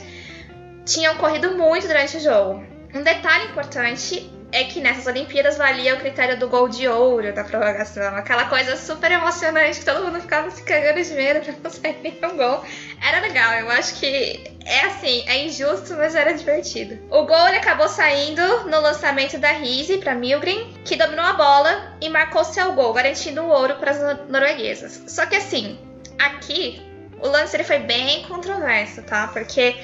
tinham 0.85 1.15
corrido 1.15 1.57
muito 1.57 1.87
durante 1.87 2.17
o 2.17 2.19
jogo. 2.19 2.63
Um 2.93 3.01
detalhe 3.01 3.45
importante 3.45 4.31
é 4.55 4.63
que 4.63 4.79
nessas 4.79 5.05
Olimpíadas 5.05 5.57
valia 5.57 5.95
o 5.95 5.99
critério 5.99 6.39
do 6.39 6.47
gol 6.47 6.69
de 6.69 6.87
ouro 6.87 7.33
da 7.33 7.43
prorrogação. 7.43 8.15
Aquela 8.15 8.45
coisa 8.45 8.77
super 8.77 9.11
emocionante 9.11 9.79
que 9.79 9.85
todo 9.85 10.05
mundo 10.05 10.21
ficava 10.21 10.49
se 10.49 10.63
cagando 10.63 11.03
de 11.03 11.13
medo 11.13 11.41
pra 11.41 11.53
não 11.61 11.69
sair 11.69 11.97
nenhum 12.01 12.37
gol. 12.37 12.63
Era 13.05 13.19
legal, 13.19 13.53
eu 13.55 13.69
acho 13.69 13.99
que 13.99 14.55
é 14.65 14.79
assim, 14.85 15.25
é 15.27 15.45
injusto, 15.45 15.95
mas 15.97 16.15
era 16.15 16.33
divertido. 16.33 16.97
O 17.11 17.25
gol 17.25 17.47
ele 17.49 17.57
acabou 17.57 17.89
saindo 17.89 18.69
no 18.69 18.79
lançamento 18.79 19.37
da 19.37 19.51
Rise 19.51 19.97
para 19.97 20.15
Milgren, 20.15 20.73
que 20.85 20.95
dominou 20.95 21.25
a 21.25 21.33
bola 21.33 21.93
e 21.99 22.07
marcou 22.07 22.45
seu 22.45 22.71
gol, 22.71 22.93
garantindo 22.93 23.41
o 23.41 23.49
ouro 23.49 23.75
para 23.75 23.91
as 23.91 24.29
norueguesas. 24.29 25.03
Só 25.05 25.25
que 25.25 25.35
assim, 25.35 25.77
aqui 26.17 26.81
o 27.21 27.27
lance 27.27 27.57
ele 27.57 27.65
foi 27.65 27.79
bem 27.79 28.23
controverso, 28.23 29.01
tá? 29.01 29.27
Porque 29.27 29.75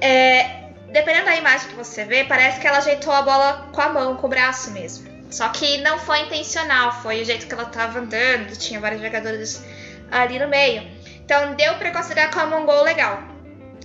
é, 0.00 0.63
dependendo 0.92 1.26
da 1.26 1.36
imagem 1.36 1.68
que 1.68 1.74
você 1.74 2.04
vê, 2.04 2.24
parece 2.24 2.60
que 2.60 2.66
ela 2.66 2.78
ajeitou 2.78 3.12
a 3.12 3.22
bola 3.22 3.68
com 3.72 3.80
a 3.80 3.88
mão, 3.88 4.16
com 4.16 4.26
o 4.26 4.30
braço 4.30 4.70
mesmo. 4.70 5.12
Só 5.30 5.48
que 5.48 5.78
não 5.78 5.98
foi 5.98 6.20
intencional, 6.20 6.92
foi 7.02 7.22
o 7.22 7.24
jeito 7.24 7.46
que 7.46 7.54
ela 7.54 7.64
tava 7.64 7.98
andando, 7.98 8.56
tinha 8.56 8.78
vários 8.78 9.02
jogadores 9.02 9.64
ali 10.10 10.38
no 10.38 10.48
meio. 10.48 10.88
Então 11.24 11.54
deu 11.54 11.74
para 11.74 11.90
considerar 11.90 12.30
como 12.30 12.56
um 12.56 12.66
gol 12.66 12.84
legal. 12.84 13.22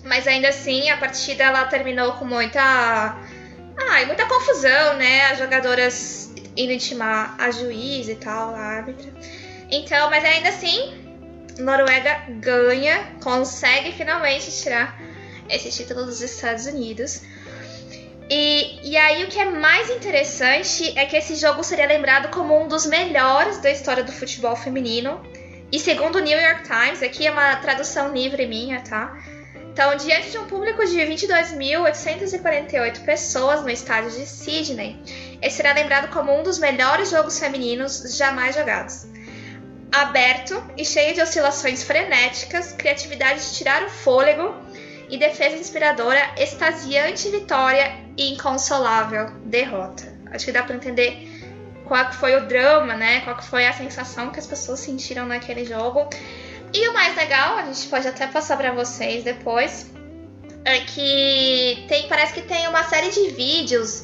Mas 0.04 0.28
ainda 0.28 0.50
assim, 0.50 0.90
a 0.90 0.98
partida 0.98 1.44
ela 1.44 1.66
terminou 1.66 2.14
com 2.14 2.26
muita. 2.26 2.62
Ah, 2.62 4.06
muita 4.06 4.28
confusão, 4.28 4.96
né? 4.98 5.26
As 5.32 5.40
jogadoras 5.40 6.32
indo 6.56 6.72
intimar 6.72 7.36
a 7.40 7.50
juiz 7.52 8.10
e 8.10 8.16
tal, 8.16 8.54
a 8.54 8.60
árbitra. 8.60 9.12
Então, 9.72 10.10
mas 10.10 10.24
ainda 10.26 10.50
assim, 10.50 10.94
Noruega 11.60 12.24
ganha, 12.40 13.14
consegue 13.24 13.92
finalmente 13.92 14.52
tirar 14.52 15.00
esse 15.50 15.72
título 15.72 16.06
dos 16.06 16.22
Estados 16.22 16.66
Unidos. 16.66 17.22
E, 18.30 18.92
e 18.92 18.96
aí 18.96 19.24
o 19.24 19.28
que 19.28 19.40
é 19.40 19.46
mais 19.46 19.90
interessante 19.90 20.94
é 20.98 21.06
que 21.06 21.18
esse 21.18 21.36
jogo 21.36 21.64
seria 21.64 21.88
lembrado 21.88 22.30
como 22.30 22.62
um 22.62 22.68
dos 22.68 22.86
melhores 22.86 23.58
da 23.58 23.72
história 23.72 24.04
do 24.04 24.12
futebol 24.12 24.56
feminino. 24.56 25.20
E 25.72 25.80
segundo 25.80 26.18
o 26.18 26.20
New 26.20 26.40
York 26.40 26.62
Times, 26.64 27.02
aqui 27.02 27.26
é 27.26 27.32
uma 27.32 27.56
tradução 27.56 28.14
livre 28.14 28.46
minha, 28.46 28.82
tá? 28.82 29.18
Então, 29.72 29.96
diante 29.96 30.32
de 30.32 30.38
um 30.38 30.46
público 30.46 30.86
de 30.86 30.98
22.848 30.98 33.06
pessoas 33.06 33.62
no 33.62 33.70
estádio 33.70 34.12
de 34.12 34.26
Sydney, 34.26 35.02
esse 35.42 35.56
será 35.58 35.74
lembrado 35.74 36.12
como 36.12 36.38
um 36.38 36.44
dos 36.44 36.60
melhores 36.60 37.10
jogos 37.10 37.40
femininos 37.40 38.18
jamais 38.18 38.56
jogados. 38.56 39.08
Aberto 39.92 40.62
e 40.78 40.84
cheio 40.84 41.16
de 41.16 41.22
oscilações 41.22 41.84
frenéticas, 41.84 42.74
criatividade 42.74 43.40
de 43.40 43.56
tirar 43.56 43.82
o 43.84 43.90
fôlego 43.90 44.54
e 45.10 45.18
defesa 45.18 45.56
inspiradora, 45.56 46.20
extasiante 46.38 47.30
vitória 47.30 48.04
e 48.18 48.34
inconsolável 48.34 49.32
derrota. 49.46 50.18
Acho 50.32 50.46
que 50.46 50.52
dá 50.52 50.64
para 50.64 50.76
entender 50.76 51.28
qual 51.86 52.14
foi 52.14 52.36
o 52.36 52.46
drama, 52.48 52.94
né? 52.94 53.22
Qual 53.22 53.42
foi 53.42 53.66
a 53.66 53.74
sensação 53.74 54.30
que 54.30 54.40
as 54.40 54.46
pessoas 54.46 54.80
sentiram 54.80 55.26
naquele 55.26 55.66
jogo. 55.66 56.08
E 56.72 56.88
o 56.88 56.94
mais 56.94 57.16
legal, 57.16 57.58
a 57.58 57.66
gente 57.66 57.88
pode 57.88 58.08
até 58.08 58.28
passar 58.28 58.56
para 58.58 58.72
vocês 58.72 59.24
depois, 59.24 59.92
é 60.64 60.82
que 60.82 61.86
tem, 61.88 62.08
parece 62.08 62.34
que 62.34 62.42
tem 62.44 62.68
uma 62.68 62.84
série 62.84 63.10
de 63.10 63.30
vídeos 63.32 64.04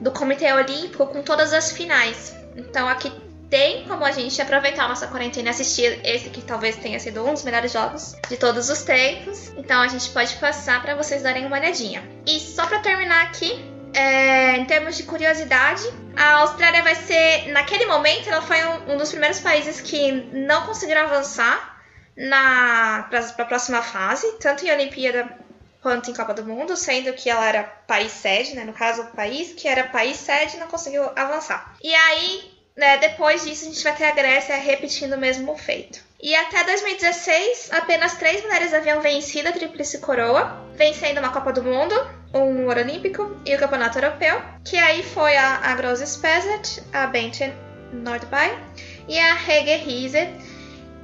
do 0.00 0.10
Comitê 0.10 0.52
Olímpico 0.52 1.06
com 1.06 1.22
todas 1.22 1.52
as 1.52 1.70
finais. 1.70 2.34
Então 2.56 2.88
aqui 2.88 3.12
tem 3.50 3.84
como 3.84 4.04
a 4.04 4.12
gente 4.12 4.40
aproveitar 4.40 4.84
a 4.84 4.88
nossa 4.88 5.08
quarentena 5.08 5.48
e 5.48 5.50
assistir 5.50 6.00
esse 6.04 6.30
que 6.30 6.40
talvez 6.40 6.76
tenha 6.76 7.00
sido 7.00 7.26
um 7.26 7.34
dos 7.34 7.42
melhores 7.42 7.72
jogos 7.72 8.14
de 8.28 8.36
todos 8.36 8.70
os 8.70 8.82
tempos. 8.82 9.48
Então 9.56 9.82
a 9.82 9.88
gente 9.88 10.08
pode 10.10 10.36
passar 10.36 10.80
para 10.80 10.94
vocês 10.94 11.22
darem 11.22 11.44
uma 11.44 11.58
olhadinha. 11.58 12.08
E 12.24 12.38
só 12.38 12.64
para 12.66 12.78
terminar 12.78 13.24
aqui, 13.24 13.52
é, 13.92 14.56
em 14.56 14.64
termos 14.66 14.96
de 14.96 15.02
curiosidade, 15.02 15.82
a 16.16 16.34
Austrália 16.36 16.82
vai 16.82 16.94
ser, 16.94 17.48
naquele 17.48 17.86
momento, 17.86 18.28
ela 18.28 18.40
foi 18.40 18.64
um, 18.64 18.94
um 18.94 18.96
dos 18.96 19.10
primeiros 19.10 19.40
países 19.40 19.80
que 19.80 20.12
não 20.32 20.64
conseguiram 20.64 21.02
avançar 21.02 21.78
na 22.16 23.06
para 23.10 23.20
a 23.20 23.46
próxima 23.46 23.82
fase, 23.82 24.30
tanto 24.38 24.64
em 24.64 24.70
Olimpíada 24.70 25.28
quanto 25.80 26.10
em 26.10 26.14
Copa 26.14 26.34
do 26.34 26.44
Mundo, 26.44 26.76
sendo 26.76 27.12
que 27.14 27.30
ela 27.30 27.46
era 27.46 27.64
país 27.64 28.12
sede, 28.12 28.54
né? 28.54 28.64
No 28.64 28.72
caso, 28.72 29.02
o 29.02 29.06
país 29.06 29.54
que 29.54 29.66
era 29.66 29.84
país 29.84 30.18
sede 30.18 30.58
não 30.58 30.68
conseguiu 30.68 31.10
avançar. 31.16 31.74
E 31.82 31.94
aí 31.94 32.49
né, 32.76 32.98
depois 32.98 33.44
disso, 33.44 33.66
a 33.66 33.68
gente 33.68 33.82
vai 33.82 33.94
ter 33.94 34.04
a 34.04 34.12
Grécia 34.12 34.56
repetindo 34.56 35.14
o 35.14 35.18
mesmo 35.18 35.56
feito. 35.56 36.00
E 36.22 36.34
até 36.34 36.64
2016, 36.64 37.70
apenas 37.72 38.14
três 38.14 38.42
mulheres 38.42 38.74
haviam 38.74 39.00
vencido 39.00 39.48
a 39.48 39.52
Tríplice 39.52 39.98
Coroa, 39.98 40.66
vencendo 40.74 41.18
uma 41.18 41.32
Copa 41.32 41.52
do 41.52 41.62
Mundo, 41.62 41.94
um 42.34 42.66
Ouro 42.66 42.80
Olímpico 42.80 43.36
e 43.44 43.54
o 43.54 43.58
Campeonato 43.58 43.98
Europeu, 43.98 44.40
que 44.64 44.76
aí 44.76 45.02
foi 45.02 45.36
a, 45.36 45.56
a 45.56 45.74
Rose 45.74 46.06
Spezet, 46.06 46.82
a 46.92 47.06
Bente 47.06 47.52
Nordby 47.92 48.52
e 49.08 49.18
a 49.18 49.34
Hege 49.34 49.76
Riese, 49.76 50.28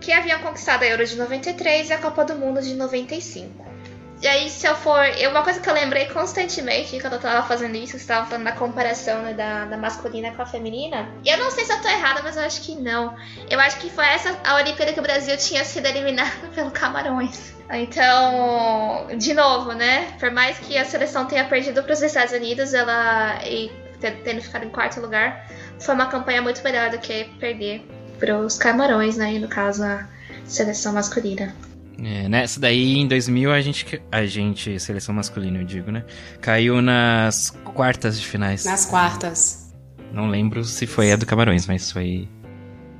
que 0.00 0.12
haviam 0.12 0.40
conquistado 0.40 0.82
a 0.82 0.86
Euro 0.86 1.04
de 1.04 1.16
93 1.16 1.90
e 1.90 1.92
a 1.92 1.98
Copa 1.98 2.24
do 2.24 2.36
Mundo 2.36 2.60
de 2.60 2.74
95. 2.74 3.75
E 4.22 4.26
aí, 4.26 4.48
se 4.48 4.66
eu 4.66 4.74
for. 4.74 5.04
Uma 5.30 5.42
coisa 5.42 5.60
que 5.60 5.68
eu 5.68 5.74
lembrei 5.74 6.06
constantemente 6.06 6.98
quando 7.00 7.14
eu 7.14 7.20
tava 7.20 7.46
fazendo 7.46 7.76
isso, 7.76 7.98
você 7.98 8.06
tava 8.06 8.26
falando 8.26 8.44
da 8.44 8.52
comparação 8.52 9.22
né, 9.22 9.34
da, 9.34 9.66
da 9.66 9.76
masculina 9.76 10.32
com 10.32 10.42
a 10.42 10.46
feminina. 10.46 11.08
Eu 11.24 11.36
não 11.36 11.50
sei 11.50 11.64
se 11.64 11.72
eu 11.72 11.82
tô 11.82 11.88
errada, 11.88 12.22
mas 12.22 12.36
eu 12.36 12.42
acho 12.42 12.62
que 12.62 12.74
não. 12.74 13.14
Eu 13.50 13.60
acho 13.60 13.78
que 13.78 13.90
foi 13.90 14.06
essa 14.06 14.38
a 14.44 14.56
Olimpíada 14.56 14.92
que 14.92 15.00
o 15.00 15.02
Brasil 15.02 15.36
tinha 15.36 15.64
sido 15.64 15.86
eliminado 15.86 16.48
pelo 16.54 16.70
Camarões. 16.70 17.54
Então, 17.70 19.08
de 19.18 19.34
novo, 19.34 19.72
né? 19.72 20.12
Por 20.18 20.30
mais 20.30 20.58
que 20.58 20.78
a 20.78 20.84
seleção 20.84 21.26
tenha 21.26 21.44
perdido 21.44 21.82
para 21.82 21.92
os 21.92 22.02
Estados 22.02 22.32
Unidos, 22.32 22.72
ela. 22.72 23.38
e 23.44 23.70
tendo 24.00 24.40
ficado 24.40 24.64
em 24.64 24.70
quarto 24.70 25.00
lugar, 25.00 25.46
foi 25.78 25.94
uma 25.94 26.06
campanha 26.06 26.40
muito 26.40 26.62
melhor 26.62 26.90
do 26.90 26.98
que 26.98 27.24
perder 27.40 27.86
para 28.18 28.38
os 28.38 28.56
Camarões, 28.56 29.16
né? 29.16 29.34
E 29.34 29.38
no 29.38 29.48
caso, 29.48 29.84
a 29.84 30.06
seleção 30.44 30.92
masculina. 30.92 31.54
É, 32.02 32.28
nessa 32.28 32.60
daí, 32.60 32.98
em 32.98 33.08
2000, 33.08 33.52
a 33.52 33.60
gente, 33.60 34.02
a 34.12 34.26
gente, 34.26 34.78
seleção 34.78 35.14
masculina, 35.14 35.58
eu 35.58 35.64
digo, 35.64 35.90
né? 35.90 36.04
Caiu 36.40 36.82
nas 36.82 37.50
quartas 37.74 38.20
de 38.20 38.26
finais. 38.26 38.64
Nas 38.64 38.84
quartas. 38.84 39.72
Não 40.12 40.28
lembro 40.28 40.62
se 40.64 40.86
foi 40.86 41.12
a 41.12 41.16
do 41.16 41.26
Camarões, 41.26 41.66
mas 41.66 41.90
foi. 41.90 42.28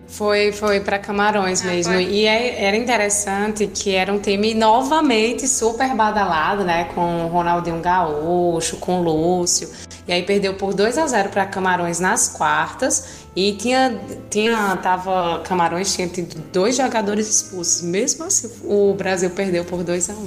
Foi, 0.07 0.53
foi 0.53 0.80
para 0.80 0.99
Camarões 0.99 1.62
ah, 1.62 1.66
mesmo. 1.66 1.92
Foi. 1.92 2.05
E 2.05 2.26
é, 2.26 2.64
era 2.64 2.76
interessante 2.76 3.66
que 3.66 3.94
era 3.94 4.12
um 4.12 4.18
time 4.18 4.55
novamente 4.55 5.49
super 5.49 5.94
badalado, 5.94 6.64
né? 6.64 6.84
Com 6.94 7.26
Ronaldinho 7.26 7.80
Gaúcho, 7.80 8.76
com 8.76 9.03
Lúcio. 9.03 9.68
E 10.09 10.12
aí 10.12 10.22
perdeu 10.22 10.54
por 10.54 10.72
2 10.72 10.98
a 10.98 11.07
0 11.07 11.30
para 11.30 11.46
Camarões 11.46 11.98
nas 11.98 12.28
quartas. 12.28 13.26
E 13.34 13.52
tinha, 13.54 13.98
tinha, 14.30 14.76
tava, 14.76 15.40
Camarões 15.40 15.94
tinha 15.94 16.07
tido 16.07 16.40
dois 16.52 16.76
jogadores 16.76 17.28
expulsos. 17.28 17.82
Mesmo 17.82 18.24
assim, 18.24 18.50
o 18.64 18.94
Brasil 18.94 19.30
perdeu 19.30 19.64
por 19.64 19.82
2 19.82 20.11
a 20.11 20.12
1 20.12 20.16
um. 20.16 20.26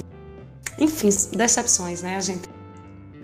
Enfim, 0.78 1.08
decepções, 1.36 2.02
né, 2.02 2.16
a 2.16 2.20
gente? 2.20 2.42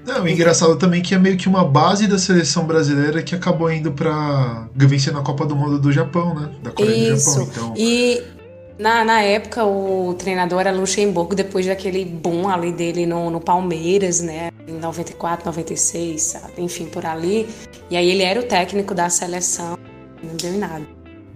Não, 0.07 0.23
o 0.23 0.29
engraçado 0.29 0.77
também 0.77 1.03
que 1.03 1.15
é 1.15 1.19
meio 1.19 1.37
que 1.37 1.49
uma 1.49 1.65
base 1.65 2.07
da 2.07 2.17
seleção 2.17 2.65
brasileira 2.65 3.23
que 3.23 3.35
acabou 3.35 3.71
indo 3.71 3.91
para 3.91 4.69
vencer 4.75 5.13
na 5.13 5.21
Copa 5.21 5.45
do 5.45 5.57
Mundo 5.57 5.81
do 5.81 5.91
Japão, 5.91 6.33
né? 6.33 6.51
Da 6.63 6.71
Coreia 6.71 7.15
Isso. 7.15 7.41
do 7.41 7.47
Japão. 7.47 7.73
Então... 7.73 7.75
E 7.77 8.23
na, 8.79 9.05
na 9.05 9.23
época 9.23 9.65
o 9.65 10.15
treinador 10.15 10.61
era 10.61 10.71
Luxemburgo, 10.71 11.35
depois 11.35 11.67
daquele 11.67 12.05
boom 12.05 12.49
ali 12.49 12.73
dele 12.73 13.07
no, 13.07 13.31
no 13.31 13.41
Palmeiras, 13.41 14.21
né? 14.21 14.51
Em 14.69 14.75
94, 14.75 15.47
96, 15.47 16.23
sabe? 16.23 16.53
enfim, 16.59 16.87
por 16.87 17.07
ali. 17.07 17.49
E 17.91 17.97
aí 17.97 18.11
ele 18.11 18.23
era 18.23 18.41
o 18.41 18.43
técnico 18.43 18.95
da 18.95 19.09
seleção, 19.09 19.79
não 20.23 20.37
deu 20.37 20.53
em 20.53 20.59
nada. 20.59 20.87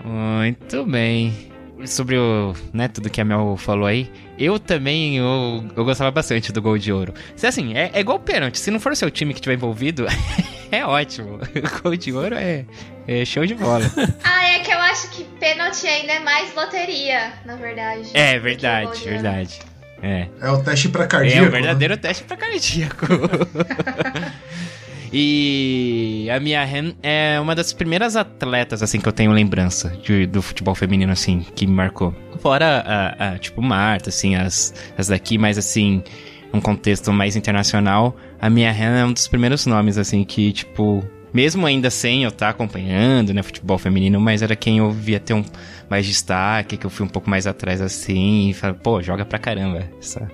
Muito 0.05 0.85
bem. 0.85 1.51
Sobre 1.87 2.19
o, 2.19 2.53
né, 2.75 2.89
tudo 2.89 3.09
que 3.09 3.23
a 3.23 3.25
Mel 3.25 3.57
falou 3.57 3.87
aí, 3.87 4.11
eu 4.39 4.59
também 4.59 5.17
eu, 5.17 5.65
eu 5.75 5.83
gostava 5.83 6.11
bastante 6.11 6.53
do 6.53 6.61
gol 6.61 6.77
de 6.77 6.93
ouro. 6.93 7.15
Se 7.35 7.47
assim, 7.47 7.75
é, 7.75 7.91
é 7.95 8.01
igual 8.01 8.19
pênalti, 8.19 8.59
se 8.59 8.71
não 8.71 8.79
for 8.79 8.93
o 8.93 8.97
seu 8.97 9.11
time 9.11 9.33
que 9.33 9.39
estiver 9.39 9.55
envolvido, 9.55 10.05
é 10.71 10.85
ótimo. 10.85 11.37
O 11.37 11.83
gol 11.83 11.97
de 11.97 12.13
ouro 12.13 12.35
é, 12.35 12.65
é 13.07 13.25
show 13.25 13.45
de 13.47 13.55
bola. 13.55 13.85
ah, 14.23 14.49
é 14.51 14.61
que 14.61 14.73
eu 14.73 14.79
acho 14.79 15.11
que 15.11 15.25
pênalti 15.39 15.87
ainda 15.87 16.13
é 16.13 16.21
mais 16.21 16.55
loteria, 16.55 17.33
na 17.45 17.57
verdade. 17.57 18.11
É, 18.15 18.39
verdade, 18.39 19.05
verdade. 19.05 19.61
É. 20.03 20.29
é 20.41 20.51
o 20.51 20.63
teste 20.63 20.89
pra 20.89 21.07
cardíaco. 21.07 21.45
É 21.45 21.49
o 21.49 21.51
verdadeiro 21.51 21.95
né? 21.95 22.01
teste 22.01 22.25
pra 22.25 22.37
cardíaco. 22.37 23.07
E 25.13 26.29
a 26.31 26.39
Mia 26.39 26.63
Hamm 26.63 26.93
é 27.03 27.41
uma 27.41 27.55
das 27.55 27.73
primeiras 27.73 28.15
atletas, 28.15 28.81
assim, 28.81 29.01
que 29.01 29.09
eu 29.09 29.13
tenho 29.13 29.33
lembrança 29.33 29.89
de, 30.03 30.25
do 30.25 30.41
futebol 30.41 30.75
feminino, 30.75 31.11
assim, 31.11 31.45
que 31.55 31.67
me 31.67 31.73
marcou. 31.73 32.15
Fora 32.39 32.85
a, 32.87 33.33
a 33.33 33.39
tipo, 33.39 33.61
Marta, 33.61 34.11
assim, 34.11 34.37
as, 34.37 34.73
as 34.97 35.09
daqui, 35.09 35.37
mas 35.37 35.59
assim, 35.59 36.05
um 36.53 36.61
contexto 36.61 37.13
mais 37.13 37.37
internacional, 37.37 38.17
a 38.41 38.51
Mia 38.51 38.71
Hamm 38.71 38.97
é 38.97 39.05
um 39.05 39.13
dos 39.13 39.29
primeiros 39.29 39.67
nomes, 39.67 39.97
assim, 39.99 40.25
que, 40.25 40.53
tipo, 40.53 41.05
mesmo 41.33 41.67
ainda 41.67 41.91
sem 41.91 42.25
eu 42.25 42.29
estar 42.29 42.47
tá 42.47 42.51
acompanhando, 42.51 43.33
né, 43.33 43.43
futebol 43.43 43.79
feminino, 43.79 44.21
mas 44.21 44.43
era 44.43 44.57
quem 44.57 44.79
eu 44.79 44.91
via 44.91 45.21
ter 45.21 45.35
um 45.35 45.45
mais 45.89 46.07
destaque, 46.07 46.77
que 46.77 46.87
eu 46.87 46.91
fui 46.91 47.05
um 47.05 47.09
pouco 47.09 47.29
mais 47.29 47.47
atrás 47.47 47.81
assim, 47.81 48.51
e 48.51 48.55
falei, 48.55 48.77
pô, 48.83 49.03
joga 49.03 49.25
pra 49.25 49.39
caramba 49.39 49.89
essa, 49.99 50.31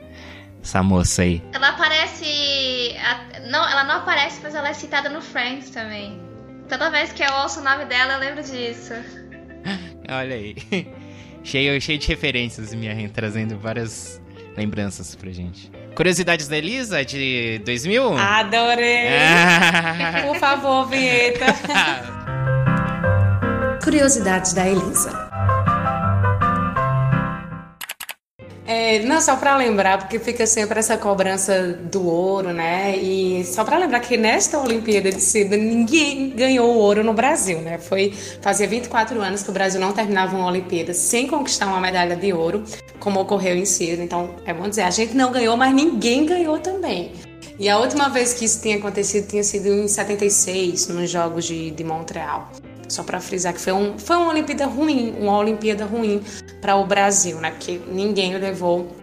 essa 0.62 0.82
moça 0.82 1.22
aí. 1.22 1.42
Ela 1.52 1.70
aparece. 1.70 2.94
Não, 3.50 3.66
ela 3.68 3.84
não 3.84 3.96
aparece, 3.96 4.40
mas 4.42 4.54
ela 4.54 4.68
é 4.68 4.74
citada 4.74 5.08
no 5.08 5.22
Friends 5.22 5.70
também. 5.70 6.20
Toda 6.68 6.90
vez 6.90 7.12
que 7.12 7.22
eu 7.22 7.32
ouço 7.42 7.60
o 7.60 7.62
nome 7.62 7.84
dela, 7.84 8.14
eu 8.14 8.20
lembro 8.20 8.42
disso. 8.42 8.92
Olha 10.08 10.34
aí. 10.34 10.56
cheio, 11.44 11.80
cheio 11.80 11.98
de 11.98 12.08
referências, 12.08 12.74
minha 12.74 13.08
trazendo 13.08 13.56
várias 13.58 14.20
lembranças 14.56 15.14
pra 15.14 15.30
gente. 15.30 15.70
Curiosidades 15.96 16.46
da 16.46 16.58
Elisa 16.58 17.02
de 17.02 17.58
2000? 17.64 18.18
Adorei! 18.18 19.08
Por 20.26 20.36
favor, 20.38 20.86
vinheta. 20.88 21.46
Curiosidades 23.82 24.52
da 24.52 24.68
Elisa. 24.68 25.10
É, 28.66 28.98
não, 29.00 29.20
só 29.20 29.36
para 29.36 29.56
lembrar, 29.56 29.98
porque 29.98 30.18
fica 30.18 30.44
sempre 30.44 30.80
essa 30.80 30.96
cobrança 30.96 31.72
do 31.72 32.04
ouro, 32.04 32.52
né? 32.52 32.96
E 32.96 33.44
só 33.44 33.62
para 33.62 33.78
lembrar 33.78 34.00
que 34.00 34.16
nesta 34.16 34.58
Olimpíada 34.58 35.10
de 35.10 35.20
Sydney 35.20 35.60
ninguém 35.60 36.30
ganhou 36.30 36.74
o 36.74 36.78
ouro 36.78 37.04
no 37.04 37.12
Brasil, 37.12 37.60
né? 37.60 37.78
Foi 37.78 38.12
fazia 38.40 38.66
24 38.66 39.20
anos 39.20 39.44
que 39.44 39.50
o 39.50 39.52
Brasil 39.52 39.80
não 39.80 39.92
terminava 39.92 40.36
uma 40.36 40.48
Olimpíada 40.48 40.92
sem 40.92 41.28
conquistar 41.28 41.66
uma 41.66 41.80
medalha 41.80 42.16
de 42.16 42.32
ouro, 42.32 42.64
como 42.98 43.20
ocorreu 43.20 43.54
em 43.54 43.64
Sydney. 43.64 44.04
Então, 44.04 44.34
é 44.44 44.52
bom 44.52 44.68
dizer, 44.68 44.82
a 44.82 44.90
gente 44.90 45.14
não 45.14 45.30
ganhou, 45.30 45.56
mas 45.56 45.72
ninguém 45.72 46.26
ganhou 46.26 46.58
também. 46.58 47.12
E 47.58 47.68
a 47.68 47.78
última 47.78 48.08
vez 48.08 48.34
que 48.34 48.44
isso 48.44 48.60
tinha 48.60 48.78
acontecido 48.78 49.28
tinha 49.28 49.44
sido 49.44 49.68
em 49.68 49.86
76, 49.86 50.88
nos 50.88 51.08
Jogos 51.08 51.44
de, 51.44 51.70
de 51.70 51.84
Montreal. 51.84 52.50
Só 52.88 53.02
para 53.02 53.20
frisar 53.20 53.52
que 53.52 53.60
foi, 53.60 53.72
um, 53.72 53.98
foi 53.98 54.16
uma 54.16 54.28
Olimpíada 54.28 54.66
ruim, 54.66 55.14
uma 55.18 55.36
Olimpíada 55.38 55.84
ruim 55.84 56.22
para 56.60 56.76
o 56.76 56.86
Brasil, 56.86 57.38
né? 57.38 57.50
Porque 57.50 57.80
ninguém 57.88 58.36
levou 58.36 58.94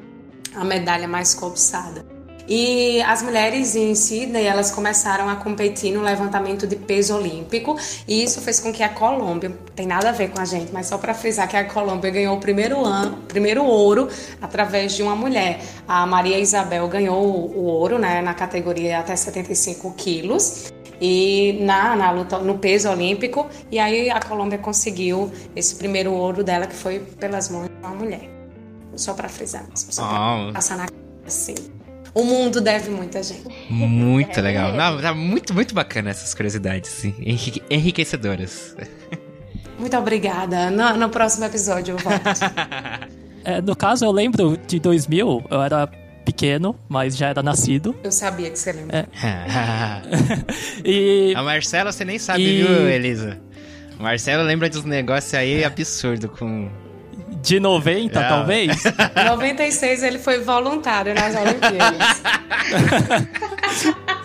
a 0.55 0.63
medalha 0.63 1.07
mais 1.07 1.33
cobiçada. 1.33 2.13
E 2.47 3.01
as 3.03 3.21
mulheres 3.21 3.73
em 3.75 3.95
Sydney, 3.95 4.45
elas 4.45 4.69
começaram 4.69 5.29
a 5.29 5.35
competir 5.37 5.93
no 5.93 6.03
levantamento 6.03 6.67
de 6.67 6.75
peso 6.75 7.15
olímpico, 7.15 7.77
e 8.05 8.21
isso 8.21 8.41
fez 8.41 8.59
com 8.59 8.71
que 8.71 8.83
a 8.83 8.89
Colômbia, 8.89 9.51
tem 9.73 9.87
nada 9.87 10.09
a 10.09 10.11
ver 10.11 10.29
com 10.29 10.41
a 10.41 10.45
gente, 10.45 10.71
mas 10.73 10.87
só 10.87 10.97
para 10.97 11.13
frisar 11.13 11.47
que 11.47 11.55
a 11.55 11.63
Colômbia 11.63 12.11
ganhou 12.11 12.35
o 12.35 12.39
primeiro 12.39 12.83
ano, 12.83 13.17
primeiro 13.29 13.63
ouro 13.63 14.09
através 14.41 14.93
de 14.93 15.01
uma 15.01 15.15
mulher. 15.15 15.61
A 15.87 16.05
Maria 16.05 16.37
Isabel 16.37 16.85
ganhou 16.89 17.23
o 17.23 17.63
ouro, 17.63 17.97
né, 17.97 18.21
na 18.21 18.33
categoria 18.33 18.99
até 18.99 19.15
75 19.15 19.93
quilos 19.93 20.72
e 21.01 21.59
na, 21.61 21.95
na 21.95 22.11
luta 22.11 22.39
no 22.39 22.57
peso 22.57 22.89
olímpico 22.89 23.47
e 23.71 23.79
aí 23.79 24.09
a 24.09 24.19
Colômbia 24.19 24.57
conseguiu 24.57 25.31
esse 25.55 25.75
primeiro 25.75 26.13
ouro 26.13 26.43
dela 26.43 26.67
que 26.67 26.75
foi 26.75 26.99
pelas 26.99 27.49
mãos 27.49 27.67
de 27.67 27.73
uma 27.85 27.95
mulher 27.95 28.29
só 28.95 29.13
para 29.13 29.27
frisar 29.29 29.65
só 29.75 30.07
pra 30.07 30.47
oh. 30.49 30.53
passar 30.53 30.77
na 30.77 30.85
assim 31.25 31.55
o 32.13 32.23
mundo 32.23 32.61
deve 32.61 32.91
muita 32.91 33.23
gente. 33.23 33.43
Muito 33.69 34.39
legal. 34.39 34.71
Não, 34.73 35.01
tá 35.01 35.15
muito, 35.15 35.51
muito 35.51 35.73
bacana 35.73 36.11
essas 36.11 36.33
curiosidades, 36.35 36.91
sim. 36.91 37.15
enriquecedoras. 37.71 38.75
Muito 39.79 39.97
obrigada. 39.97 40.69
No, 40.69 40.95
no 40.95 41.09
próximo 41.09 41.45
episódio 41.45 41.93
eu 41.93 41.97
volto. 41.97 42.21
é, 43.43 43.61
no 43.61 43.75
caso, 43.75 44.05
eu 44.05 44.11
lembro 44.11 44.57
de 44.67 44.79
2000, 44.79 45.43
eu 45.49 45.61
era 45.61 45.89
pequeno, 46.23 46.75
mas 46.89 47.15
já 47.15 47.27
era 47.27 47.43
nascido. 47.43 47.95
Eu 48.03 48.11
sabia 48.11 48.49
que 48.49 48.57
você 48.57 48.71
lembra. 48.71 49.07
É. 49.21 49.41
e... 50.83 51.33
A 51.35 51.43
Marcela 51.43 51.91
você 51.91 52.03
nem 52.03 52.17
sabe, 52.17 52.41
e... 52.41 52.63
viu, 52.63 52.89
Elisa? 52.89 53.39
O 53.99 54.03
Marcelo 54.03 54.43
lembra 54.43 54.69
dos 54.69 54.83
negócios 54.83 55.33
aí 55.33 55.63
absurdo 55.63 56.29
com 56.29 56.69
de 57.43 57.59
90, 57.59 58.19
é. 58.19 58.27
talvez? 58.27 58.83
96 59.13 60.03
ele 60.03 60.17
foi 60.17 60.39
voluntário 60.39 61.13
nas 61.13 61.35
Olimpíadas. 61.35 62.23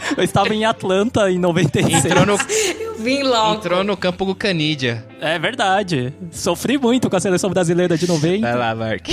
Eu 0.17 0.25
estava 0.25 0.55
em 0.55 0.65
Atlanta 0.65 1.31
em 1.31 1.39
96. 1.39 2.05
Entrou 2.05 2.25
no, 2.25 2.37
Eu 2.81 2.95
vim 2.99 3.23
logo. 3.23 3.57
Entrou 3.57 3.85
no 3.85 3.97
campo 3.97 4.25
do 4.25 4.35
Canídia. 4.35 5.05
É 5.21 5.39
verdade. 5.39 6.15
Sofri 6.31 6.79
muito 6.79 7.11
com 7.11 7.17
a 7.17 7.21
seleção 7.21 7.51
brasileira 7.51 7.99
de 7.99 8.07
90. 8.07 8.41
Vai 8.41 8.57
lá, 8.57 8.75
Mark. 8.75 9.07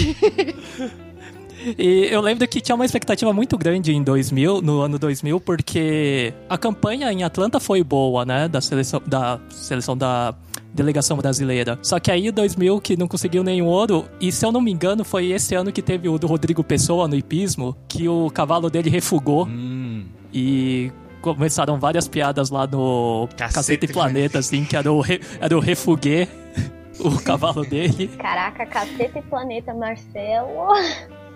E 1.77 2.07
eu 2.11 2.21
lembro 2.21 2.47
que 2.47 2.61
tinha 2.61 2.75
uma 2.75 2.85
expectativa 2.85 3.31
muito 3.33 3.57
grande 3.57 3.93
em 3.93 4.03
2000, 4.03 4.61
no 4.61 4.81
ano 4.81 4.99
2000, 4.99 5.39
porque 5.39 6.33
a 6.49 6.57
campanha 6.57 7.11
em 7.11 7.23
Atlanta 7.23 7.59
foi 7.59 7.83
boa, 7.83 8.25
né, 8.25 8.47
da 8.47 8.61
seleção 8.61 9.01
da 9.05 9.39
seleção 9.49 9.97
da 9.97 10.35
delegação 10.73 11.17
brasileira. 11.17 11.79
Só 11.81 11.99
que 11.99 12.11
aí 12.11 12.29
2000 12.31 12.81
que 12.81 12.97
não 12.97 13.07
conseguiu 13.07 13.43
nenhum 13.43 13.65
ouro, 13.65 14.05
e 14.19 14.31
se 14.31 14.45
eu 14.45 14.51
não 14.51 14.61
me 14.61 14.71
engano, 14.71 15.03
foi 15.03 15.31
esse 15.31 15.55
ano 15.55 15.71
que 15.71 15.81
teve 15.81 16.09
o 16.09 16.19
do 16.19 16.27
Rodrigo 16.27 16.63
Pessoa 16.63 17.07
no 17.07 17.15
hipismo, 17.15 17.75
que 17.87 18.07
o 18.07 18.29
cavalo 18.29 18.69
dele 18.69 18.89
refugou. 18.89 19.45
Hum. 19.47 20.05
E 20.33 20.91
começaram 21.21 21.79
várias 21.79 22.07
piadas 22.07 22.51
lá 22.51 22.67
no 22.67 23.27
Cacete, 23.35 23.55
Cacete 23.55 23.87
Planeta, 23.87 24.39
assim, 24.39 24.63
que 24.63 24.75
era 24.75 24.91
o, 24.91 25.01
re, 25.01 25.19
era 25.39 25.57
o 25.57 25.59
refuguê, 25.59 26.27
o 26.99 27.19
cavalo 27.23 27.65
dele. 27.65 28.09
Caraca, 28.19 28.65
Cacete 28.65 29.21
Planeta, 29.23 29.73
Marcelo. 29.73 30.67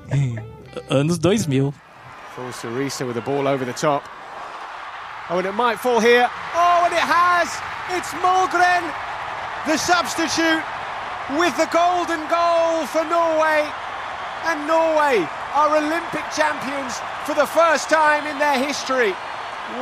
Anos 0.90 1.20
2000. 1.20 1.72
Full 2.34 2.50
Sarisa 2.50 3.06
with 3.06 3.16
the 3.16 3.22
ball 3.22 3.48
over 3.48 3.64
the 3.64 3.74
top. 3.74 4.04
Oh, 5.30 5.38
and 5.38 5.46
it 5.46 5.54
might 5.54 5.80
fall 5.80 6.00
here. 6.00 6.28
Oh, 6.56 6.82
and 6.86 6.94
it 6.94 7.06
has! 7.06 7.46
It's 7.94 8.10
Mulgren, 8.18 8.82
the 9.70 9.78
substitute, 9.78 10.66
with 11.38 11.54
the 11.58 11.70
golden 11.70 12.22
goal 12.26 12.86
for 12.90 13.06
Norway. 13.06 13.70
And 14.50 14.66
Norway 14.66 15.28
are 15.54 15.78
Olympic 15.78 16.26
champions 16.34 16.98
for 17.26 17.36
the 17.36 17.46
first 17.46 17.90
time 17.90 18.26
in 18.26 18.40
their 18.40 18.58
history. 18.58 19.12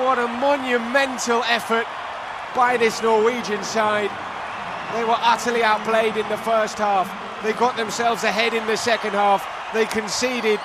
What 0.03 0.19
a 0.19 0.28
monumental 0.28 1.43
effort 1.47 1.88
by 2.53 2.75
this 2.75 3.01
Norwegian 3.01 3.63
side. 3.63 4.11
They 4.93 5.03
were 5.05 5.19
utterly 5.19 5.63
outplayed 5.63 6.17
in 6.17 6.28
the 6.28 6.38
first 6.38 6.78
half. 6.78 7.07
They 7.43 7.53
got 7.53 7.78
themselves 7.78 8.23
ahead 8.25 8.53
in 8.53 8.65
the 8.67 8.75
second 8.75 9.11
half. 9.11 9.57
They 9.74 9.86
conceded 9.86 10.59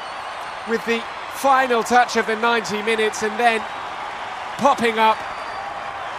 with 0.69 0.85
the 0.87 1.03
final 1.35 1.83
touch 1.83 2.17
of 2.17 2.27
the 2.27 2.37
90 2.37 2.83
minutes 2.83 3.23
and 3.23 3.37
then 3.39 3.61
popping 4.59 4.99
up. 4.99 5.17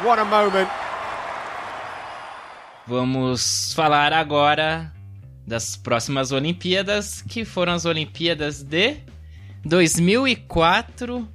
What 0.04 0.20
a 0.20 0.26
moment. 0.26 0.70
Vamos 2.86 3.74
falar 3.74 4.12
agora 4.12 4.92
das 5.48 5.78
próximas 5.78 6.34
Olimpíadas, 6.34 7.22
que 7.22 7.46
foram 7.46 7.74
as 7.74 7.86
Olimpíadas 7.86 8.62
de 8.62 8.98
2004. 9.64 11.26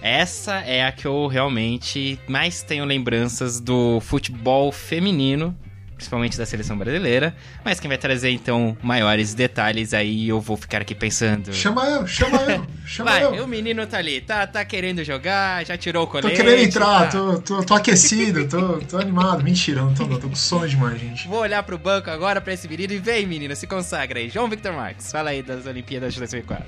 Essa 0.00 0.60
é 0.60 0.86
a 0.86 0.92
que 0.92 1.06
eu 1.06 1.26
realmente 1.26 2.18
mais 2.26 2.62
tenho 2.62 2.86
lembranças 2.86 3.60
do 3.60 4.00
futebol 4.00 4.72
feminino 4.72 5.54
principalmente 5.98 6.38
da 6.38 6.46
seleção 6.46 6.78
brasileira. 6.78 7.34
Mas 7.64 7.80
quem 7.80 7.88
vai 7.88 7.98
trazer 7.98 8.30
então 8.30 8.78
maiores 8.80 9.34
detalhes 9.34 9.92
aí, 9.92 10.28
eu 10.28 10.40
vou 10.40 10.56
ficar 10.56 10.80
aqui 10.80 10.94
pensando. 10.94 11.52
Chama 11.52 11.84
eu, 11.86 12.06
chama 12.06 12.38
eu, 12.44 12.66
chama 12.86 13.10
vai, 13.10 13.24
eu. 13.24 13.44
O 13.44 13.48
menino 13.48 13.84
tá 13.86 13.98
ali, 13.98 14.20
tá, 14.20 14.46
tá 14.46 14.64
querendo 14.64 15.04
jogar, 15.04 15.66
já 15.66 15.76
tirou 15.76 16.04
o 16.04 16.06
colete. 16.06 16.30
Tô 16.30 16.42
querendo 16.42 16.62
entrar, 16.62 17.00
tá... 17.00 17.08
tô, 17.08 17.38
tô, 17.40 17.62
tô, 17.62 17.74
aquecido, 17.74 18.48
tô, 18.48 18.78
tô 18.78 18.96
animado. 18.96 19.42
Mentira, 19.42 19.82
não 19.82 19.92
tô, 19.92 20.06
não, 20.06 20.18
tô 20.18 20.28
com 20.28 20.36
sono 20.36 20.68
demais, 20.68 21.00
gente. 21.00 21.26
Vou 21.26 21.40
olhar 21.40 21.62
pro 21.64 21.76
banco 21.76 22.08
agora 22.08 22.40
pra 22.40 22.52
esse 22.52 22.68
menino 22.68 22.92
e 22.92 22.98
vem, 22.98 23.26
menino, 23.26 23.54
se 23.56 23.66
consagra 23.66 24.20
aí. 24.20 24.30
João 24.30 24.48
Victor 24.48 24.72
Marques, 24.72 25.10
fala 25.10 25.30
aí 25.30 25.42
das 25.42 25.66
Olimpíadas 25.66 26.14
de 26.14 26.20
2004. 26.20 26.64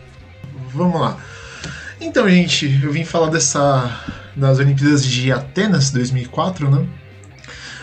Vamos 0.74 1.00
lá. 1.00 1.18
Então, 2.00 2.28
gente, 2.28 2.80
eu 2.82 2.90
vim 2.90 3.04
falar 3.04 3.28
dessa 3.28 4.20
das 4.34 4.58
Olimpíadas 4.58 5.04
de 5.04 5.30
Atenas 5.30 5.90
2004, 5.90 6.70
né? 6.70 6.86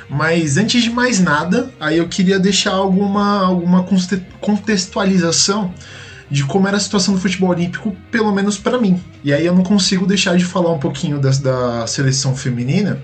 Mas 0.09 0.57
antes 0.57 0.83
de 0.83 0.89
mais 0.89 1.19
nada, 1.19 1.69
aí 1.79 1.97
eu 1.97 2.07
queria 2.07 2.39
deixar 2.39 2.71
alguma, 2.71 3.45
alguma 3.45 3.85
contextualização 4.39 5.73
de 6.29 6.43
como 6.45 6.67
era 6.67 6.77
a 6.77 6.79
situação 6.79 7.13
do 7.13 7.19
futebol 7.19 7.49
olímpico, 7.49 7.95
pelo 8.11 8.31
menos 8.31 8.57
para 8.57 8.79
mim. 8.79 9.01
E 9.23 9.33
aí 9.33 9.45
eu 9.45 9.53
não 9.53 9.63
consigo 9.63 10.05
deixar 10.05 10.37
de 10.37 10.45
falar 10.45 10.71
um 10.71 10.79
pouquinho 10.79 11.19
da, 11.19 11.29
da 11.31 11.87
seleção 11.87 12.35
feminina 12.35 13.01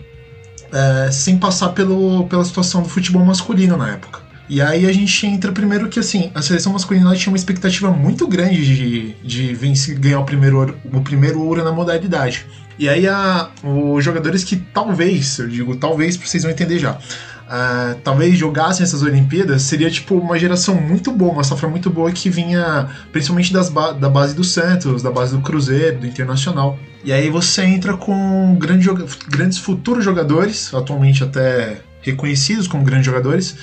é, 0.71 1.11
sem 1.11 1.37
passar 1.37 1.69
pelo, 1.69 2.25
pela 2.27 2.43
situação 2.43 2.81
do 2.81 2.89
futebol 2.89 3.23
masculino 3.23 3.77
na 3.77 3.91
época. 3.91 4.22
E 4.49 4.61
aí 4.61 4.85
a 4.85 4.91
gente 4.91 5.25
entra 5.25 5.51
primeiro 5.51 5.87
que 5.87 5.99
assim, 5.99 6.31
a 6.35 6.41
seleção 6.41 6.73
masculina 6.73 7.15
tinha 7.15 7.31
uma 7.31 7.37
expectativa 7.37 7.89
muito 7.91 8.27
grande 8.27 8.63
de, 8.63 9.13
de 9.23 9.53
vencer, 9.53 9.97
ganhar 9.97 10.19
o 10.19 10.25
primeiro, 10.25 10.57
ouro, 10.57 10.77
o 10.91 11.01
primeiro 11.01 11.41
ouro 11.41 11.63
na 11.63 11.71
modalidade. 11.71 12.45
E 12.77 12.89
aí 12.89 13.07
a, 13.07 13.49
os 13.63 14.03
jogadores 14.03 14.43
que 14.43 14.55
talvez, 14.55 15.37
eu 15.39 15.47
digo 15.47 15.75
talvez 15.75 16.17
vocês 16.17 16.43
vão 16.43 16.51
entender 16.51 16.79
já, 16.79 16.93
uh, 16.93 17.95
talvez 18.03 18.37
jogassem 18.37 18.83
essas 18.83 19.01
Olimpíadas, 19.01 19.61
seria 19.61 19.89
tipo 19.89 20.15
uma 20.15 20.37
geração 20.37 20.75
muito 20.75 21.11
boa, 21.11 21.33
uma 21.33 21.43
safra 21.43 21.69
muito 21.69 21.89
boa 21.89 22.11
que 22.11 22.29
vinha 22.29 22.89
principalmente 23.11 23.53
das 23.53 23.69
ba 23.69 23.91
da 23.91 24.09
base 24.09 24.35
do 24.35 24.43
Santos, 24.43 25.01
da 25.01 25.11
base 25.11 25.35
do 25.35 25.41
Cruzeiro, 25.41 25.99
do 25.99 26.07
Internacional. 26.07 26.77
E 27.03 27.13
aí 27.13 27.29
você 27.29 27.63
entra 27.63 27.95
com 27.95 28.55
grande, 28.59 28.89
grandes 29.29 29.57
futuros 29.57 30.03
jogadores, 30.03 30.73
atualmente 30.73 31.23
até 31.23 31.81
reconhecidos 32.01 32.67
como 32.67 32.83
grandes 32.83 33.05
jogadores, 33.05 33.55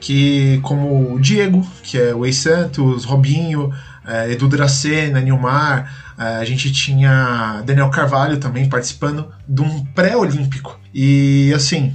que 0.00 0.60
como 0.62 1.14
o 1.14 1.20
Diego, 1.20 1.66
que 1.82 1.98
é 1.98 2.14
o 2.14 2.24
ex-Santos, 2.24 3.04
Robinho, 3.04 3.72
é, 4.06 4.32
Edu 4.32 4.48
Dracena, 4.48 5.20
Nilmar, 5.20 6.14
é, 6.18 6.36
a 6.36 6.44
gente 6.44 6.72
tinha 6.72 7.62
Daniel 7.66 7.90
Carvalho 7.90 8.38
também 8.38 8.68
participando 8.68 9.28
de 9.48 9.62
um 9.62 9.84
pré-olímpico. 9.86 10.78
E 10.94 11.52
assim, 11.54 11.94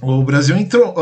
o 0.00 0.22
Brasil 0.22 0.56
entrou. 0.56 0.94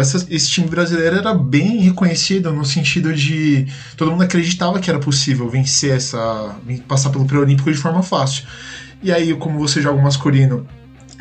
Essa, 0.00 0.24
esse 0.30 0.50
time 0.50 0.68
brasileiro 0.68 1.16
era 1.16 1.34
bem 1.34 1.80
reconhecido 1.80 2.52
no 2.52 2.64
sentido 2.64 3.12
de 3.12 3.66
todo 3.96 4.10
mundo 4.10 4.22
acreditava 4.22 4.78
que 4.78 4.88
era 4.88 5.00
possível 5.00 5.48
vencer 5.48 5.96
essa. 5.96 6.54
passar 6.86 7.10
pelo 7.10 7.24
pré-olímpico 7.24 7.72
de 7.72 7.78
forma 7.78 8.02
fácil. 8.02 8.44
E 9.02 9.10
aí, 9.10 9.34
como 9.34 9.58
você 9.58 9.80
joga 9.80 9.98
o 9.98 10.02
masculino, 10.02 10.66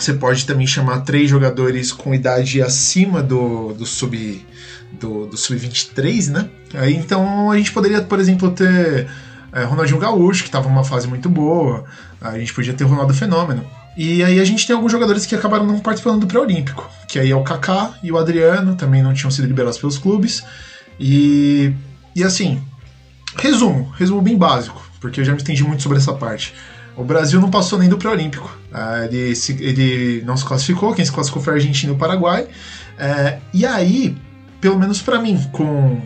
você 0.03 0.13
pode 0.13 0.45
também 0.45 0.65
chamar 0.65 1.01
três 1.01 1.29
jogadores 1.29 1.91
com 1.91 2.13
idade 2.13 2.61
acima 2.61 3.21
do, 3.21 3.73
do 3.73 3.85
sub 3.85 4.45
do, 4.91 5.27
do 5.27 5.37
sub-23, 5.37 6.29
né? 6.29 6.49
Aí, 6.73 6.95
então 6.95 7.51
a 7.51 7.57
gente 7.57 7.71
poderia, 7.71 8.01
por 8.01 8.19
exemplo, 8.19 8.51
ter 8.51 9.07
é, 9.51 9.63
Ronaldinho 9.63 9.99
Gaúcho, 9.99 10.43
que 10.43 10.49
estava 10.49 10.67
numa 10.67 10.83
fase 10.83 11.07
muito 11.07 11.29
boa. 11.29 11.85
A 12.21 12.37
gente 12.37 12.53
podia 12.53 12.73
ter 12.73 12.83
Ronaldo 12.83 13.13
Fenômeno. 13.13 13.65
E 13.97 14.23
aí 14.23 14.39
a 14.39 14.45
gente 14.45 14.65
tem 14.65 14.75
alguns 14.75 14.91
jogadores 14.91 15.25
que 15.25 15.35
acabaram 15.35 15.65
não 15.65 15.79
participando 15.79 16.21
do 16.21 16.27
pré-olímpico, 16.27 16.89
que 17.07 17.19
aí 17.19 17.31
é 17.31 17.35
o 17.35 17.43
Kaká 17.43 17.93
e 18.01 18.11
o 18.11 18.17
Adriano, 18.17 18.75
também 18.75 19.01
não 19.01 19.13
tinham 19.13 19.31
sido 19.31 19.47
liberados 19.47 19.77
pelos 19.77 19.97
clubes. 19.97 20.43
E, 20.99 21.73
e 22.15 22.23
assim, 22.23 22.61
resumo, 23.35 23.91
resumo 23.97 24.21
bem 24.21 24.37
básico, 24.37 24.81
porque 25.01 25.19
eu 25.19 25.25
já 25.25 25.33
me 25.33 25.39
estendi 25.39 25.63
muito 25.63 25.83
sobre 25.83 25.97
essa 25.97 26.13
parte. 26.13 26.53
O 26.99 27.03
Brasil 27.05 27.39
não 27.39 27.49
passou 27.49 27.79
nem 27.79 27.87
do 27.87 27.97
pré-olímpico. 27.97 28.53
É, 28.73 29.05
ele, 29.05 29.33
ele 29.61 30.21
não 30.25 30.35
se 30.35 30.43
classificou, 30.43 30.93
quem 30.93 31.05
se 31.05 31.11
classificou 31.11 31.41
foi 31.41 31.53
a 31.53 31.55
Argentina 31.55 31.93
e 31.93 31.95
o 31.95 31.97
Paraguai. 31.97 32.45
É, 32.97 33.39
e 33.53 33.65
aí, 33.65 34.17
pelo 34.59 34.77
menos 34.77 35.01
para 35.01 35.17
mim, 35.21 35.41
com 35.53 36.01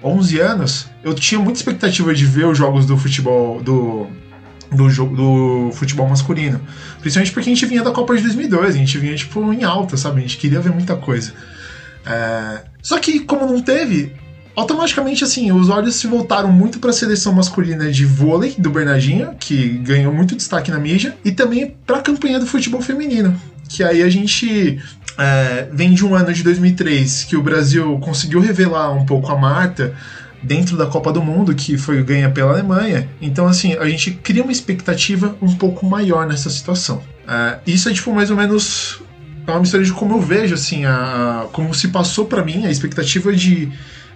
11 0.00 0.40
anos, 0.40 0.86
eu 1.02 1.12
tinha 1.14 1.40
muita 1.40 1.58
expectativa 1.58 2.14
de 2.14 2.24
ver 2.24 2.46
os 2.46 2.56
jogos 2.56 2.86
do 2.86 2.96
futebol 2.96 3.60
do 3.60 4.06
do, 4.70 4.86
do 4.86 5.72
futebol 5.72 6.08
masculino. 6.08 6.60
Principalmente 7.00 7.32
porque 7.32 7.50
a 7.50 7.52
gente 7.52 7.66
vinha 7.66 7.82
da 7.82 7.90
Copa 7.90 8.16
de 8.16 8.22
2002, 8.22 8.76
a 8.76 8.78
gente 8.78 8.98
vinha 8.98 9.16
tipo 9.16 9.52
em 9.52 9.64
alta, 9.64 9.96
sabe? 9.96 10.18
A 10.18 10.22
gente 10.22 10.36
queria 10.36 10.60
ver 10.60 10.70
muita 10.70 10.94
coisa. 10.94 11.32
É... 12.06 12.62
Só 12.80 13.00
que 13.00 13.18
como 13.18 13.46
não 13.46 13.60
teve, 13.60 14.14
automaticamente 14.54 15.24
assim, 15.24 15.52
os 15.52 15.68
olhos 15.68 15.96
se 15.96 16.06
voltaram 16.06 16.50
muito 16.50 16.78
para 16.78 16.90
a 16.90 16.92
seleção 16.92 17.32
masculina 17.32 17.90
de 17.90 18.04
vôlei 18.04 18.54
do 18.58 18.70
Bernardinho, 18.70 19.34
que 19.38 19.68
ganhou 19.78 20.12
muito 20.12 20.36
destaque 20.36 20.70
na 20.70 20.78
mídia, 20.78 21.16
e 21.24 21.32
também 21.32 21.74
para 21.86 21.98
a 21.98 22.02
campanha 22.02 22.38
do 22.38 22.46
futebol 22.46 22.80
feminino, 22.80 23.34
que 23.68 23.84
aí 23.84 24.02
a 24.02 24.08
gente 24.08 24.80
é, 25.18 25.68
vem 25.72 25.92
de 25.92 26.04
um 26.04 26.14
ano 26.14 26.32
de 26.32 26.42
2003 26.42 27.24
que 27.24 27.36
o 27.36 27.42
Brasil 27.42 27.98
conseguiu 28.00 28.40
revelar 28.40 28.92
um 28.92 29.04
pouco 29.04 29.30
a 29.30 29.36
Marta 29.36 29.94
dentro 30.42 30.76
da 30.76 30.86
Copa 30.86 31.12
do 31.12 31.22
Mundo, 31.22 31.54
que 31.54 31.76
foi 31.76 32.02
ganha 32.02 32.30
pela 32.30 32.52
Alemanha. 32.52 33.08
Então, 33.20 33.46
assim, 33.46 33.74
a 33.74 33.88
gente 33.88 34.12
cria 34.12 34.42
uma 34.42 34.52
expectativa 34.52 35.36
um 35.40 35.54
pouco 35.54 35.84
maior 35.84 36.26
nessa 36.26 36.48
situação. 36.48 37.02
Uh, 37.26 37.60
isso 37.66 37.88
é, 37.88 37.92
tipo, 37.92 38.12
mais 38.12 38.30
ou 38.30 38.36
menos 38.36 39.02
é 39.46 39.50
uma 39.50 39.60
mistura 39.60 39.82
de 39.84 39.92
como 39.92 40.14
eu 40.14 40.20
vejo, 40.20 40.54
assim, 40.54 40.84
a, 40.84 41.46
como 41.52 41.74
se 41.74 41.88
passou 41.88 42.24
para 42.24 42.42
mim 42.44 42.66
a 42.66 42.70
expectativa 42.70 43.32
de, 43.32 43.70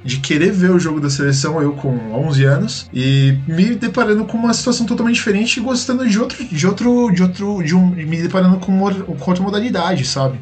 de 0.05 0.19
querer 0.19 0.53
ver 0.53 0.71
o 0.71 0.79
jogo 0.79 1.01
da 1.01 1.09
seleção, 1.09 1.61
eu 1.63 1.73
com 1.73 1.97
11 2.13 2.45
anos, 2.45 2.91
e 2.93 3.39
me 3.49 3.75
deparando 3.75 4.25
com 4.27 4.37
uma 4.37 4.53
situação 4.53 4.85
totalmente 4.85 5.17
diferente 5.17 5.57
e 5.57 5.63
gostando 5.63 6.07
de 6.07 6.19
outro, 6.19 6.45
de 6.45 6.67
outro, 6.67 7.11
de 7.11 7.23
outro, 7.23 7.63
de 7.63 7.75
um, 7.75 7.87
me 7.87 8.21
deparando 8.21 8.59
com, 8.59 8.79
com 8.79 9.31
outra 9.31 9.43
modalidade, 9.43 10.05
sabe? 10.05 10.39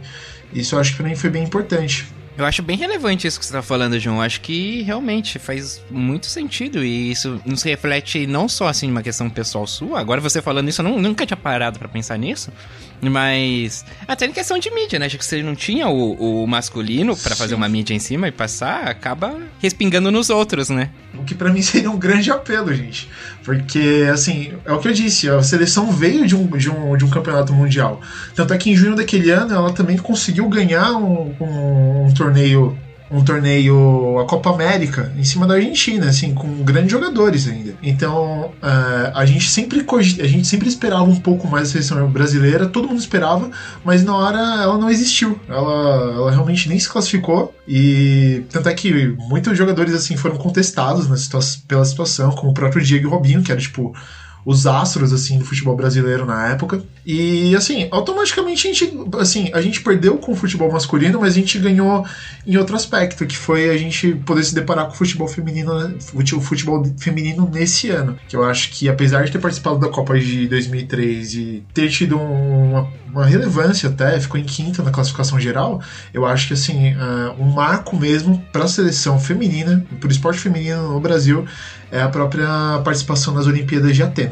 Isso 0.52 0.74
eu 0.74 0.80
acho 0.80 0.90
que 0.90 0.96
pra 0.96 1.08
mim 1.08 1.14
foi 1.14 1.30
bem 1.30 1.44
importante. 1.44 2.06
Eu 2.36 2.46
acho 2.46 2.62
bem 2.62 2.78
relevante 2.78 3.26
isso 3.26 3.38
que 3.38 3.44
você 3.44 3.52
tá 3.52 3.62
falando, 3.62 3.98
João. 3.98 4.20
Acho 4.20 4.40
que 4.40 4.82
realmente 4.82 5.38
faz 5.38 5.82
muito 5.90 6.26
sentido 6.26 6.82
e 6.82 7.10
isso 7.10 7.40
nos 7.44 7.62
reflete 7.62 8.26
não 8.26 8.48
só 8.48 8.68
assim 8.68 8.90
uma 8.90 9.02
questão 9.02 9.28
pessoal 9.28 9.66
sua. 9.66 10.00
Agora 10.00 10.20
você 10.20 10.40
falando 10.40 10.68
isso, 10.68 10.80
eu 10.80 10.84
não, 10.84 10.98
nunca 10.98 11.26
tinha 11.26 11.36
parado 11.36 11.78
para 11.78 11.88
pensar 11.88 12.16
nisso. 12.16 12.50
Mas 13.10 13.84
até 14.06 14.26
em 14.26 14.32
questão 14.32 14.58
de 14.58 14.70
mídia, 14.70 14.98
né? 14.98 15.08
Já 15.08 15.18
que 15.18 15.24
você 15.24 15.42
não 15.42 15.54
tinha 15.54 15.88
o, 15.88 16.42
o 16.42 16.46
masculino 16.46 17.16
para 17.16 17.34
fazer 17.34 17.54
uma 17.54 17.68
mídia 17.68 17.94
em 17.94 17.98
cima 17.98 18.28
e 18.28 18.32
passar, 18.32 18.86
acaba 18.86 19.36
respingando 19.58 20.10
nos 20.10 20.30
outros, 20.30 20.70
né? 20.70 20.90
O 21.14 21.24
que 21.24 21.34
para 21.34 21.50
mim 21.52 21.62
seria 21.62 21.90
um 21.90 21.98
grande 21.98 22.30
apelo, 22.30 22.72
gente. 22.72 23.10
Porque, 23.44 24.08
assim, 24.12 24.52
é 24.64 24.72
o 24.72 24.78
que 24.78 24.88
eu 24.88 24.92
disse, 24.92 25.28
a 25.28 25.42
seleção 25.42 25.90
veio 25.90 26.26
de 26.26 26.36
um, 26.36 26.46
de 26.46 26.70
um, 26.70 26.96
de 26.96 27.04
um 27.04 27.10
campeonato 27.10 27.52
mundial. 27.52 28.00
Tanto 28.34 28.54
é 28.54 28.58
que 28.58 28.70
em 28.70 28.76
junho 28.76 28.94
daquele 28.94 29.30
ano 29.30 29.52
ela 29.52 29.72
também 29.72 29.96
conseguiu 29.96 30.48
ganhar 30.48 30.92
um, 30.92 31.34
um, 31.40 32.06
um 32.06 32.14
torneio 32.14 32.78
um 33.12 33.22
torneio, 33.22 34.18
a 34.18 34.24
Copa 34.24 34.50
América, 34.50 35.12
em 35.16 35.24
cima 35.24 35.46
da 35.46 35.54
Argentina, 35.54 36.08
assim, 36.08 36.32
com 36.34 36.48
grandes 36.62 36.90
jogadores 36.90 37.46
ainda. 37.46 37.74
Então, 37.82 38.52
uh, 38.62 39.12
a 39.14 39.24
gente 39.26 39.50
sempre 39.50 39.84
a 39.88 40.26
gente 40.26 40.46
sempre 40.46 40.68
esperava 40.68 41.04
um 41.04 41.20
pouco 41.20 41.46
mais 41.46 41.68
da 41.68 41.72
seleção 41.72 42.08
brasileira, 42.08 42.66
todo 42.66 42.88
mundo 42.88 42.98
esperava, 42.98 43.50
mas 43.84 44.02
na 44.02 44.16
hora 44.16 44.38
ela 44.38 44.78
não 44.78 44.90
existiu. 44.90 45.38
Ela, 45.48 46.12
ela 46.14 46.30
realmente 46.30 46.68
nem 46.68 46.78
se 46.78 46.88
classificou 46.88 47.54
e 47.68 48.44
tanto 48.50 48.68
é 48.68 48.74
que 48.74 49.14
muitos 49.28 49.56
jogadores 49.56 49.94
assim 49.94 50.16
foram 50.16 50.36
contestados 50.36 51.06
situa 51.20 51.40
pela 51.68 51.84
situação, 51.84 52.30
como 52.32 52.52
o 52.52 52.54
próprio 52.54 52.82
Diego 52.82 53.08
Robinho, 53.08 53.42
que 53.42 53.52
era 53.52 53.60
tipo 53.60 53.94
os 54.44 54.66
astros 54.66 55.12
assim 55.12 55.38
do 55.38 55.44
futebol 55.44 55.76
brasileiro 55.76 56.26
na 56.26 56.48
época. 56.48 56.82
E 57.04 57.54
assim, 57.56 57.88
automaticamente 57.90 58.68
a 58.68 58.72
gente, 58.72 58.98
assim, 59.18 59.50
a 59.52 59.60
gente 59.60 59.80
perdeu 59.80 60.18
com 60.18 60.32
o 60.32 60.36
futebol 60.36 60.70
masculino, 60.70 61.20
mas 61.20 61.32
a 61.32 61.36
gente 61.36 61.58
ganhou 61.58 62.06
em 62.46 62.56
outro 62.56 62.76
aspecto, 62.76 63.26
que 63.26 63.36
foi 63.36 63.70
a 63.70 63.76
gente 63.76 64.14
poder 64.26 64.44
se 64.44 64.54
deparar 64.54 64.86
com 64.86 64.92
o 64.92 64.96
futebol 64.96 65.26
feminino, 65.26 65.72
o 66.14 66.40
futebol 66.40 66.84
feminino 66.98 67.48
nesse 67.52 67.90
ano. 67.90 68.16
Que 68.28 68.36
eu 68.36 68.44
acho 68.44 68.70
que 68.70 68.88
apesar 68.88 69.24
de 69.24 69.32
ter 69.32 69.38
participado 69.38 69.78
da 69.78 69.88
Copa 69.88 70.18
de 70.18 70.46
2003 70.48 71.34
e 71.34 71.64
ter 71.74 71.88
tido 71.88 72.18
uma, 72.18 72.88
uma 73.12 73.26
relevância 73.26 73.88
até, 73.88 74.18
ficou 74.20 74.40
em 74.40 74.44
quinta 74.44 74.82
na 74.82 74.90
classificação 74.90 75.38
geral, 75.40 75.80
eu 76.14 76.24
acho 76.24 76.48
que 76.48 76.54
assim, 76.54 76.94
uh, 76.94 77.34
um 77.38 77.50
marco 77.50 77.96
mesmo 77.96 78.42
para 78.52 78.64
a 78.64 78.68
seleção 78.68 79.18
feminina, 79.18 79.84
para 80.00 80.08
o 80.08 80.12
esporte 80.12 80.40
feminino 80.40 80.92
no 80.92 81.00
Brasil, 81.00 81.44
é 81.92 82.00
a 82.00 82.08
própria 82.08 82.80
participação 82.82 83.34
nas 83.34 83.46
Olimpíadas 83.46 83.94
de 83.94 84.02
Atenas. 84.02 84.31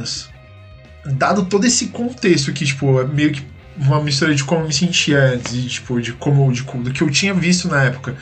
Dado 1.05 1.45
todo 1.47 1.67
esse 1.67 1.89
contexto 1.89 2.53
que, 2.53 2.65
tipo, 2.65 3.01
é 3.01 3.05
meio 3.05 3.33
que 3.33 3.43
uma 3.77 4.03
mistura 4.03 4.35
de 4.35 4.45
como 4.45 4.63
eu 4.63 4.67
me 4.67 4.73
sentia 4.73 5.35
antes, 5.35 5.55
e, 5.55 5.67
tipo, 5.67 6.01
de 6.01 6.13
como 6.13 6.53
de, 6.53 6.63
do 6.63 6.91
que 6.91 7.03
eu 7.03 7.11
tinha 7.11 7.33
visto 7.33 7.69
na 7.69 7.83
época 7.85 8.17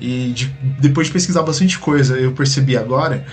e 0.00 0.32
de, 0.34 0.54
depois 0.80 1.06
de 1.06 1.12
pesquisar 1.12 1.42
bastante 1.42 1.78
coisa, 1.78 2.18
eu 2.18 2.32
percebi 2.32 2.76
agora. 2.76 3.24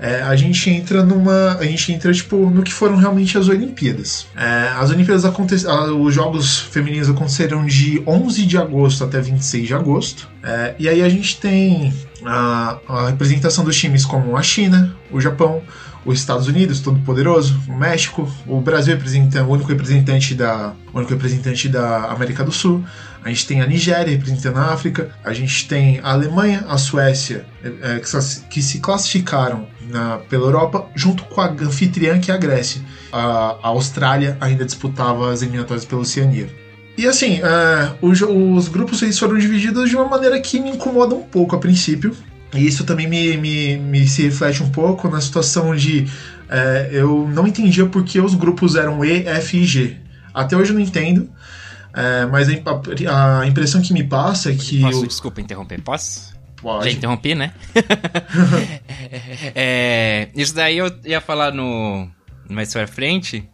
É, 0.00 0.22
a 0.22 0.34
gente 0.34 0.68
entra 0.68 1.04
numa. 1.04 1.56
A 1.58 1.64
gente 1.64 1.92
entra, 1.92 2.12
tipo, 2.12 2.36
no 2.50 2.62
que 2.62 2.72
foram 2.72 2.96
realmente 2.96 3.38
as 3.38 3.48
Olimpíadas. 3.48 4.26
É, 4.36 4.72
as 4.76 4.90
Olimpíadas 4.90 5.24
aconteceram. 5.24 6.02
Os 6.02 6.14
Jogos 6.14 6.58
Femininos 6.58 7.08
aconteceram 7.08 7.64
de 7.64 8.02
11 8.06 8.44
de 8.44 8.58
agosto 8.58 9.04
até 9.04 9.20
26 9.20 9.68
de 9.68 9.74
agosto. 9.74 10.28
É, 10.42 10.74
e 10.78 10.88
aí 10.88 11.02
a 11.02 11.08
gente 11.08 11.38
tem 11.38 11.94
a, 12.24 12.78
a 12.88 13.06
representação 13.08 13.64
dos 13.64 13.76
times 13.76 14.04
como 14.04 14.36
a 14.36 14.42
China, 14.42 14.96
o 15.12 15.20
Japão, 15.20 15.62
os 16.04 16.18
Estados 16.18 16.46
Unidos, 16.46 16.80
todo 16.80 16.98
poderoso, 17.00 17.60
o 17.68 17.76
México, 17.76 18.30
o 18.46 18.60
Brasil 18.60 18.94
representa 18.94 19.42
o 19.42 19.50
único 19.50 19.68
representante 19.68 20.34
da, 20.34 20.74
único 20.92 21.12
representante 21.12 21.68
da 21.68 22.10
América 22.10 22.44
do 22.44 22.52
Sul. 22.52 22.84
A 23.24 23.28
gente 23.28 23.46
tem 23.46 23.62
a 23.62 23.66
Nigéria 23.66 24.12
representando 24.12 24.58
a 24.58 24.72
África, 24.72 25.10
a 25.24 25.32
gente 25.32 25.66
tem 25.66 25.98
a 26.00 26.12
Alemanha, 26.12 26.64
a 26.68 26.76
Suécia, 26.76 27.46
é, 27.62 28.00
que, 28.50 28.62
se 28.62 28.80
classificaram 28.80 29.66
na, 29.88 30.18
pela 30.18 30.44
Europa, 30.44 30.86
junto 30.94 31.24
com 31.24 31.40
a 31.40 31.50
anfitriã 31.50 32.20
que 32.20 32.30
é 32.30 32.34
a 32.34 32.38
Grécia. 32.38 32.82
A, 33.10 33.56
a 33.62 33.68
Austrália 33.68 34.36
ainda 34.40 34.64
disputava 34.64 35.32
as 35.32 35.40
eliminatórias 35.40 35.86
pela 35.86 36.02
Oceania. 36.02 36.48
E 36.96 37.06
assim, 37.06 37.40
uh, 37.40 37.96
os, 38.00 38.22
os, 38.22 38.68
grupos 38.68 39.02
eles 39.02 39.18
foram 39.18 39.36
divididos 39.36 39.90
de 39.90 39.96
uma 39.96 40.06
maneira 40.06 40.40
que 40.40 40.60
me 40.60 40.70
incomoda 40.70 41.14
um 41.14 41.22
pouco 41.22 41.56
a 41.56 41.58
princípio. 41.58 42.14
E 42.54 42.66
isso 42.66 42.84
também 42.84 43.08
me, 43.08 43.36
me, 43.36 43.76
me 43.76 44.06
se 44.06 44.22
reflete 44.22 44.62
um 44.62 44.70
pouco 44.70 45.08
na 45.08 45.20
situação 45.20 45.74
de 45.74 46.00
uh, 46.48 46.92
eu 46.92 47.28
não 47.28 47.46
entendia 47.46 47.86
por 47.86 48.04
que 48.04 48.20
os 48.20 48.34
grupos 48.34 48.76
eram 48.76 49.04
E, 49.04 49.26
F 49.26 49.58
e 49.58 49.64
G. 49.64 49.96
Até 50.32 50.56
hoje 50.56 50.70
eu 50.70 50.74
não 50.74 50.82
entendo. 50.82 51.22
Uh, 51.90 52.28
mas 52.30 52.48
a, 52.48 53.40
a, 53.40 53.46
impressão 53.46 53.80
que 53.80 53.92
me 53.92 54.04
passa 54.04 54.50
é 54.50 54.54
que. 54.54 54.80
Posso, 54.80 55.04
eu... 55.04 55.06
desculpa 55.06 55.40
interromper, 55.40 55.80
posso? 55.80 56.34
Pode. 56.60 56.90
Já 56.90 56.96
interrompi, 56.96 57.34
né? 57.34 57.52
é, 59.54 60.28
isso 60.34 60.54
daí 60.54 60.78
eu 60.78 60.90
ia 61.04 61.20
falar 61.20 61.52
no 61.52 62.08
mais 62.48 62.72
pra 62.72 62.86
frente. 62.86 63.48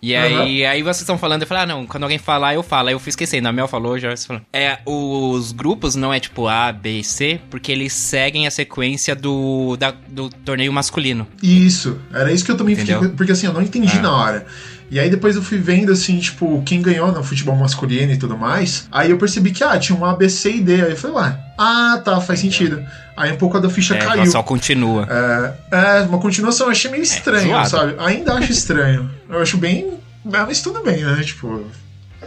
E 0.00 0.14
aí, 0.14 0.62
uhum. 0.62 0.70
aí 0.70 0.82
vocês 0.82 1.00
estão 1.00 1.18
falando, 1.18 1.42
eu 1.42 1.48
falo, 1.48 1.60
ah, 1.62 1.66
não, 1.66 1.86
quando 1.86 2.04
alguém 2.04 2.18
falar, 2.18 2.54
eu 2.54 2.62
falo. 2.62 2.88
Aí 2.88 2.94
eu 2.94 3.00
fui 3.00 3.10
esquecendo, 3.10 3.48
a 3.48 3.52
Mel 3.52 3.66
falou, 3.66 3.98
já 3.98 4.16
falou. 4.16 4.42
É, 4.52 4.78
os 4.86 5.52
grupos 5.52 5.94
não 5.94 6.12
é 6.12 6.20
tipo 6.20 6.46
A, 6.46 6.70
B 6.72 7.00
e 7.00 7.04
C, 7.04 7.40
porque 7.50 7.72
eles 7.72 7.92
seguem 7.92 8.46
a 8.46 8.50
sequência 8.50 9.14
do, 9.14 9.76
da, 9.76 9.90
do 9.90 10.28
torneio 10.30 10.72
masculino. 10.72 11.26
Isso, 11.42 11.98
era 12.12 12.32
isso 12.32 12.44
que 12.44 12.50
eu 12.50 12.56
também 12.56 12.74
Entendeu? 12.74 13.00
fiquei. 13.00 13.16
Porque 13.16 13.32
assim, 13.32 13.46
eu 13.46 13.52
não 13.52 13.62
entendi 13.62 13.98
ah. 13.98 14.02
na 14.02 14.16
hora. 14.16 14.46
E 14.90 14.98
aí 14.98 15.10
depois 15.10 15.36
eu 15.36 15.42
fui 15.42 15.58
vendo, 15.58 15.92
assim, 15.92 16.18
tipo, 16.18 16.62
quem 16.64 16.80
ganhou 16.80 17.12
no 17.12 17.22
futebol 17.22 17.54
masculino 17.54 18.12
e 18.12 18.16
tudo 18.16 18.36
mais. 18.36 18.88
Aí 18.90 19.10
eu 19.10 19.18
percebi 19.18 19.50
que, 19.50 19.62
ah, 19.62 19.78
tinha 19.78 19.98
um 19.98 20.04
A, 20.04 20.14
B, 20.14 20.28
C 20.28 20.56
e 20.56 20.60
D. 20.60 20.82
Aí 20.82 20.90
eu 20.92 20.96
falei, 20.96 21.16
ué, 21.16 21.38
ah, 21.58 22.00
tá, 22.02 22.20
faz 22.20 22.40
sentido. 22.40 22.82
Aí 23.16 23.32
um 23.32 23.36
pouco 23.36 23.56
a 23.56 23.60
da 23.60 23.68
ficha 23.68 23.96
é, 23.96 23.98
caiu. 23.98 24.26
só 24.26 24.42
continua. 24.42 25.06
É, 25.10 25.54
é, 25.76 26.00
uma 26.02 26.18
continuação 26.18 26.68
eu 26.68 26.70
achei 26.70 26.90
meio 26.90 27.02
é, 27.02 27.04
estranho, 27.04 27.56
é, 27.56 27.64
sabe? 27.64 27.96
Ainda 27.98 28.34
acho 28.34 28.52
estranho. 28.52 29.10
Eu 29.28 29.42
acho 29.42 29.58
bem. 29.58 29.94
Mas 30.24 30.62
tudo 30.62 30.82
bem, 30.82 31.04
né? 31.04 31.22
Tipo. 31.22 31.64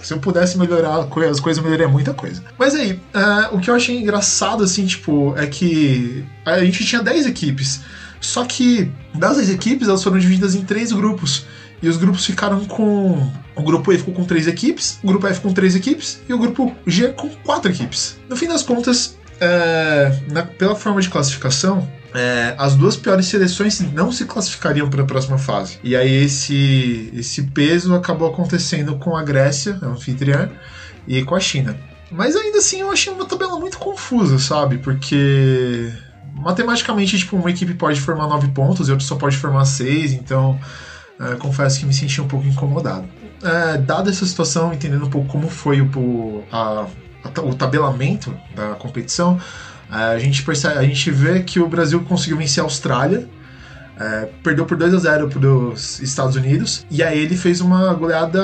Se 0.01 0.14
eu 0.14 0.20
pudesse 0.20 0.57
melhorar 0.57 1.07
as 1.30 1.39
coisas, 1.39 1.62
melhoraria 1.62 1.88
muita 1.88 2.14
coisa. 2.14 2.41
Mas 2.57 2.74
aí, 2.74 2.93
uh, 2.93 3.55
o 3.55 3.59
que 3.59 3.70
eu 3.70 3.76
achei 3.76 3.97
engraçado, 3.99 4.64
assim, 4.64 4.86
tipo, 4.86 5.36
é 5.38 5.45
que 5.45 6.24
a 6.45 6.64
gente 6.64 6.84
tinha 6.86 7.03
10 7.03 7.28
equipes. 7.28 7.82
Só 8.20 8.45
que 8.45 8.89
das 9.14 9.38
10 9.38 9.49
equipes, 9.49 9.88
elas 9.88 10.03
foram 10.03 10.18
divididas 10.18 10.55
em 10.55 10.64
três 10.64 10.91
grupos. 10.91 11.45
E 11.82 11.90
os 11.90 11.98
grupos 11.98 12.26
ficaram 12.26 12.64
com. 12.66 13.32
O 13.56 13.64
grupo 13.64 13.92
E 13.92 13.98
ficou 13.98 14.14
com 14.14 14.24
três 14.24 14.48
equipes, 14.48 15.00
o 15.04 15.08
grupo 15.08 15.28
F 15.28 15.42
com 15.42 15.54
três 15.54 15.76
equipes 15.76 16.22
e 16.28 16.34
o 16.34 16.38
grupo 16.38 16.74
G 16.88 17.10
com 17.10 17.30
quatro 17.30 17.70
equipes. 17.70 18.20
No 18.30 18.36
fim 18.36 18.48
das 18.48 18.64
contas, 18.64 19.18
é, 19.40 20.20
na, 20.32 20.44
pela 20.44 20.76
forma 20.76 21.02
de 21.02 21.10
classificação, 21.10 21.88
é, 22.14 22.56
as 22.58 22.76
duas 22.76 22.96
piores 22.96 23.26
seleções 23.26 23.80
não 23.94 24.12
se 24.12 24.26
classificariam 24.26 24.90
para 24.90 25.02
a 25.02 25.06
próxima 25.06 25.38
fase. 25.38 25.80
E 25.84 25.96
aí 25.96 26.24
esse, 26.24 27.12
esse 27.14 27.44
peso 27.44 27.94
acabou 27.94 28.30
acontecendo 28.30 28.96
com 28.98 29.16
a 29.16 29.24
Grécia, 29.24 29.78
a 29.82 29.88
anfitriã, 29.88 30.50
e 31.08 31.24
com 31.24 31.36
a 31.36 31.40
China. 31.40 31.76
Mas 32.12 32.36
ainda 32.36 32.60
assim 32.60 32.82
eu 32.82 32.92
achei 32.92 33.12
uma 33.12 33.26
tabela 33.26 33.60
muito 33.60 33.78
confusa, 33.78 34.38
sabe? 34.38 34.78
Porque 34.78 35.92
matematicamente, 36.34 37.18
tipo, 37.18 37.38
uma 37.38 37.50
equipe 37.50 37.74
pode 37.74 38.00
formar 38.02 38.28
nove 38.28 38.50
pontos 38.50 38.88
e 38.88 38.92
outra 38.92 39.06
só 39.06 39.16
pode 39.16 39.38
formar 39.38 39.66
seis, 39.66 40.12
então 40.12 40.60
é, 41.22 41.36
confesso 41.36 41.80
que 41.80 41.86
me 41.86 41.94
senti 41.94 42.20
um 42.20 42.28
pouco 42.28 42.48
incomodado. 42.48 43.08
É, 43.44 43.78
dada 43.78 44.10
essa 44.10 44.26
situação, 44.26 44.74
entendendo 44.74 45.06
um 45.06 45.10
pouco 45.10 45.28
como 45.28 45.50
foi 45.50 45.82
o, 45.82 46.44
a, 46.52 46.88
a, 47.24 47.42
o 47.42 47.54
tabelamento 47.54 48.36
da 48.56 48.70
competição, 48.76 49.40
é, 49.92 49.96
a 49.96 50.20
gente, 50.20 50.44
percebe, 50.44 50.80
a 50.80 50.84
gente 50.84 51.12
vê 51.12 51.42
que 51.42 51.60
o 51.60 51.68
Brasil 51.68 52.02
conseguiu 52.04 52.38
vencer 52.38 52.62
a 52.62 52.66
Austrália, 52.66 53.30
é, 54.00 54.30
perdeu 54.42 54.66
por 54.66 54.76
2 54.76 54.96
a 54.96 54.98
0 54.98 55.30
para 55.30 55.48
os 55.48 56.00
Estados 56.00 56.36
Unidos. 56.36 56.86
E 56.90 57.04
aí 57.04 57.20
ele 57.20 57.38
fez 57.38 57.62
uma 57.62 57.94
goleada 57.94 58.42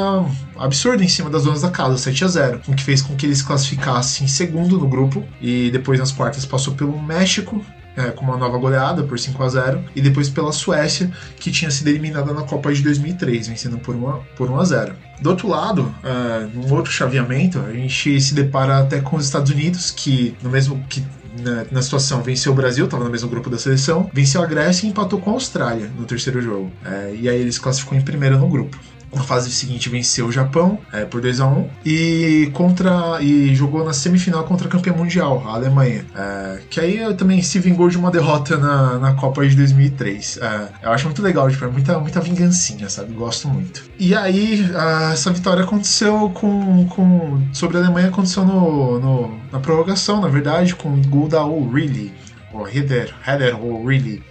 absurda 0.57 1.03
em 1.03 1.07
cima 1.07 1.29
das 1.29 1.45
donas 1.45 1.61
da 1.61 1.71
casa, 1.71 1.97
7 1.97 2.25
a 2.25 2.27
0 2.27 2.61
o 2.67 2.75
que 2.75 2.83
fez 2.83 3.01
com 3.01 3.15
que 3.15 3.25
eles 3.25 3.41
classificassem 3.41 4.25
em 4.25 4.27
segundo 4.27 4.77
no 4.77 4.87
grupo. 4.87 5.23
E 5.41 5.71
depois 5.71 5.99
nas 5.99 6.11
quartas 6.11 6.45
passou 6.45 6.75
pelo 6.75 7.01
México. 7.01 7.63
É, 7.97 8.11
com 8.11 8.23
uma 8.23 8.37
nova 8.37 8.59
goleada 8.59 9.01
por 9.01 9.17
5 9.17 9.43
a 9.43 9.49
0 9.49 9.83
e 9.95 10.01
depois 10.01 10.29
pela 10.29 10.51
Suécia, 10.51 11.11
que 11.39 11.49
tinha 11.49 11.71
sido 11.71 11.87
eliminada 11.87 12.31
na 12.31 12.43
Copa 12.43 12.71
de 12.71 12.83
2003, 12.83 13.47
vencendo 13.47 13.79
por 13.79 13.95
1 13.95 14.07
a, 14.07 14.13
por 14.35 14.51
1 14.51 14.59
a 14.59 14.65
0 14.65 14.93
do 15.21 15.29
outro 15.29 15.47
lado, 15.47 15.81
uh, 15.81 16.47
num 16.53 16.71
outro 16.73 16.91
chaveamento, 16.91 17.59
a 17.59 17.73
gente 17.73 18.21
se 18.21 18.35
depara 18.35 18.79
até 18.79 18.99
com 18.99 19.15
os 19.15 19.25
Estados 19.25 19.51
Unidos, 19.51 19.89
que 19.89 20.35
no 20.43 20.49
mesmo 20.49 20.83
que 20.87 21.03
na, 21.41 21.65
na, 21.71 21.81
situação 21.81 22.21
venceu 22.21 22.51
o 22.51 22.55
Brasil, 22.55 22.85
estava 22.85 23.03
no 23.03 23.09
mesmo 23.09 23.29
grupo 23.29 23.49
da 23.49 23.57
seleção, 23.57 24.09
venceu 24.13 24.41
a 24.41 24.45
Grécia 24.45 24.85
e 24.85 24.89
empatou 24.89 25.19
com 25.19 25.31
a 25.31 25.33
Austrália 25.33 25.91
no 25.97 26.05
terceiro 26.05 26.41
jogo. 26.41 26.71
É, 26.85 27.15
e 27.19 27.29
aí 27.29 27.39
eles 27.39 27.57
classificou 27.57 27.97
em 27.97 28.01
primeiro 28.01 28.37
no 28.37 28.47
grupo. 28.47 28.77
Na 29.13 29.23
fase 29.23 29.51
seguinte 29.51 29.89
venceu 29.89 30.27
o 30.27 30.31
Japão 30.31 30.79
é, 30.91 31.05
por 31.05 31.21
2 31.21 31.39
a 31.39 31.47
1 31.47 31.69
e 31.85 32.51
contra 32.53 33.21
e 33.21 33.55
jogou 33.55 33.83
na 33.83 33.93
semifinal 33.93 34.43
contra 34.43 34.67
a 34.67 34.71
campeã 34.71 34.93
mundial, 34.93 35.43
a 35.47 35.53
Alemanha. 35.53 36.05
É, 36.15 36.59
que 36.69 36.79
aí 36.79 37.13
também 37.15 37.41
se 37.41 37.59
vingou 37.59 37.89
de 37.89 37.97
uma 37.97 38.11
derrota 38.11 38.57
na, 38.57 38.99
na 38.99 39.13
Copa 39.13 39.47
de 39.47 39.55
2003. 39.55 40.39
É, 40.41 40.67
eu 40.83 40.91
acho 40.91 41.05
muito 41.05 41.21
legal, 41.21 41.49
tipo, 41.49 41.63
é 41.63 41.67
muita, 41.67 41.99
muita 41.99 42.19
vingancinha, 42.19 42.89
sabe? 42.89 43.13
Gosto 43.13 43.47
muito. 43.47 43.83
E 43.97 44.13
aí 44.13 44.69
essa 45.11 45.31
vitória 45.31 45.63
aconteceu 45.63 46.29
com, 46.31 46.85
com 46.87 47.41
sobre 47.53 47.77
a 47.77 47.79
Alemanha 47.79 48.09
aconteceu 48.09 48.45
no, 48.45 48.99
no 48.99 49.39
na 49.51 49.59
prorrogação, 49.59 50.21
na 50.21 50.27
verdade, 50.27 50.75
com 50.75 50.89
o 50.89 51.07
gol 51.07 51.27
da 51.27 51.43
O'Reilly, 51.45 52.13
ou 52.53 52.67
Heather, 52.67 53.13
Heather 53.25 53.63
O'Reilly. 53.63 54.23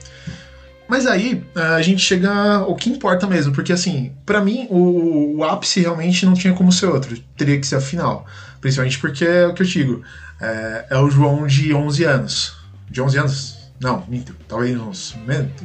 Mas 0.89 1.07
aí 1.07 1.45
a 1.55 1.83
gente 1.83 2.01
chega 2.01 2.59
ao 2.59 2.75
que 2.77 2.91
importa 2.91 3.27
mesmo, 3.27 3.53
porque 3.53 3.73
assim, 3.73 4.13
para 4.25 4.41
mim 4.41 4.67
o, 4.71 5.39
o, 5.39 5.45
ápice 5.45 5.81
realmente 5.81 6.25
não 6.25 6.35
tinha 6.35 6.55
como 6.55 6.71
ser 6.71 6.87
outro, 6.87 7.19
teria 7.37 7.59
que 7.59 7.67
ser 7.67 7.77
a 7.77 7.81
final. 7.81 8.25
Principalmente 8.61 8.99
porque 8.99 9.25
é 9.25 9.47
o 9.47 9.55
que 9.55 9.63
eu 9.63 9.67
digo, 9.67 10.03
é, 10.41 10.87
é 10.91 10.99
o 10.99 11.11
João 11.11 11.47
de 11.47 11.75
11 11.75 12.05
anos. 12.05 12.57
De 12.89 13.01
11 13.01 13.19
anos? 13.19 13.57
Não, 13.81 14.05
minto, 14.09 14.35
talvez 14.49 14.79
uns. 14.81 15.17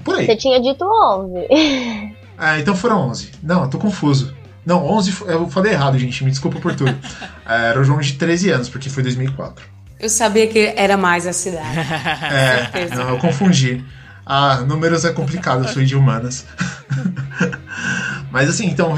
Por 0.03 0.15
aí. 0.15 0.25
Você 0.25 0.35
tinha 0.35 0.61
dito 0.61 0.83
11. 0.83 2.15
Ah, 2.37 2.59
então 2.59 2.75
foram 2.75 3.09
11. 3.09 3.31
Não, 3.41 3.63
eu 3.63 3.69
tô 3.69 3.77
confuso. 3.77 4.33
Não, 4.65 4.85
11, 4.85 5.23
eu 5.27 5.49
falei 5.49 5.73
errado, 5.73 5.97
gente, 5.97 6.23
me 6.23 6.29
desculpa 6.29 6.59
por 6.59 6.75
tudo. 6.75 6.93
É, 7.43 7.69
era 7.69 7.81
o 7.81 7.83
João 7.83 7.99
de 7.99 8.13
13 8.13 8.49
anos, 8.51 8.69
porque 8.69 8.89
foi 8.89 9.03
2004. 9.03 9.65
Eu 9.99 10.07
sabia 10.07 10.47
que 10.47 10.73
era 10.77 10.95
mais 10.95 11.27
a 11.27 11.33
cidade. 11.33 11.67
É, 12.73 12.95
não, 12.95 13.09
eu 13.09 13.17
confundi. 13.17 13.83
Ah, 14.25 14.61
números 14.67 15.03
é 15.05 15.11
complicado, 15.11 15.63
eu 15.63 15.69
sou 15.69 15.83
de 15.83 15.95
humanas. 15.95 16.45
Mas 18.31 18.49
assim, 18.49 18.67
então, 18.67 18.95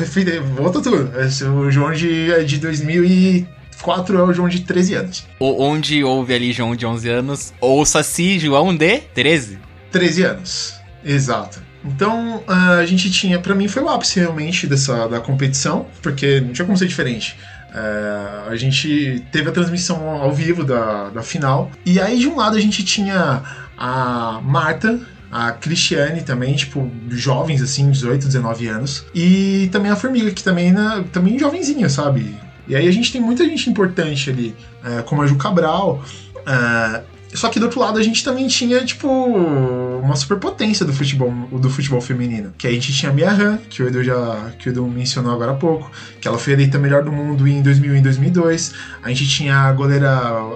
volta 0.55 0.81
tudo. 0.81 1.11
O 1.57 1.71
João 1.71 1.91
de, 1.91 2.31
é 2.31 2.43
de 2.43 2.57
2004 2.59 4.17
é 4.17 4.21
o 4.21 4.33
João 4.33 4.47
de 4.47 4.61
13 4.61 4.93
anos. 4.95 5.27
Onde 5.39 6.03
houve 6.03 6.33
ali 6.33 6.53
João 6.53 6.75
de 6.75 6.85
11 6.85 7.09
anos, 7.09 7.53
ouça-se 7.59 8.37
João 8.37 8.75
de 8.75 8.99
13. 9.13 9.59
13 9.91 10.23
anos, 10.23 10.75
exato. 11.03 11.61
Então, 11.85 12.43
a 12.47 12.85
gente 12.85 13.11
tinha, 13.11 13.39
para 13.39 13.53
mim 13.53 13.67
foi 13.67 13.83
o 13.83 13.89
ápice 13.89 14.19
realmente 14.19 14.65
dessa 14.67 15.07
da 15.07 15.19
competição, 15.19 15.87
porque 16.01 16.39
não 16.39 16.53
tinha 16.53 16.65
como 16.65 16.77
ser 16.77 16.87
diferente. 16.87 17.37
É, 17.75 18.51
a 18.51 18.55
gente 18.55 19.25
teve 19.31 19.49
a 19.49 19.51
transmissão 19.51 20.07
ao 20.07 20.31
vivo 20.31 20.63
da, 20.63 21.09
da 21.09 21.23
final, 21.23 21.71
e 21.85 21.99
aí 21.99 22.19
de 22.19 22.27
um 22.27 22.37
lado 22.37 22.55
a 22.55 22.59
gente 22.59 22.83
tinha 22.83 23.41
a 23.77 24.39
Marta, 24.43 24.99
a 25.33 25.51
Cristiane 25.51 26.21
também, 26.21 26.55
tipo, 26.55 26.91
jovens 27.09 27.59
assim, 27.59 27.89
18, 27.89 28.27
19 28.27 28.67
anos. 28.67 29.03
E 29.15 29.67
também 29.71 29.89
a 29.89 29.95
Formiga, 29.95 30.29
que 30.29 30.43
também, 30.43 30.71
né, 30.71 31.03
também 31.11 31.39
jovenzinha, 31.39 31.89
sabe? 31.89 32.37
E 32.67 32.75
aí 32.75 32.87
a 32.87 32.91
gente 32.91 33.11
tem 33.11 33.19
muita 33.19 33.43
gente 33.43 33.67
importante 33.67 34.29
ali, 34.29 34.55
é, 34.85 35.01
como 35.01 35.23
a 35.23 35.27
Ju 35.27 35.35
Cabral. 35.35 36.03
É, 36.45 37.01
só 37.33 37.49
que 37.49 37.59
do 37.59 37.65
outro 37.65 37.79
lado 37.79 37.97
a 37.97 38.03
gente 38.03 38.23
também 38.23 38.47
tinha, 38.47 38.85
tipo, 38.85 39.07
uma 39.09 40.15
superpotência 40.15 40.85
do 40.85 40.93
futebol, 40.93 41.31
do 41.51 41.67
futebol 41.67 41.99
feminino. 41.99 42.53
Que 42.55 42.67
a 42.67 42.71
gente 42.71 42.93
tinha 42.93 43.11
a 43.11 43.15
Mia 43.15 43.31
Han, 43.31 43.57
que 43.57 43.81
o 43.81 43.87
Edu 43.87 44.03
já 44.03 44.51
que 44.59 44.69
o 44.69 44.71
Edu 44.71 44.85
mencionou 44.85 45.33
agora 45.33 45.53
há 45.53 45.55
pouco, 45.55 45.91
que 46.21 46.27
ela 46.27 46.37
foi 46.37 46.53
eleita 46.53 46.77
melhor 46.77 47.03
do 47.03 47.11
mundo 47.11 47.47
em 47.47 47.63
2001 47.63 47.95
e 47.95 48.01
2002. 48.01 48.73
A 49.01 49.09
gente 49.09 49.27
tinha 49.27 49.55
a 49.55 49.73
goleira, 49.73 50.11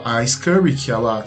a 0.05 0.23
Scurry, 0.23 0.75
que 0.75 0.91
ela 0.91 1.25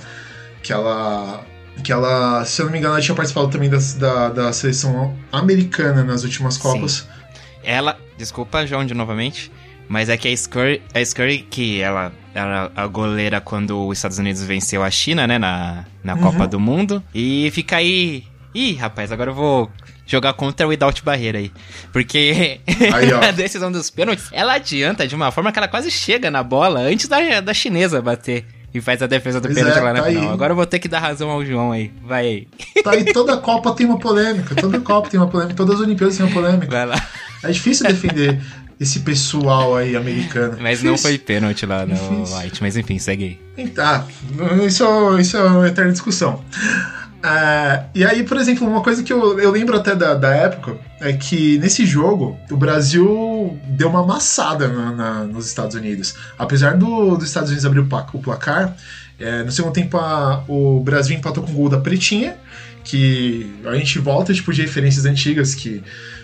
que 0.62 0.72
ela 0.72 1.44
que 1.80 1.92
ela, 1.92 2.44
se 2.44 2.60
eu 2.60 2.66
não 2.66 2.72
me 2.72 2.78
engano, 2.78 2.94
ela 2.94 3.02
tinha 3.02 3.14
participado 3.14 3.48
também 3.48 3.68
da, 3.68 3.78
da, 3.98 4.28
da 4.28 4.52
seleção 4.52 5.16
americana 5.32 6.04
nas 6.04 6.24
últimas 6.24 6.56
Copas. 6.56 6.92
Sim. 6.92 7.20
Ela, 7.62 7.98
desculpa, 8.16 8.66
João, 8.66 8.84
de 8.84 8.94
novamente, 8.94 9.50
mas 9.88 10.08
é 10.08 10.16
que 10.16 10.28
a 10.28 10.36
Scurry, 10.36 10.82
a 10.94 11.04
Scurry 11.04 11.38
que 11.42 11.80
ela 11.80 12.12
era 12.34 12.70
a 12.74 12.86
goleira 12.86 13.40
quando 13.40 13.88
os 13.88 13.98
Estados 13.98 14.18
Unidos 14.18 14.42
venceu 14.42 14.82
a 14.82 14.90
China, 14.90 15.26
né, 15.26 15.38
na, 15.38 15.84
na 16.02 16.14
uhum. 16.14 16.22
Copa 16.22 16.46
do 16.46 16.60
Mundo, 16.60 17.02
e 17.14 17.50
fica 17.52 17.76
aí... 17.76 18.24
Ih, 18.52 18.74
rapaz, 18.74 19.12
agora 19.12 19.30
eu 19.30 19.34
vou 19.34 19.70
jogar 20.06 20.32
contra 20.32 20.66
o 20.66 20.70
Without 20.70 21.02
Barreira 21.04 21.38
aí. 21.38 21.52
Porque 21.92 22.60
aí, 22.66 23.12
a 23.28 23.30
decisão 23.30 23.70
dos 23.70 23.90
pênaltis, 23.90 24.28
ela 24.32 24.54
adianta 24.54 25.06
de 25.06 25.14
uma 25.14 25.30
forma 25.30 25.52
que 25.52 25.58
ela 25.58 25.68
quase 25.68 25.90
chega 25.90 26.30
na 26.30 26.42
bola 26.42 26.80
antes 26.80 27.06
da, 27.06 27.40
da 27.40 27.54
chinesa 27.54 28.02
bater 28.02 28.44
e 28.72 28.80
faz 28.80 29.02
a 29.02 29.06
defesa 29.06 29.40
do 29.40 29.48
pois 29.48 29.58
pênalti 29.58 29.78
é, 29.78 29.80
lá 29.80 29.92
na 29.92 30.02
tá 30.02 30.08
final. 30.08 30.22
Aí. 30.22 30.32
Agora 30.32 30.52
eu 30.52 30.56
vou 30.56 30.66
ter 30.66 30.78
que 30.78 30.88
dar 30.88 31.00
razão 31.00 31.30
ao 31.30 31.44
João 31.44 31.72
aí. 31.72 31.92
Vai 32.04 32.26
aí. 32.26 32.48
Tá 32.82 32.92
aí, 32.92 33.04
toda 33.12 33.36
Copa 33.36 33.72
tem 33.72 33.86
uma 33.86 33.98
polêmica. 33.98 34.54
Toda 34.54 34.80
Copa 34.80 35.08
tem 35.08 35.18
uma 35.18 35.28
polêmica. 35.28 35.56
Todas 35.56 35.76
as 35.76 35.80
Olimpíadas 35.80 36.16
tem 36.16 36.26
uma 36.26 36.32
polêmica. 36.32 36.66
Vai 36.66 36.86
lá. 36.86 37.08
É 37.42 37.50
difícil 37.50 37.86
defender 37.86 38.40
esse 38.78 39.00
pessoal 39.00 39.76
aí 39.76 39.94
americano. 39.96 40.56
Mas 40.60 40.78
difícil. 40.78 40.90
não 40.90 40.98
foi 40.98 41.18
pênalti 41.18 41.66
lá 41.66 41.84
no 41.84 42.22
White. 42.22 42.62
Mas 42.62 42.76
enfim, 42.76 42.98
segue 42.98 43.38
aí. 43.56 43.66
Tá. 43.68 44.06
Isso, 44.66 45.18
isso 45.18 45.36
é 45.36 45.42
uma 45.42 45.68
eterna 45.68 45.92
discussão. 45.92 46.42
Uh, 47.20 47.84
e 47.94 48.02
aí, 48.02 48.22
por 48.22 48.38
exemplo, 48.38 48.66
uma 48.66 48.82
coisa 48.82 49.02
que 49.02 49.12
eu, 49.12 49.38
eu 49.38 49.50
lembro 49.50 49.76
até 49.76 49.94
da, 49.94 50.14
da 50.14 50.34
época 50.34 50.78
é 51.00 51.12
que 51.12 51.58
nesse 51.58 51.84
jogo 51.84 52.38
o 52.50 52.56
Brasil 52.56 53.58
deu 53.66 53.90
uma 53.90 54.02
amassada 54.02 54.68
na, 54.68 54.92
na, 54.92 55.24
nos 55.24 55.46
Estados 55.46 55.74
Unidos. 55.74 56.14
Apesar 56.38 56.78
do, 56.78 57.16
dos 57.16 57.28
Estados 57.28 57.50
Unidos 57.50 57.66
abrir 57.66 57.80
o, 57.80 58.18
placar, 58.18 58.74
é, 59.18 59.42
no 59.42 59.52
segundo 59.52 59.74
tempo 59.74 59.98
a, 59.98 60.42
o 60.48 60.80
Brasil 60.80 61.14
empatou 61.14 61.44
com 61.44 61.52
o 61.52 61.54
gol 61.54 61.68
da 61.68 61.78
Pretinha, 61.78 62.38
que 62.82 63.54
a 63.66 63.74
gente 63.74 63.98
volta 63.98 64.32
tipo, 64.32 64.50
de 64.50 64.62
referências 64.62 65.04
antigas 65.04 65.54
que 65.54 65.82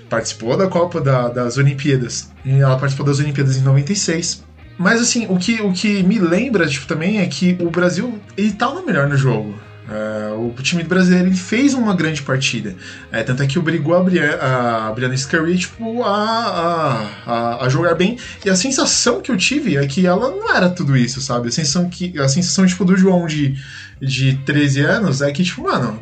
participou 0.08 0.56
da 0.56 0.66
Copa 0.66 0.98
da, 0.98 1.28
das 1.28 1.58
Olimpíadas. 1.58 2.30
Ela 2.44 2.76
participou 2.78 3.04
das 3.04 3.18
Olimpíadas 3.18 3.58
em 3.58 3.62
96. 3.62 4.44
Mas 4.78 5.00
assim, 5.00 5.26
o 5.28 5.36
que, 5.36 5.60
o 5.60 5.72
que 5.72 6.02
me 6.02 6.18
lembra 6.18 6.66
tipo, 6.66 6.86
também 6.86 7.18
é 7.18 7.26
que 7.26 7.56
o 7.60 7.70
Brasil 7.70 8.18
ele 8.36 8.52
tava 8.52 8.82
melhor 8.82 9.08
no 9.08 9.16
jogo. 9.16 9.54
Uh, 9.88 10.48
o 10.48 10.62
time 10.62 10.82
brasileiro 10.82 11.28
ele 11.28 11.36
fez 11.36 11.72
uma 11.72 11.94
grande 11.94 12.22
partida. 12.22 12.74
É, 13.12 13.22
tanto 13.22 13.42
é 13.42 13.46
que 13.46 13.58
obrigou 13.58 13.94
a, 13.94 14.02
Brian, 14.02 14.36
a 14.40 14.92
Brianna 14.92 15.16
Scurry 15.16 15.56
tipo, 15.56 16.02
a, 16.02 17.08
a, 17.24 17.64
a, 17.64 17.68
jogar 17.68 17.94
bem. 17.94 18.18
E 18.44 18.50
a 18.50 18.56
sensação 18.56 19.20
que 19.20 19.30
eu 19.30 19.36
tive 19.36 19.76
é 19.76 19.86
que 19.86 20.04
ela 20.04 20.28
não 20.30 20.52
era 20.52 20.68
tudo 20.68 20.96
isso, 20.96 21.20
sabe? 21.20 21.48
A 21.48 21.52
sensação, 21.52 21.88
que, 21.88 22.18
a 22.18 22.28
sensação 22.28 22.66
tipo, 22.66 22.84
do 22.84 22.96
João 22.96 23.26
de, 23.26 23.56
de 24.02 24.36
13 24.44 24.80
anos 24.80 25.22
é 25.22 25.30
que, 25.30 25.44
tipo, 25.44 25.62
mano, 25.62 26.00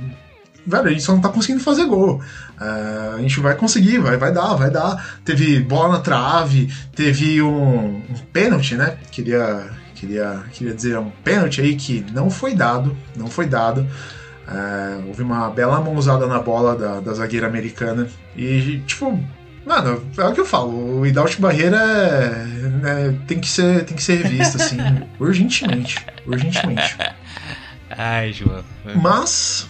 velho, 0.66 0.86
a 0.86 0.90
gente 0.90 1.02
só 1.02 1.12
não 1.12 1.20
tá 1.20 1.28
conseguindo 1.28 1.62
fazer 1.62 1.84
gol. 1.84 2.22
Uh, 2.58 3.16
a 3.16 3.20
gente 3.20 3.38
vai 3.40 3.54
conseguir, 3.54 3.98
vai, 3.98 4.16
vai 4.16 4.32
dar, 4.32 4.54
vai 4.54 4.70
dar. 4.70 5.18
Teve 5.26 5.60
bola 5.60 5.94
na 5.94 6.00
trave, 6.00 6.72
teve 6.96 7.42
um, 7.42 7.96
um 7.96 8.16
pênalti, 8.32 8.76
né? 8.76 8.96
Queria 9.10 9.83
Queria, 10.04 10.42
queria 10.52 10.74
dizer, 10.74 10.92
é 10.96 10.98
um 11.00 11.10
pênalti 11.10 11.62
aí 11.62 11.74
que 11.76 12.04
não 12.12 12.28
foi 12.28 12.54
dado, 12.54 12.94
não 13.16 13.26
foi 13.26 13.46
dado. 13.46 13.86
É, 14.46 15.02
houve 15.06 15.22
uma 15.22 15.48
bela 15.48 15.80
mãozada 15.80 16.26
na 16.26 16.38
bola 16.40 16.76
da, 16.76 17.00
da 17.00 17.14
zagueira 17.14 17.46
americana. 17.46 18.06
E, 18.36 18.82
tipo, 18.86 19.18
Mano, 19.64 20.04
é 20.18 20.24
o 20.24 20.34
que 20.34 20.40
eu 20.40 20.44
falo, 20.44 21.00
o 21.00 21.06
Idaut 21.06 21.40
Barreira 21.40 21.78
é, 21.78 22.44
né, 22.82 23.18
tem, 23.26 23.40
que 23.40 23.48
ser, 23.48 23.84
tem 23.86 23.96
que 23.96 24.02
ser 24.02 24.22
revisto, 24.22 24.58
assim, 24.58 24.76
urgentemente. 25.18 26.04
Urgentemente. 26.26 26.98
Ai, 27.88 28.30
João. 28.34 28.62
Mas, 28.96 29.66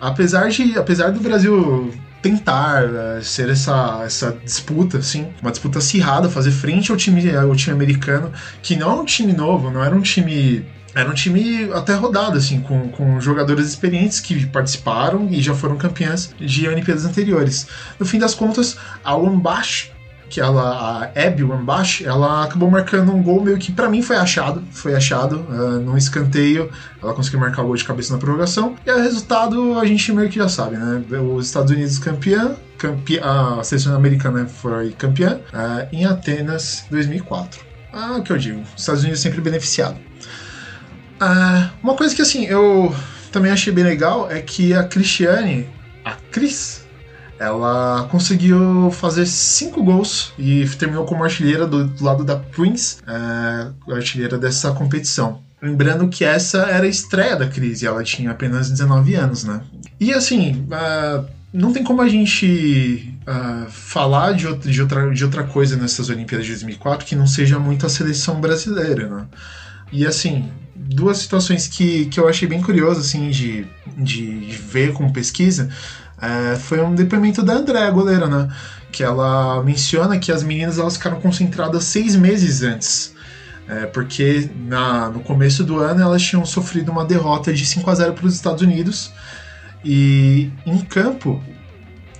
apesar, 0.00 0.50
de, 0.50 0.78
apesar 0.78 1.10
do 1.10 1.18
Brasil 1.18 1.92
tentar 2.22 2.84
uh, 2.84 3.22
ser 3.22 3.50
essa, 3.50 4.02
essa 4.04 4.38
disputa, 4.44 4.98
assim, 4.98 5.28
uma 5.42 5.50
disputa 5.50 5.78
acirrada, 5.78 6.30
fazer 6.30 6.52
frente 6.52 6.90
ao 6.90 6.96
time, 6.96 7.34
ao 7.34 7.54
time 7.56 7.74
americano, 7.74 8.32
que 8.62 8.76
não 8.76 8.90
é 8.90 8.94
um 9.02 9.04
time 9.04 9.32
novo, 9.32 9.70
não 9.70 9.84
era 9.84 9.94
um 9.94 10.00
time 10.00 10.64
era 10.94 11.08
um 11.08 11.14
time 11.14 11.70
até 11.72 11.94
rodado, 11.94 12.36
assim, 12.36 12.60
com, 12.60 12.88
com 12.88 13.18
jogadores 13.18 13.66
experientes 13.66 14.20
que 14.20 14.46
participaram 14.46 15.26
e 15.30 15.40
já 15.40 15.54
foram 15.54 15.76
campeãs 15.76 16.34
de 16.38 16.68
Olimpíadas 16.68 17.06
anteriores. 17.06 17.66
No 17.98 18.04
fim 18.04 18.18
das 18.18 18.34
contas, 18.34 18.76
a 19.02 19.16
Wambash, 19.16 19.90
que 20.32 20.40
ela, 20.40 21.10
a 21.14 21.26
Abby 21.26 21.44
Wambash, 21.44 22.00
ela 22.06 22.44
acabou 22.44 22.70
marcando 22.70 23.14
um 23.14 23.22
gol 23.22 23.42
meio 23.42 23.58
que 23.58 23.70
para 23.70 23.90
mim 23.90 24.00
foi 24.00 24.16
achado, 24.16 24.64
foi 24.70 24.94
achado, 24.94 25.40
uh, 25.50 25.78
num 25.78 25.94
escanteio, 25.94 26.70
ela 27.02 27.12
conseguiu 27.12 27.38
marcar 27.38 27.60
o 27.60 27.66
gol 27.66 27.76
de 27.76 27.84
cabeça 27.84 28.14
na 28.14 28.18
prorrogação, 28.18 28.74
e 28.86 28.90
o 28.90 29.02
resultado 29.02 29.78
a 29.78 29.84
gente 29.84 30.10
meio 30.10 30.30
que 30.30 30.36
já 30.38 30.48
sabe, 30.48 30.78
né? 30.78 31.04
Os 31.18 31.44
Estados 31.44 31.70
Unidos 31.70 31.98
campeã, 31.98 32.56
campeã 32.78 33.58
a 33.60 33.62
seleção 33.62 33.94
americana 33.94 34.46
foi 34.46 34.92
campeã 34.92 35.38
uh, 35.52 35.86
em 35.92 36.06
Atenas 36.06 36.86
2004. 36.90 37.60
Ah, 37.92 38.16
o 38.16 38.22
que 38.22 38.32
eu 38.32 38.38
digo, 38.38 38.62
os 38.74 38.80
Estados 38.80 39.02
Unidos 39.02 39.20
sempre 39.20 39.42
beneficiado. 39.42 39.98
Ah, 41.20 41.72
uma 41.82 41.94
coisa 41.94 42.16
que 42.16 42.22
assim, 42.22 42.46
eu 42.46 42.94
também 43.30 43.52
achei 43.52 43.70
bem 43.70 43.84
legal 43.84 44.30
é 44.30 44.40
que 44.40 44.72
a 44.72 44.82
Cristiane, 44.82 45.68
a 46.02 46.12
Cris, 46.30 46.81
ela 47.42 48.06
conseguiu 48.10 48.90
fazer 48.92 49.26
cinco 49.26 49.82
gols 49.82 50.32
e 50.38 50.64
terminou 50.78 51.04
como 51.04 51.24
artilheira 51.24 51.66
do, 51.66 51.84
do 51.88 52.04
lado 52.04 52.24
da 52.24 52.36
Prince, 52.36 52.98
é, 53.06 53.92
artilheira 53.92 54.38
dessa 54.38 54.70
competição. 54.72 55.40
Lembrando 55.60 56.08
que 56.08 56.24
essa 56.24 56.58
era 56.62 56.84
a 56.84 56.88
estreia 56.88 57.36
da 57.36 57.48
Cris 57.48 57.82
e 57.82 57.86
ela 57.86 58.02
tinha 58.02 58.30
apenas 58.30 58.70
19 58.70 59.14
anos, 59.14 59.44
né? 59.44 59.60
E 60.00 60.12
assim, 60.12 60.66
uh, 60.66 61.24
não 61.52 61.72
tem 61.72 61.84
como 61.84 62.02
a 62.02 62.08
gente 62.08 63.14
uh, 63.26 63.70
falar 63.70 64.32
de, 64.32 64.46
outra, 64.46 64.70
de, 64.70 64.82
outra, 64.82 65.10
de 65.14 65.24
outra 65.24 65.44
coisa 65.44 65.76
nessas 65.76 66.10
Olimpíadas 66.10 66.46
de 66.46 66.52
2004 66.52 67.06
que 67.06 67.14
não 67.14 67.28
seja 67.28 67.60
muito 67.60 67.86
a 67.86 67.88
seleção 67.88 68.40
brasileira, 68.40 69.08
né? 69.08 69.26
E 69.92 70.04
assim, 70.04 70.50
duas 70.74 71.18
situações 71.18 71.68
que, 71.68 72.06
que 72.06 72.18
eu 72.18 72.28
achei 72.28 72.48
bem 72.48 72.60
curioso, 72.60 73.00
assim, 73.00 73.30
de, 73.30 73.66
de, 73.96 74.46
de 74.46 74.56
ver 74.56 74.92
como 74.92 75.12
pesquisa, 75.12 75.68
é, 76.22 76.54
foi 76.54 76.80
um 76.80 76.94
depoimento 76.94 77.42
da 77.42 77.54
Andréa, 77.54 77.90
goleira, 77.90 78.28
né? 78.28 78.48
Que 78.92 79.02
ela 79.02 79.60
menciona 79.64 80.18
que 80.20 80.30
as 80.30 80.44
meninas 80.44 80.78
elas 80.78 80.96
ficaram 80.96 81.20
concentradas 81.20 81.82
seis 81.82 82.14
meses 82.14 82.62
antes. 82.62 83.12
É, 83.68 83.86
porque 83.86 84.48
na, 84.54 85.08
no 85.08 85.20
começo 85.20 85.64
do 85.64 85.78
ano 85.78 86.00
elas 86.00 86.22
tinham 86.22 86.44
sofrido 86.44 86.92
uma 86.92 87.04
derrota 87.04 87.52
de 87.52 87.64
5 87.66 87.90
a 87.90 87.94
0 87.94 88.12
para 88.12 88.26
os 88.26 88.34
Estados 88.34 88.62
Unidos. 88.62 89.12
E 89.84 90.52
em 90.64 90.78
campo, 90.78 91.42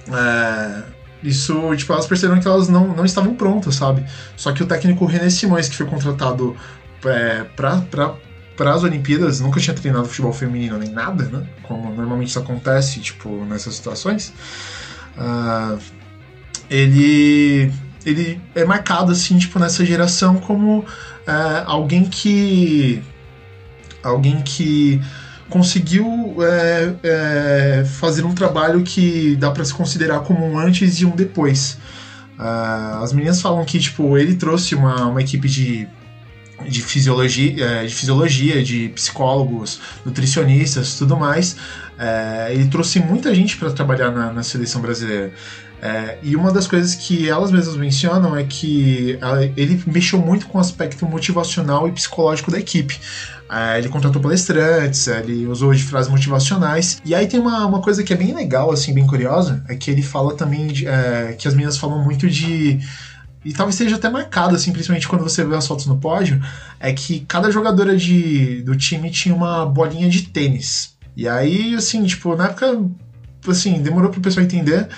é, 0.09 0.83
isso, 1.23 1.55
tipo, 1.77 1.93
elas 1.93 2.07
perceberam 2.07 2.41
que 2.41 2.49
elas 2.49 2.69
não, 2.69 2.89
não 2.89 3.05
estavam 3.05 3.37
prontas, 3.37 3.77
sabe? 3.77 4.05
Só 4.37 4.51
que 4.51 4.65
o 4.65 4.67
técnico 4.67 5.05
René 5.05 5.31
Simões, 5.31 5.69
que 5.69 5.77
foi 5.77 5.87
contratado 5.87 6.57
é, 7.05 7.45
para 7.55 8.17
para 8.57 8.75
as 8.75 8.83
Olimpíadas, 8.83 9.41
nunca 9.41 9.61
tinha 9.61 9.75
treinado 9.75 10.07
futebol 10.07 10.33
feminino 10.33 10.79
nem 10.79 10.91
nada, 10.91 11.25
né? 11.25 11.47
Como 11.63 11.95
normalmente 11.95 12.29
isso 12.29 12.39
acontece, 12.39 13.01
tipo, 13.01 13.45
nessas 13.45 13.75
situações. 13.75 14.33
Uh, 15.17 15.79
ele, 16.71 17.73
ele 18.05 18.41
é 18.55 18.65
marcado, 18.65 19.13
assim, 19.13 19.39
tipo, 19.39 19.59
nessa 19.59 19.85
geração 19.85 20.37
como 20.37 20.81
uh, 20.81 20.87
alguém 21.67 22.05
que... 22.05 23.03
Alguém 24.03 24.43
que 24.43 25.01
conseguiu 25.49 26.35
é, 26.41 26.95
é, 27.05 27.85
fazer 27.85 28.25
um 28.25 28.35
trabalho 28.35 28.83
que 28.83 29.37
dá 29.37 29.51
para 29.51 29.65
se 29.65 29.73
considerar 29.73 30.21
como 30.21 30.45
um 30.45 30.59
antes 30.59 31.01
e 31.01 31.05
um 31.05 31.15
depois. 31.15 31.79
Uh, 32.39 33.03
as 33.03 33.13
meninas 33.13 33.41
falam 33.41 33.65
que, 33.65 33.79
tipo, 33.79 34.17
ele 34.17 34.35
trouxe 34.35 34.75
uma, 34.75 35.07
uma 35.07 35.21
equipe 35.21 35.49
de 35.49 35.87
de 36.69 36.83
fisiologia, 36.83 37.65
é, 37.65 37.85
de 37.85 37.95
fisiologia, 37.95 38.63
de 38.63 38.89
psicólogos, 38.91 39.81
nutricionistas, 40.05 40.95
tudo 40.95 41.17
mais. 41.17 41.57
É, 41.99 42.49
ele 42.53 42.69
trouxe 42.69 42.99
muita 43.01 43.35
gente 43.35 43.57
para 43.57 43.71
trabalhar 43.71 44.11
na, 44.11 44.33
na, 44.33 44.43
seleção 44.43 44.81
brasileira. 44.81 45.33
É, 45.81 46.19
e 46.23 46.37
uma 46.37 46.53
das 46.53 46.67
coisas 46.67 46.95
que 46.95 47.29
elas 47.29 47.51
mesmas 47.51 47.77
mencionam 47.77 48.37
é 48.37 48.45
que 48.45 49.19
ele 49.57 49.83
mexeu 49.87 50.21
muito 50.21 50.47
com 50.47 50.59
o 50.59 50.61
aspecto 50.61 51.05
motivacional 51.07 51.89
e 51.89 51.93
psicológico 51.93 52.53
da 52.53 52.59
equipe. 52.59 52.99
Ele 53.77 53.89
contratou 53.91 54.23
palestrantes, 54.23 55.07
ele 55.09 55.47
usou 55.47 55.75
de 55.75 55.83
frases 55.83 56.11
motivacionais. 56.11 57.03
E 57.05 57.15
aí 57.15 57.27
tem 57.27 57.39
uma, 57.39 57.67
uma 57.67 57.83
coisa 57.83 58.03
que 58.03 58.13
é 58.13 58.17
bem 58.17 58.33
legal, 58.33 58.71
assim, 58.71 58.95
bem 58.95 59.07
curiosa, 59.07 59.63
é 59.69 59.75
que 59.75 59.91
ele 59.91 60.03
fala 60.03 60.35
também 60.35 60.69
de, 60.69 60.87
é, 60.87 61.35
que 61.37 61.47
as 61.47 61.53
meninas 61.53 61.77
falam 61.77 62.03
muito 62.03 62.31
de 62.31 62.81
e 63.45 63.53
talvez 63.53 63.75
seja 63.77 63.97
até 63.97 64.09
marcado, 64.09 64.55
assim, 64.55 64.73
principalmente 64.73 65.09
quando 65.09 65.23
você 65.23 65.45
vê 65.45 65.57
as 65.57 65.67
fotos 65.67 65.87
no 65.87 65.99
pódio, 65.99 66.41
é 66.79 66.93
que 66.93 67.21
cada 67.21 67.51
jogadora 67.51 67.97
de, 67.97 68.63
do 68.63 68.77
time 68.77 69.11
tinha 69.11 69.35
uma 69.35 69.67
bolinha 69.67 70.09
de 70.09 70.23
tênis. 70.23 70.95
E 71.17 71.29
aí, 71.29 71.75
assim, 71.75 72.05
tipo, 72.05 72.37
na 72.37 72.47
época, 72.47 72.81
assim, 73.49 73.83
demorou 73.83 74.11
pro 74.11 74.21
pessoal 74.21 74.45
entender. 74.45 74.89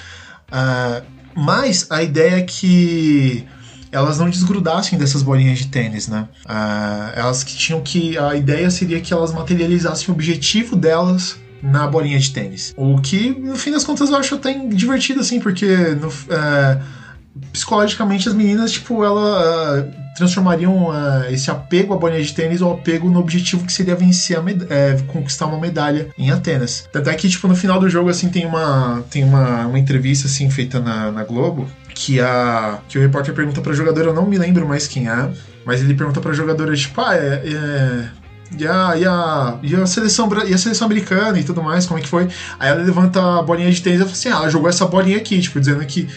Uh, 0.48 1.04
mas 1.34 1.90
a 1.90 2.02
ideia 2.02 2.36
é 2.36 2.42
que 2.42 3.46
elas 3.90 4.18
não 4.18 4.28
desgrudassem 4.28 4.98
dessas 4.98 5.22
bolinhas 5.22 5.58
de 5.58 5.68
tênis, 5.68 6.06
né? 6.08 6.28
Uh, 6.44 7.18
elas 7.18 7.42
que 7.42 7.56
tinham 7.56 7.80
que. 7.80 8.18
A 8.18 8.36
ideia 8.36 8.70
seria 8.70 9.00
que 9.00 9.12
elas 9.12 9.32
materializassem 9.32 10.08
o 10.08 10.12
objetivo 10.12 10.76
delas 10.76 11.36
na 11.62 11.86
bolinha 11.86 12.18
de 12.18 12.30
tênis. 12.30 12.74
O 12.76 13.00
que, 13.00 13.30
no 13.30 13.56
fim 13.56 13.72
das 13.72 13.84
contas, 13.84 14.10
eu 14.10 14.16
acho 14.16 14.34
até 14.34 14.52
divertido, 14.68 15.20
assim, 15.20 15.40
porque. 15.40 15.66
No, 15.94 16.08
uh, 16.08 17.03
psicologicamente 17.52 18.28
as 18.28 18.34
meninas, 18.34 18.72
tipo, 18.72 19.04
ela 19.04 19.80
uh, 19.80 19.92
transformariam 20.16 20.88
uh, 20.88 21.24
esse 21.30 21.50
apego 21.50 21.94
à 21.94 21.96
bolinha 21.96 22.22
de 22.22 22.32
tênis 22.32 22.60
ou 22.60 22.72
apego 22.72 23.08
no 23.10 23.18
objetivo 23.18 23.66
que 23.66 23.72
seria 23.72 23.96
vencer, 23.96 24.38
é, 24.70 24.96
conquistar 25.08 25.46
uma 25.46 25.58
medalha 25.58 26.08
em 26.16 26.30
Atenas. 26.30 26.88
Tanto 26.92 27.10
é 27.10 27.14
que, 27.14 27.28
tipo, 27.28 27.48
no 27.48 27.56
final 27.56 27.80
do 27.80 27.88
jogo, 27.88 28.08
assim, 28.08 28.28
tem 28.28 28.46
uma, 28.46 29.02
tem 29.10 29.24
uma, 29.24 29.66
uma 29.66 29.78
entrevista, 29.78 30.26
assim, 30.26 30.48
feita 30.50 30.78
na, 30.78 31.10
na 31.10 31.24
Globo, 31.24 31.68
que, 31.94 32.20
a, 32.20 32.78
que 32.88 32.98
o 32.98 33.00
repórter 33.00 33.34
pergunta 33.34 33.60
pra 33.60 33.72
jogadora, 33.72 34.08
eu 34.08 34.14
não 34.14 34.26
me 34.26 34.38
lembro 34.38 34.66
mais 34.66 34.86
quem 34.86 35.08
é, 35.08 35.30
mas 35.64 35.80
ele 35.80 35.94
pergunta 35.94 36.20
pra 36.20 36.32
jogadora, 36.32 36.74
tipo, 36.76 37.00
ah, 37.00 37.16
é, 37.16 37.42
é 37.46 38.08
e 38.56 38.66
a, 38.66 38.96
e, 38.96 39.04
a, 39.04 39.58
e, 39.62 39.74
a 39.74 39.86
seleção, 39.86 40.28
e 40.46 40.54
a 40.54 40.58
seleção 40.58 40.86
americana 40.86 41.38
e 41.38 41.44
tudo 41.44 41.62
mais, 41.62 41.86
como 41.86 41.98
é 41.98 42.02
que 42.02 42.08
foi? 42.08 42.28
Aí 42.58 42.70
ela 42.70 42.82
levanta 42.82 43.38
a 43.38 43.42
bolinha 43.42 43.70
de 43.70 43.82
tênis 43.82 44.00
e 44.00 44.02
fala 44.02 44.12
assim: 44.12 44.28
ah, 44.28 44.36
ela 44.36 44.48
jogou 44.48 44.68
essa 44.68 44.86
bolinha 44.86 45.16
aqui, 45.16 45.40
tipo, 45.40 45.58
dizendo 45.58 45.84
que 45.84 46.08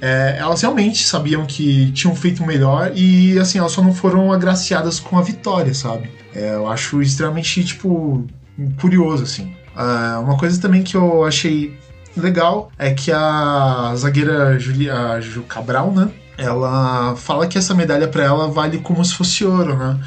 é, 0.00 0.36
elas 0.38 0.62
realmente 0.62 1.06
sabiam 1.06 1.44
que 1.44 1.92
tinham 1.92 2.14
feito 2.16 2.44
melhor 2.44 2.92
e 2.94 3.38
assim, 3.38 3.58
elas 3.58 3.72
só 3.72 3.82
não 3.82 3.94
foram 3.94 4.32
agraciadas 4.32 4.98
com 4.98 5.18
a 5.18 5.22
vitória, 5.22 5.74
sabe? 5.74 6.10
É, 6.34 6.54
eu 6.54 6.66
acho 6.68 7.02
extremamente, 7.02 7.62
tipo, 7.64 8.26
curioso, 8.80 9.24
assim. 9.24 9.52
Uh, 9.76 10.20
uma 10.22 10.36
coisa 10.36 10.60
também 10.60 10.82
que 10.82 10.96
eu 10.96 11.24
achei 11.24 11.76
legal 12.16 12.70
é 12.78 12.92
que 12.92 13.12
a 13.12 13.92
zagueira 13.96 14.58
Julia 14.58 15.20
Ju 15.20 15.42
Cabral, 15.42 15.92
né? 15.92 16.08
Ela 16.38 17.14
fala 17.16 17.46
que 17.46 17.58
essa 17.58 17.74
medalha 17.74 18.08
para 18.08 18.24
ela 18.24 18.48
vale 18.48 18.78
como 18.78 19.04
se 19.04 19.14
fosse 19.14 19.44
ouro, 19.44 19.76
né? 19.76 19.98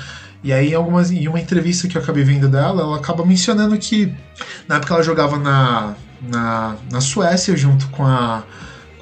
E 0.43 0.51
aí, 0.51 0.71
em, 0.71 0.73
algumas, 0.73 1.11
em 1.11 1.27
uma 1.27 1.39
entrevista 1.39 1.87
que 1.87 1.97
eu 1.97 2.01
acabei 2.01 2.23
vendo 2.23 2.49
dela, 2.49 2.81
ela 2.81 2.97
acaba 2.97 3.25
mencionando 3.25 3.77
que 3.77 4.13
na 4.67 4.75
época 4.75 4.95
ela 4.95 5.03
jogava 5.03 5.37
na, 5.37 5.95
na, 6.21 6.75
na 6.91 6.99
Suécia 6.99 7.55
junto 7.55 7.87
com 7.89 8.05
a 8.05 8.43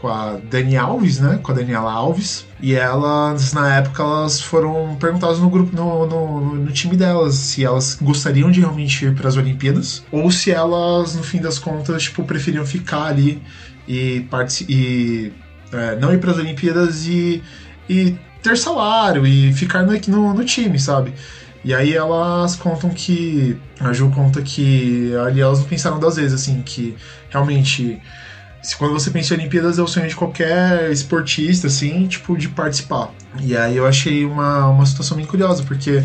com 0.01 0.07
a 0.07 0.37
Dani 0.49 0.75
Alves, 0.75 1.19
né? 1.19 1.39
Com 1.43 1.51
a 1.51 1.55
Daniela 1.55 1.91
Alves. 1.91 2.45
E 2.59 2.73
elas, 2.73 3.53
na 3.53 3.77
época, 3.77 4.01
elas 4.01 4.41
foram 4.41 4.97
perguntadas 4.99 5.39
no 5.39 5.49
grupo, 5.49 5.75
no, 5.75 6.07
no, 6.07 6.55
no 6.55 6.71
time 6.71 6.97
delas, 6.97 7.35
se 7.35 7.63
elas 7.63 7.97
gostariam 8.01 8.49
de 8.49 8.59
realmente 8.59 9.05
ir 9.05 9.13
para 9.13 9.29
as 9.29 9.37
Olimpíadas 9.37 10.03
ou 10.11 10.31
se 10.31 10.51
elas, 10.51 11.15
no 11.15 11.23
fim 11.23 11.39
das 11.39 11.59
contas, 11.59 12.03
tipo, 12.03 12.23
preferiam 12.23 12.65
ficar 12.65 13.05
ali 13.05 13.41
e, 13.87 14.25
e 14.67 15.31
é, 15.71 15.95
não 15.97 16.11
ir 16.11 16.19
para 16.19 16.31
as 16.31 16.37
Olimpíadas 16.37 17.05
e, 17.05 17.43
e 17.87 18.15
ter 18.41 18.57
salário 18.57 19.25
e 19.25 19.53
ficar 19.53 19.83
no, 19.83 19.93
no, 20.07 20.33
no 20.33 20.43
time, 20.43 20.79
sabe? 20.79 21.13
E 21.63 21.75
aí 21.75 21.93
elas 21.93 22.55
contam 22.55 22.89
que. 22.89 23.55
A 23.79 23.93
Ju 23.93 24.11
conta 24.11 24.41
que 24.41 25.13
ali 25.25 25.41
elas 25.41 25.59
não 25.59 25.67
pensaram 25.67 25.99
duas 25.99 26.15
vezes, 26.15 26.33
assim, 26.33 26.61
que 26.63 26.95
realmente 27.29 28.01
quando 28.77 28.93
você 28.93 29.09
pensa 29.09 29.33
em 29.33 29.37
Olimpíadas 29.37 29.79
é 29.79 29.81
o 29.81 29.87
sonho 29.87 30.07
de 30.07 30.15
qualquer 30.15 30.91
esportista, 30.91 31.67
assim, 31.67 32.07
tipo, 32.07 32.37
de 32.37 32.47
participar. 32.49 33.11
E 33.39 33.55
aí 33.55 33.77
eu 33.77 33.87
achei 33.87 34.25
uma, 34.25 34.67
uma 34.67 34.85
situação 34.85 35.17
bem 35.17 35.25
curiosa, 35.25 35.63
porque 35.63 36.03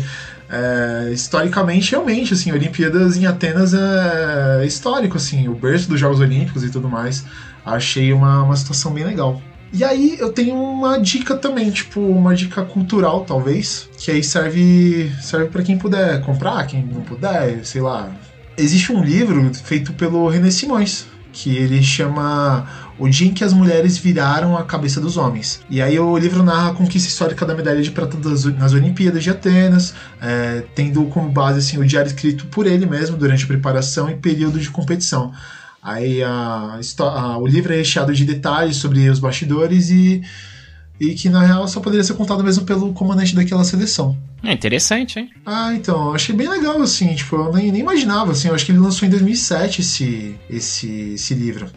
é, 0.49 1.11
historicamente, 1.11 1.91
realmente, 1.91 2.33
assim, 2.33 2.51
Olimpíadas 2.51 3.17
em 3.17 3.25
Atenas 3.25 3.73
é 3.73 4.65
histórico, 4.65 5.17
assim, 5.17 5.47
o 5.47 5.55
berço 5.55 5.89
dos 5.89 5.99
Jogos 5.99 6.19
Olímpicos 6.19 6.63
e 6.63 6.69
tudo 6.69 6.89
mais. 6.89 7.25
Achei 7.65 8.13
uma, 8.13 8.43
uma 8.43 8.55
situação 8.55 8.93
bem 8.93 9.03
legal. 9.03 9.41
E 9.73 9.83
aí 9.83 10.15
eu 10.17 10.31
tenho 10.31 10.55
uma 10.55 10.97
dica 10.97 11.35
também, 11.35 11.69
tipo, 11.69 11.99
uma 11.99 12.33
dica 12.33 12.63
cultural, 12.63 13.25
talvez, 13.25 13.89
que 13.97 14.09
aí 14.09 14.23
serve, 14.23 15.11
serve 15.21 15.47
para 15.47 15.61
quem 15.61 15.77
puder 15.77 16.21
comprar, 16.21 16.65
quem 16.65 16.83
não 16.83 17.01
puder, 17.01 17.65
sei 17.65 17.81
lá. 17.81 18.09
Existe 18.57 18.91
um 18.93 19.03
livro 19.03 19.53
feito 19.53 19.91
pelo 19.93 20.27
René 20.29 20.49
Simões, 20.49 21.05
que 21.37 21.55
ele 21.55 21.83
chama 21.83 22.67
O 22.97 23.07
Dia 23.07 23.27
em 23.27 23.33
que 23.33 23.43
as 23.43 23.53
Mulheres 23.53 23.95
Viraram 23.95 24.57
a 24.57 24.63
Cabeça 24.63 24.99
dos 24.99 25.17
Homens. 25.17 25.61
E 25.69 25.79
aí 25.79 25.99
o 25.99 26.17
livro 26.17 26.41
narra 26.41 26.71
a 26.71 26.73
conquista 26.73 27.07
histórica 27.07 27.45
da 27.45 27.53
medalha 27.53 27.79
de 27.79 27.91
prata 27.91 28.17
das, 28.17 28.43
nas 28.45 28.73
Olimpíadas 28.73 29.23
de 29.23 29.29
Atenas, 29.29 29.93
é, 30.19 30.63
tendo 30.73 31.05
como 31.05 31.29
base 31.29 31.59
assim, 31.59 31.77
o 31.77 31.85
diário 31.85 32.07
escrito 32.07 32.47
por 32.47 32.65
ele 32.65 32.87
mesmo 32.87 33.15
durante 33.15 33.43
a 33.43 33.47
preparação 33.47 34.09
e 34.09 34.15
período 34.15 34.59
de 34.59 34.71
competição. 34.71 35.31
Aí 35.81 36.23
a, 36.23 36.79
a, 36.99 37.37
o 37.37 37.45
livro 37.45 37.71
é 37.71 37.77
recheado 37.77 38.11
de 38.15 38.25
detalhes 38.25 38.77
sobre 38.77 39.07
os 39.07 39.19
bastidores 39.19 39.91
e, 39.91 40.23
e 40.99 41.13
que 41.13 41.29
na 41.29 41.43
real 41.43 41.67
só 41.67 41.79
poderia 41.79 42.03
ser 42.03 42.13
contado 42.13 42.43
mesmo 42.43 42.65
pelo 42.65 42.93
comandante 42.93 43.35
daquela 43.35 43.63
seleção. 43.63 44.17
É 44.43 44.51
interessante, 44.53 45.19
hein? 45.19 45.29
Ah, 45.45 45.73
então, 45.73 46.09
eu 46.09 46.15
achei 46.15 46.35
bem 46.35 46.47
legal, 46.47 46.81
assim, 46.81 47.13
tipo, 47.15 47.35
eu 47.35 47.53
nem, 47.53 47.71
nem 47.71 47.81
imaginava, 47.81 48.31
assim, 48.31 48.47
eu 48.47 48.55
acho 48.55 48.65
que 48.65 48.71
ele 48.71 48.79
lançou 48.79 49.07
em 49.07 49.11
2007 49.11 49.81
esse, 49.81 50.35
esse, 50.49 51.13
esse 51.15 51.33
livro. 51.33 51.67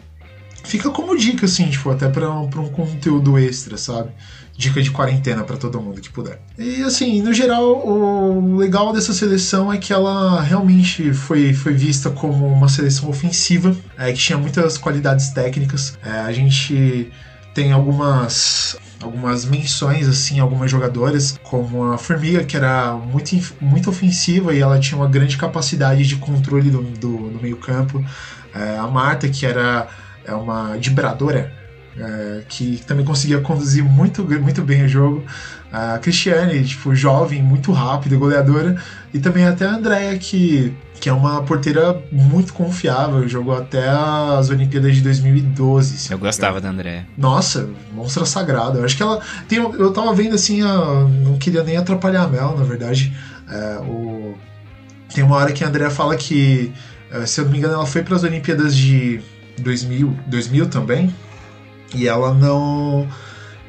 Fica 0.63 0.89
como 0.89 1.17
dica, 1.17 1.45
assim, 1.45 1.69
tipo, 1.69 1.89
até 1.89 2.07
pra, 2.07 2.29
pra 2.45 2.61
um 2.61 2.69
conteúdo 2.69 3.37
extra, 3.37 3.77
sabe? 3.77 4.11
Dica 4.55 4.81
de 4.81 4.91
quarentena 4.91 5.43
para 5.43 5.57
todo 5.57 5.81
mundo 5.81 5.99
que 5.99 6.09
puder. 6.11 6.39
E 6.57 6.83
assim, 6.83 7.21
no 7.21 7.33
geral, 7.33 7.85
o 7.85 8.57
legal 8.57 8.93
dessa 8.93 9.11
seleção 9.11 9.73
é 9.73 9.77
que 9.77 9.91
ela 9.91 10.39
realmente 10.41 11.13
foi, 11.13 11.51
foi 11.51 11.73
vista 11.73 12.11
como 12.11 12.45
uma 12.45 12.69
seleção 12.69 13.09
ofensiva, 13.09 13.75
é, 13.97 14.11
que 14.11 14.19
tinha 14.19 14.37
muitas 14.37 14.77
qualidades 14.77 15.29
técnicas. 15.29 15.97
É, 16.05 16.11
a 16.11 16.31
gente 16.31 17.11
tem 17.55 17.71
algumas 17.71 18.77
algumas 19.01 19.45
menções 19.45 20.07
assim 20.07 20.39
algumas 20.39 20.69
jogadoras 20.69 21.39
como 21.43 21.91
a 21.91 21.97
Formiga 21.97 22.43
que 22.43 22.55
era 22.55 22.93
muito, 22.93 23.35
muito 23.59 23.89
ofensiva 23.89 24.53
e 24.53 24.59
ela 24.59 24.79
tinha 24.79 24.97
uma 24.99 25.07
grande 25.07 25.37
capacidade 25.37 26.05
de 26.05 26.15
controle 26.17 26.69
do, 26.69 26.81
do, 26.83 27.29
do 27.29 27.39
meio 27.41 27.57
campo 27.57 28.03
é, 28.53 28.77
a 28.77 28.87
Marta 28.87 29.27
que 29.29 29.45
era 29.45 29.87
é 30.25 30.33
uma 30.33 30.77
vibradora 30.77 31.61
é, 31.97 32.43
que 32.47 32.81
também 32.87 33.05
conseguia 33.05 33.39
conduzir 33.41 33.83
muito, 33.83 34.23
muito 34.23 34.61
bem 34.61 34.83
o 34.85 34.87
jogo. 34.87 35.23
A 35.71 35.97
Cristiane, 35.99 36.63
tipo, 36.63 36.95
jovem, 36.95 37.41
muito 37.41 37.71
rápida, 37.71 38.15
goleadora. 38.15 38.81
E 39.13 39.19
também 39.19 39.45
até 39.45 39.65
a 39.65 39.75
Andrea, 39.75 40.17
que, 40.17 40.73
que 41.01 41.09
é 41.09 41.13
uma 41.13 41.41
porteira 41.41 42.01
muito 42.11 42.53
confiável, 42.53 43.27
jogou 43.27 43.57
até 43.57 43.89
as 43.89 44.49
Olimpíadas 44.51 44.95
de 44.95 45.01
2012. 45.01 46.11
Eu 46.11 46.19
gostava 46.19 46.61
da 46.61 46.69
Andrea. 46.69 47.07
Nossa, 47.17 47.67
monstra 47.91 48.23
sagrada. 48.23 48.79
Eu 48.79 48.85
acho 48.85 48.95
que 48.95 49.01
ela. 49.01 49.19
Tem, 49.47 49.57
eu 49.57 49.91
tava 49.91 50.13
vendo 50.13 50.35
assim, 50.35 50.61
a, 50.61 51.07
não 51.25 51.37
queria 51.39 51.63
nem 51.63 51.75
atrapalhar 51.75 52.23
a 52.23 52.27
Mel, 52.27 52.55
na 52.55 52.63
verdade. 52.63 53.11
É, 53.49 53.79
o, 53.79 54.35
tem 55.13 55.23
uma 55.23 55.37
hora 55.37 55.51
que 55.51 55.63
a 55.63 55.67
Andrea 55.67 55.89
fala 55.89 56.15
que, 56.15 56.71
é, 57.11 57.25
se 57.25 57.41
eu 57.41 57.45
não 57.45 57.51
me 57.51 57.57
engano, 57.57 57.73
ela 57.73 57.85
foi 57.85 58.03
para 58.03 58.15
as 58.15 58.23
Olimpíadas 58.23 58.75
de 58.75 59.19
2000, 59.59 60.15
2000 60.27 60.69
também 60.69 61.13
e 61.95 62.07
ela 62.07 62.33
não. 62.33 63.07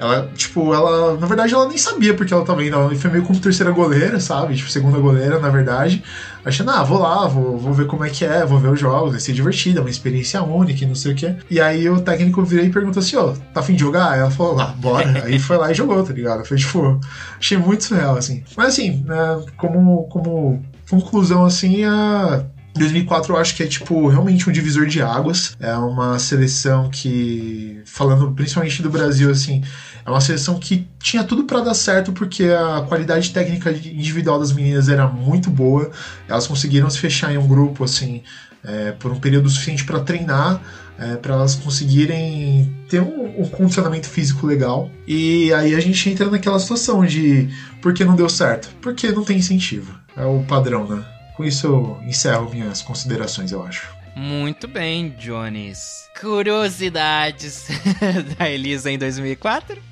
Ela, 0.03 0.29
tipo, 0.35 0.75
ela. 0.75 1.17
Na 1.17 1.27
verdade, 1.29 1.55
ela 1.55 1.69
nem 1.69 1.79
sabia 1.79 2.13
porque 2.13 2.35
ela 2.35 2.45
tava 2.45 2.65
indo. 2.65 2.75
Ela 2.75 2.93
foi 2.97 3.09
meio 3.09 3.23
como 3.23 3.39
terceira 3.39 3.71
goleira, 3.71 4.19
sabe? 4.19 4.57
Tipo, 4.57 4.69
segunda 4.69 4.99
goleira, 4.99 5.39
na 5.39 5.49
verdade. 5.49 6.03
Achando, 6.45 6.73
ah, 6.73 6.83
vou 6.83 6.99
lá, 6.99 7.29
vou, 7.29 7.57
vou 7.57 7.73
ver 7.73 7.87
como 7.87 8.05
é 8.05 8.11
que 8.11 8.25
é, 8.25 8.45
vou 8.45 8.59
ver 8.59 8.71
os 8.71 8.81
jogos, 8.81 9.13
vai 9.13 9.21
ser 9.21 9.33
divertido, 9.33 9.79
é 9.79 9.81
uma 9.81 9.89
experiência 9.89 10.43
única 10.43 10.83
e 10.83 10.89
não 10.89 10.97
sei 10.97 11.13
o 11.13 11.15
quê. 11.15 11.37
E 11.49 11.61
aí 11.61 11.89
o 11.89 12.01
técnico 12.01 12.43
virou 12.43 12.67
e 12.67 12.71
perguntou 12.71 12.99
assim: 13.01 13.15
ó, 13.15 13.27
oh, 13.27 13.33
tá 13.55 13.61
afim 13.61 13.75
de 13.75 13.81
jogar? 13.81 14.19
Ela 14.19 14.29
falou, 14.29 14.59
ah, 14.59 14.75
bora. 14.77 15.07
aí 15.25 15.39
foi 15.39 15.57
lá 15.57 15.71
e 15.71 15.75
jogou, 15.75 16.03
tá 16.03 16.13
ligado? 16.13 16.45
Foi 16.45 16.57
tipo, 16.57 16.99
achei 17.39 17.57
muito 17.57 17.85
surreal, 17.85 18.17
assim. 18.17 18.43
Mas 18.57 18.71
assim, 18.71 19.05
né, 19.07 19.41
como, 19.57 20.09
como 20.09 20.61
conclusão, 20.91 21.45
assim, 21.45 21.85
a 21.85 22.45
2004 22.75 23.35
eu 23.35 23.37
acho 23.37 23.55
que 23.55 23.63
é 23.63 23.67
tipo 23.67 24.09
realmente 24.09 24.49
um 24.49 24.53
divisor 24.53 24.87
de 24.87 25.03
águas. 25.03 25.57
É 25.61 25.75
uma 25.77 26.19
seleção 26.19 26.89
que, 26.91 27.81
falando 27.85 28.33
principalmente 28.33 28.83
do 28.83 28.91
Brasil, 28.91 29.31
assim, 29.31 29.63
é 30.05 30.11
uma 30.11 30.21
seleção 30.21 30.59
que 30.59 30.87
tinha 30.99 31.23
tudo 31.25 31.45
para 31.45 31.61
dar 31.61 31.75
certo 31.75 32.13
porque 32.13 32.45
a 32.45 32.85
qualidade 32.89 33.31
técnica 33.31 33.71
individual 33.71 34.39
das 34.39 34.53
meninas 34.53 34.89
era 34.89 35.07
muito 35.07 35.51
boa. 35.51 35.91
Elas 36.29 36.47
conseguiram 36.47 36.91
se 36.91 36.99
fechar 36.99 37.33
em 37.33 37.39
um 37.39 37.47
grupo 37.47 37.85
assim 37.85 38.23
é, 38.65 38.93
por 38.93 39.13
um 39.13 39.21
período 39.21 39.49
suficiente 39.49 39.85
para 39.85 40.01
treinar. 40.01 40.61
É, 40.99 41.17
para 41.17 41.35
elas 41.35 41.55
conseguirem 41.57 42.73
ter 42.89 43.01
um, 43.01 43.41
um, 43.41 43.49
condicionamento 43.49 44.09
físico 44.09 44.47
legal. 44.47 44.91
E 45.07 45.53
aí 45.55 45.75
a 45.75 45.81
gente 45.81 46.09
entra 46.09 46.31
naquela 46.31 46.59
situação 46.61 47.05
de 47.05 47.49
por 47.81 47.95
que 47.95 48.05
não 48.05 48.15
deu 48.15 48.29
certo? 48.29 48.69
Porque 48.81 49.11
não 49.11 49.25
tem 49.25 49.39
incentivo. 49.39 49.99
É 50.17 50.25
o 50.25 50.45
padrão, 50.45 50.87
né? 50.87 51.03
Com 51.35 51.45
isso 51.45 51.67
eu 51.67 51.99
encerro 52.07 52.51
minhas 52.51 52.83
considerações, 52.83 53.51
eu 53.51 53.65
acho. 53.65 53.89
Muito 54.15 54.69
bem, 54.69 55.09
Jones. 55.19 55.81
Curiosidades 56.21 57.67
da 58.39 58.49
Elisa 58.49 58.91
em 58.91 58.99
2004? 58.99 59.92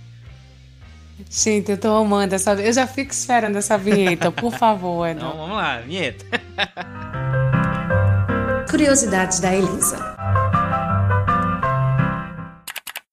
Gente, 1.28 1.70
eu 1.70 1.78
tô 1.78 1.88
amando 1.88 2.34
essa. 2.34 2.54
Eu 2.54 2.72
já 2.72 2.86
fico 2.86 3.12
esperando 3.12 3.56
essa 3.56 3.76
vinheta, 3.76 4.30
por 4.30 4.52
favor, 4.52 5.06
Edu. 5.06 5.18
Então 5.18 5.36
vamos 5.36 5.56
lá, 5.56 5.80
vinheta. 5.80 6.24
Curiosidades 8.70 9.40
da 9.40 9.54
Elisa. 9.54 10.16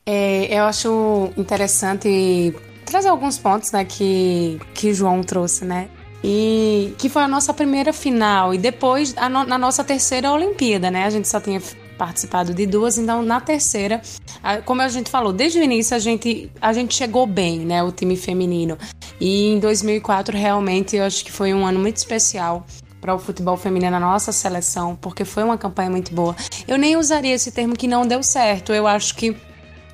É, 0.05 0.57
eu 0.57 0.63
acho 0.63 1.31
interessante 1.35 2.55
trazer 2.85 3.09
alguns 3.09 3.37
pontos 3.37 3.71
né, 3.71 3.83
que, 3.83 4.59
que 4.73 4.91
o 4.91 4.93
João 4.93 5.21
trouxe, 5.21 5.65
né? 5.65 5.89
E 6.23 6.93
que 6.97 7.09
foi 7.09 7.23
a 7.23 7.27
nossa 7.27 7.53
primeira 7.53 7.91
final. 7.91 8.53
E 8.53 8.57
depois, 8.57 9.13
a 9.17 9.27
no, 9.27 9.43
na 9.43 9.57
nossa 9.57 9.83
terceira 9.83 10.31
Olimpíada, 10.31 10.89
né? 10.89 11.05
A 11.05 11.09
gente 11.09 11.27
só 11.27 11.39
tinha 11.39 11.59
participado 11.97 12.53
de 12.53 12.65
duas, 12.65 12.97
então 12.97 13.21
na 13.21 13.41
terceira, 13.41 14.01
como 14.65 14.81
a 14.81 14.87
gente 14.87 15.09
falou, 15.09 15.33
desde 15.33 15.59
o 15.59 15.63
início 15.63 15.95
a 15.95 15.99
gente, 15.99 16.51
a 16.61 16.71
gente 16.71 16.93
chegou 16.93 17.25
bem, 17.25 17.59
né? 17.59 17.83
O 17.83 17.91
time 17.91 18.15
feminino. 18.15 18.77
E 19.19 19.47
em 19.53 19.59
2004, 19.59 20.37
realmente, 20.37 20.95
eu 20.95 21.03
acho 21.03 21.25
que 21.25 21.31
foi 21.31 21.53
um 21.53 21.65
ano 21.65 21.79
muito 21.79 21.97
especial 21.97 22.65
para 23.01 23.13
o 23.13 23.19
futebol 23.19 23.57
feminino 23.57 23.91
na 23.91 23.99
nossa 23.99 24.31
seleção, 24.31 24.95
porque 24.95 25.23
foi 25.25 25.43
uma 25.43 25.57
campanha 25.57 25.89
muito 25.89 26.13
boa. 26.13 26.35
Eu 26.67 26.77
nem 26.77 26.95
usaria 26.95 27.33
esse 27.33 27.51
termo 27.51 27.75
que 27.75 27.87
não 27.87 28.05
deu 28.05 28.21
certo. 28.21 28.73
Eu 28.73 28.87
acho 28.87 29.15
que 29.15 29.35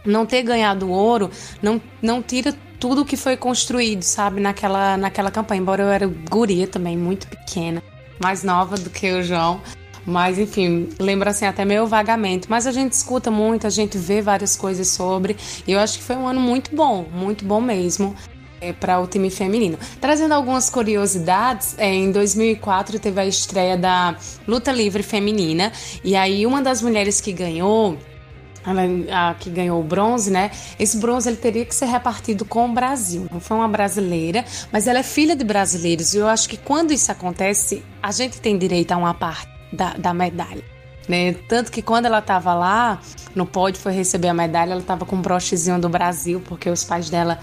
não 0.06 0.26
ter 0.26 0.44
ganhado 0.44 0.90
ouro 0.90 1.30
não, 1.62 1.82
não 2.02 2.22
tira 2.22 2.54
tudo 2.80 3.06
que 3.06 3.16
foi 3.16 3.38
construído, 3.38 4.04
sabe, 4.04 4.42
naquela, 4.42 4.98
naquela 4.98 5.32
campanha. 5.32 5.62
Embora 5.62 5.84
eu 5.84 5.90
era 5.90 6.08
guria 6.08 6.68
também, 6.68 6.98
muito 6.98 7.28
pequena, 7.28 7.82
mais 8.22 8.44
nova 8.44 8.76
do 8.76 8.90
que 8.90 9.12
o 9.12 9.24
João. 9.24 9.62
Mas, 10.06 10.38
enfim, 10.38 10.90
lembra 11.00 11.30
assim 11.30 11.46
até 11.46 11.64
meio 11.64 11.88
vagamente. 11.88 12.50
Mas 12.50 12.68
a 12.68 12.72
gente 12.72 12.94
escuta 12.94 13.32
muito, 13.32 13.66
a 13.66 13.70
gente 13.70 13.98
vê 13.98 14.22
várias 14.22 14.56
coisas 14.56 14.88
sobre. 14.88 15.38
E 15.66 15.72
eu 15.72 15.80
acho 15.80 15.98
que 15.98 16.04
foi 16.04 16.16
um 16.16 16.28
ano 16.28 16.40
muito 16.40 16.76
bom, 16.76 17.06
muito 17.14 17.46
bom 17.46 17.62
mesmo. 17.62 18.16
É, 18.62 18.72
para 18.72 18.98
o 18.98 19.06
time 19.06 19.30
feminino. 19.30 19.78
Trazendo 20.00 20.34
algumas 20.34 20.70
curiosidades, 20.70 21.76
é, 21.78 21.94
em 21.94 22.14
2004 22.14 22.98
teve 22.98 23.20
a 23.20 23.26
estreia 23.26 23.76
da 23.76 24.16
luta 24.48 24.72
livre 24.72 25.04
feminina 25.04 25.70
e 26.02 26.16
aí 26.16 26.46
uma 26.46 26.62
das 26.62 26.82
mulheres 26.82 27.20
que 27.20 27.34
ganhou 27.34 27.98
a 29.12 29.34
que 29.38 29.50
ganhou 29.50 29.82
o 29.82 29.84
bronze, 29.84 30.32
né? 30.32 30.50
Esse 30.80 30.98
bronze 30.98 31.28
ele 31.28 31.36
teria 31.36 31.66
que 31.66 31.76
ser 31.76 31.88
repartido 31.88 32.46
com 32.46 32.70
o 32.70 32.74
Brasil. 32.74 33.28
Não 33.30 33.42
foi 33.42 33.58
uma 33.58 33.68
brasileira, 33.68 34.46
mas 34.72 34.88
ela 34.88 35.00
é 35.00 35.04
filha 35.04 35.36
de 35.36 35.44
brasileiros. 35.44 36.14
E 36.14 36.20
eu 36.20 36.28
acho 36.28 36.48
que 36.48 36.56
quando 36.56 36.92
isso 36.92 37.12
acontece, 37.12 37.84
a 38.02 38.14
gente 38.14 38.40
tem 38.40 38.58
direito 38.58 38.94
a 38.94 38.98
uma 38.98 39.14
parte 39.14 39.53
da, 39.74 39.94
da 39.94 40.14
medalha. 40.14 40.64
Né? 41.08 41.34
Tanto 41.50 41.72
que 41.72 41.82
quando 41.82 42.06
ela 42.06 42.20
estava 42.20 42.54
lá 42.54 43.02
no 43.36 43.46
pódio, 43.46 43.82
foi 43.82 43.92
receber 43.92 44.30
a 44.30 44.34
medalha, 44.34 44.72
ela 44.72 44.82
estava 44.82 45.06
com 45.06 45.18
um 45.18 45.22
brochezinho 45.22 45.80
do 45.80 45.90
Brasil, 45.90 46.42
porque 46.46 46.70
os 46.70 46.84
pais 46.84 47.10
dela 47.10 47.40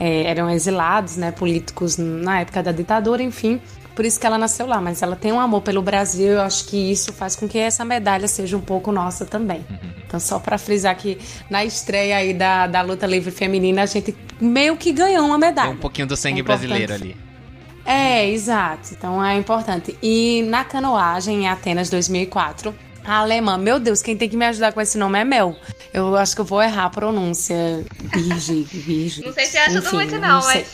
é, 0.00 0.22
eram 0.22 0.48
exilados, 0.48 1.16
né? 1.16 1.30
Políticos 1.30 1.98
na 1.98 2.40
época 2.40 2.62
da 2.62 2.72
ditadura, 2.72 3.22
enfim 3.22 3.60
por 3.94 4.04
isso 4.04 4.18
que 4.18 4.26
ela 4.26 4.38
nasceu 4.38 4.66
lá, 4.66 4.80
mas 4.80 5.02
ela 5.02 5.14
tem 5.14 5.32
um 5.32 5.40
amor 5.40 5.60
pelo 5.60 5.82
Brasil, 5.82 6.32
eu 6.32 6.40
acho 6.40 6.66
que 6.66 6.90
isso 6.90 7.12
faz 7.12 7.36
com 7.36 7.46
que 7.46 7.58
essa 7.58 7.84
medalha 7.84 8.26
seja 8.26 8.56
um 8.56 8.60
pouco 8.60 8.90
nossa 8.90 9.26
também. 9.26 9.58
Uhum. 9.68 9.90
Então, 10.06 10.18
só 10.18 10.38
para 10.38 10.56
frisar 10.56 10.96
que 10.96 11.18
na 11.50 11.64
estreia 11.64 12.16
aí 12.16 12.32
da, 12.32 12.66
da 12.66 12.80
luta 12.80 13.06
livre 13.06 13.30
feminina, 13.30 13.82
a 13.82 13.86
gente 13.86 14.14
meio 14.40 14.76
que 14.76 14.92
ganhou 14.92 15.26
uma 15.26 15.38
medalha. 15.38 15.68
Tem 15.68 15.76
um 15.76 15.80
pouquinho 15.80 16.06
do 16.06 16.16
sangue 16.16 16.40
é 16.40 16.42
brasileiro 16.42 16.94
ali. 16.94 17.16
É, 17.84 18.28
exato. 18.28 18.90
Então 18.92 19.24
é 19.24 19.36
importante. 19.36 19.96
E 20.02 20.42
na 20.42 20.64
canoagem 20.64 21.42
em 21.42 21.48
Atenas 21.48 21.90
2004, 21.90 22.70
a 22.70 22.72
alemã, 23.04 23.58
meu 23.58 23.78
Deus, 23.78 24.02
quem 24.02 24.16
tem 24.16 24.28
que 24.28 24.36
me 24.36 24.44
ajudar 24.46 24.72
com 24.72 24.80
esse 24.80 24.98
nome 24.98 25.18
é 25.18 25.24
Mel. 25.24 25.56
Eu 25.92 26.16
acho 26.16 26.34
que 26.34 26.40
eu 26.40 26.44
vou 26.44 26.62
errar 26.62 26.86
a 26.86 26.90
pronúncia. 26.90 27.84
Virgem, 28.14 28.62
virgem. 28.62 29.24
Não 29.24 29.32
sei 29.32 29.46
se 29.46 29.58
ajuda 29.58 29.86
Enfim, 29.86 29.96
muito, 29.96 30.18
não, 30.18 30.40
não 30.40 30.44
mas. 30.44 30.66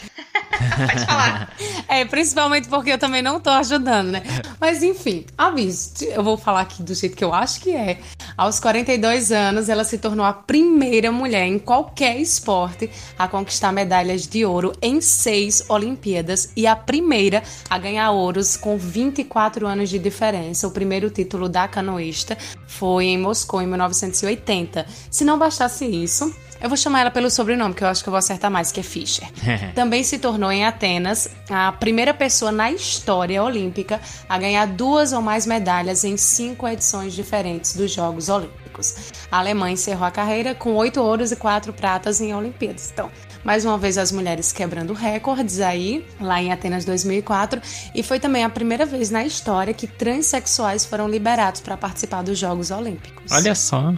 Pode 0.87 1.07
falar. 1.07 1.53
É, 1.91 2.05
principalmente 2.05 2.69
porque 2.69 2.93
eu 2.93 2.99
também 2.99 3.23
não 3.23 3.41
tô 3.41 3.49
ajudando, 3.49 4.11
né? 4.11 4.23
Mas 4.61 4.83
enfim, 4.83 5.25
aviso, 5.39 6.05
eu 6.05 6.23
vou 6.23 6.37
falar 6.37 6.61
aqui 6.61 6.83
do 6.83 6.95
jeito 6.95 7.17
que 7.17 7.25
eu 7.25 7.33
acho 7.33 7.61
que 7.61 7.75
é. 7.75 7.99
Aos 8.37 8.61
42 8.61 9.33
anos, 9.33 9.71
ela 9.71 9.83
se 9.85 9.97
tornou 9.97 10.25
a 10.25 10.35
primeira 10.35 11.11
mulher 11.11 11.47
em 11.47 11.59
qualquer 11.59 12.19
esporte 12.19 12.91
a 13.19 13.27
conquistar 13.27 13.73
medalhas 13.73 14.27
de 14.27 14.45
ouro 14.45 14.73
em 14.83 15.01
seis 15.01 15.65
Olimpíadas 15.71 16.53
e 16.55 16.67
a 16.67 16.77
primeira 16.77 17.43
a 17.71 17.79
ganhar 17.79 18.11
ouros 18.11 18.55
com 18.55 18.77
24 18.77 19.67
anos 19.67 19.89
de 19.89 19.99
diferença. 19.99 20.69
O 20.69 20.71
primeiro 20.71 21.09
título 21.09 21.49
da 21.49 21.67
canoísta 21.67 22.18
foi 22.67 23.07
em 23.07 23.19
Moscou 23.19 23.61
em 23.61 23.67
1980. 23.67 24.87
Se 25.11 25.25
não 25.25 25.39
bastasse 25.39 25.85
isso, 25.85 26.35
eu 26.61 26.69
vou 26.69 26.77
chamar 26.77 27.03
ela 27.03 27.11
pelo 27.11 27.31
sobrenome, 27.31 27.73
que 27.73 27.85
eu 27.85 27.89
acho 27.89 28.03
que 28.03 28.09
eu 28.09 28.11
vou 28.11 28.19
acertar 28.19 28.51
mais, 28.51 28.73
que 28.73 28.81
é 28.81 28.83
Fischer. 28.83 29.29
Também 29.75 30.03
se 30.03 30.19
tornou 30.19 30.51
em 30.51 30.65
Atenas 30.65 31.29
a 31.49 31.71
primeira 31.71 32.13
pessoa 32.13 32.51
na 32.51 32.71
história 32.73 33.43
olímpica 33.43 34.01
a 34.29 34.39
ganhar 34.39 34.67
duas 34.67 35.13
ou 35.13 35.23
mais 35.23 35.47
medalhas 35.47 36.03
em 36.03 36.17
cinco 36.17 36.67
edições 36.67 37.15
diferentes 37.15 37.77
dos 37.77 37.93
Jogos 37.93 38.29
Olímpicos. 38.29 39.13
A 39.31 39.39
Alemanha 39.39 39.75
encerrou 39.75 40.07
a 40.07 40.11
carreira 40.11 40.55
com 40.55 40.75
oito 40.75 41.01
ouros 41.01 41.31
e 41.31 41.37
quatro 41.37 41.73
pratas 41.73 42.21
em 42.21 42.35
Olimpíadas. 42.35 42.91
Então, 42.93 43.11
mais 43.49 43.65
uma 43.65 43.79
vez 43.79 43.97
as 43.97 44.13
mulheres 44.13 44.53
quebrando 44.53 44.93
recordes 44.93 45.59
aí, 45.59 46.07
lá 46.21 46.39
em 46.39 46.53
Atenas 46.53 46.85
2004, 46.85 47.63
e 47.95 48.03
foi 48.03 48.21
também 48.21 48.45
a 48.45 48.51
primeira 48.51 48.85
vez 48.85 49.09
na 49.09 49.25
história 49.25 49.73
que 49.73 49.87
transexuais 49.87 50.85
foram 50.85 51.09
liberados 51.09 51.63
para 51.63 51.75
participar 51.75 52.21
dos 52.21 52.39
Jogos 52.39 52.71
Olímpicos. 52.71 53.33
Olha 53.33 53.55
só. 53.55 53.95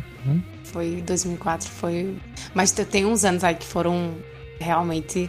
Foi 0.63 1.03
2004, 1.05 1.69
foi. 1.69 2.17
Mas 2.55 2.71
tem 2.71 3.05
uns 3.05 3.25
anos 3.25 3.43
aí 3.43 3.57
que 3.57 3.67
foram 3.67 4.15
realmente 4.61 5.29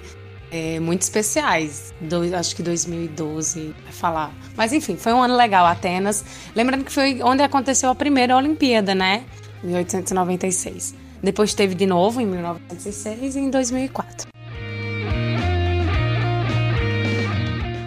é, 0.51 0.79
muito 0.79 1.01
especiais. 1.01 1.91
Do, 1.99 2.17
acho 2.35 2.55
que 2.55 2.61
2012, 2.61 3.73
vai 3.83 3.91
falar. 3.91 4.31
Mas 4.55 4.71
enfim, 4.71 4.97
foi 4.97 5.13
um 5.13 5.23
ano 5.23 5.35
legal, 5.35 5.65
Atenas. 5.65 6.23
Lembrando 6.55 6.85
que 6.85 6.91
foi 6.91 7.23
onde 7.23 7.41
aconteceu 7.41 7.89
a 7.89 7.95
primeira 7.95 8.37
Olimpíada, 8.37 8.93
né? 8.93 9.23
Em 9.63 9.69
1896. 9.69 11.00
Depois 11.23 11.53
teve 11.53 11.75
de 11.75 11.85
novo 11.85 12.19
em 12.19 12.25
1906 12.25 13.35
e 13.35 13.39
em 13.39 13.49
2004. 13.49 14.31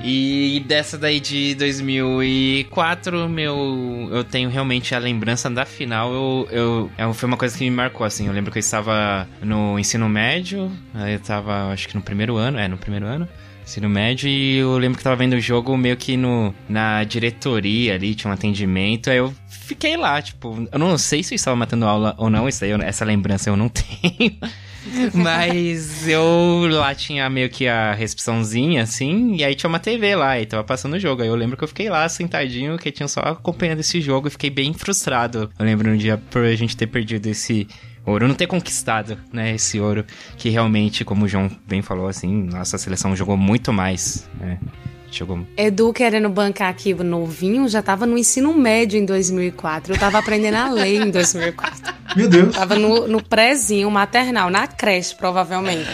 E 0.06 0.62
dessa 0.66 0.98
daí 0.98 1.18
de 1.18 1.54
2004, 1.54 3.26
meu, 3.26 4.08
eu 4.12 4.22
tenho 4.22 4.50
realmente 4.50 4.94
a 4.94 4.98
lembrança 4.98 5.48
da 5.48 5.64
final. 5.64 6.12
Eu, 6.12 6.48
eu, 6.50 6.90
é, 6.98 7.12
foi 7.14 7.26
uma 7.26 7.38
coisa 7.38 7.56
que 7.56 7.64
me 7.64 7.70
marcou, 7.70 8.06
assim. 8.06 8.26
Eu 8.26 8.32
lembro 8.34 8.52
que 8.52 8.58
eu 8.58 8.60
estava 8.60 9.26
no 9.42 9.78
ensino 9.78 10.06
médio, 10.06 10.70
eu 10.94 11.16
estava, 11.16 11.72
acho 11.72 11.88
que 11.88 11.94
no 11.94 12.02
primeiro 12.02 12.36
ano, 12.36 12.58
é, 12.58 12.68
no 12.68 12.76
primeiro 12.76 13.06
ano 13.06 13.26
ensino 13.64 13.88
médio 13.88 14.28
e 14.28 14.58
eu 14.58 14.76
lembro 14.76 14.98
que 14.98 15.04
tava 15.04 15.16
vendo 15.16 15.34
o 15.34 15.40
jogo 15.40 15.76
meio 15.76 15.96
que 15.96 16.16
no, 16.16 16.54
na 16.68 17.02
diretoria 17.04 17.94
ali, 17.94 18.14
tinha 18.14 18.30
um 18.30 18.34
atendimento, 18.34 19.10
aí 19.10 19.16
eu 19.16 19.34
fiquei 19.48 19.96
lá, 19.96 20.20
tipo, 20.20 20.68
eu 20.70 20.78
não 20.78 20.96
sei 20.98 21.22
se 21.22 21.34
eu 21.34 21.36
estava 21.36 21.56
matando 21.56 21.86
aula 21.86 22.14
ou 22.18 22.28
não, 22.28 22.48
isso 22.48 22.64
aí, 22.64 22.70
essa 22.82 23.04
lembrança 23.04 23.48
eu 23.50 23.56
não 23.56 23.68
tenho. 23.70 24.38
Mas 25.14 26.06
eu 26.06 26.68
lá 26.70 26.94
tinha 26.94 27.28
meio 27.30 27.48
que 27.48 27.66
a 27.66 27.94
recepçãozinha, 27.94 28.82
assim, 28.82 29.34
e 29.34 29.42
aí 29.42 29.54
tinha 29.54 29.68
uma 29.68 29.78
TV 29.78 30.14
lá, 30.14 30.38
e 30.38 30.44
tava 30.44 30.62
passando 30.62 30.94
o 30.94 30.98
jogo. 30.98 31.22
Aí 31.22 31.28
eu 31.28 31.34
lembro 31.34 31.56
que 31.56 31.64
eu 31.64 31.68
fiquei 31.68 31.88
lá 31.88 32.06
sentadinho, 32.06 32.76
que 32.76 32.92
tinha 32.92 33.08
só 33.08 33.20
acompanhando 33.20 33.80
esse 33.80 34.00
jogo 34.00 34.28
e 34.28 34.30
fiquei 34.30 34.50
bem 34.50 34.74
frustrado. 34.74 35.50
Eu 35.58 35.64
lembro 35.64 35.90
um 35.90 35.96
dia 35.96 36.18
por 36.30 36.44
a 36.44 36.54
gente 36.54 36.76
ter 36.76 36.86
perdido 36.86 37.26
esse 37.26 37.66
ouro, 38.04 38.28
não 38.28 38.34
ter 38.34 38.46
conquistado, 38.46 39.18
né, 39.32 39.54
esse 39.54 39.80
ouro, 39.80 40.04
que 40.36 40.48
realmente, 40.48 41.04
como 41.04 41.24
o 41.24 41.28
João 41.28 41.50
bem 41.66 41.82
falou, 41.82 42.08
assim, 42.08 42.44
nossa 42.44 42.78
seleção 42.78 43.14
jogou 43.16 43.36
muito 43.36 43.72
mais, 43.72 44.28
né. 44.38 44.58
Jogou... 45.10 45.46
Edu 45.56 45.92
querendo 45.92 46.28
bancar 46.28 46.68
aqui 46.68 46.92
novinho, 46.92 47.68
já 47.68 47.80
tava 47.80 48.04
no 48.04 48.18
ensino 48.18 48.52
médio 48.52 48.98
em 48.98 49.04
2004. 49.04 49.94
Eu 49.94 49.98
tava 49.98 50.18
aprendendo 50.18 50.56
a 50.56 50.68
ler 50.68 51.02
em 51.02 51.10
2004. 51.10 51.94
Meu 52.16 52.28
Deus. 52.28 52.56
Tava 52.56 52.74
no, 52.74 53.06
no 53.06 53.22
prézinho 53.22 53.88
maternal, 53.92 54.50
na 54.50 54.66
creche, 54.66 55.14
provavelmente. 55.14 55.88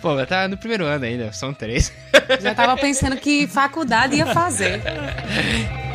Pô, 0.00 0.14
mas 0.14 0.26
tá 0.26 0.48
no 0.48 0.56
primeiro 0.56 0.86
ano 0.86 1.04
ainda, 1.04 1.32
são 1.32 1.52
três. 1.52 1.92
Já 2.40 2.54
tava 2.54 2.74
pensando 2.76 3.16
que 3.16 3.46
faculdade 3.46 4.16
ia 4.16 4.26
fazer. 4.26 4.80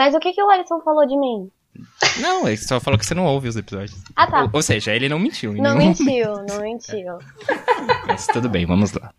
Mas 0.00 0.14
o 0.14 0.18
que, 0.18 0.32
que 0.32 0.42
o 0.42 0.48
Alisson 0.48 0.80
falou 0.80 1.06
de 1.06 1.14
mim? 1.14 1.50
Não, 2.22 2.48
ele 2.48 2.56
só 2.56 2.80
falou 2.80 2.98
que 2.98 3.04
você 3.04 3.14
não 3.14 3.26
ouve 3.26 3.48
os 3.48 3.56
episódios. 3.56 4.00
Ah, 4.16 4.26
tá. 4.26 4.44
Ou, 4.44 4.50
ou 4.54 4.62
seja, 4.62 4.96
ele 4.96 5.10
não 5.10 5.18
mentiu. 5.18 5.52
Não 5.52 5.76
mentiu, 5.76 6.36
não 6.48 6.62
mentiu. 6.62 7.18
Mas 8.06 8.26
tudo 8.26 8.48
bem, 8.48 8.64
vamos 8.64 8.94
lá. 8.94 9.12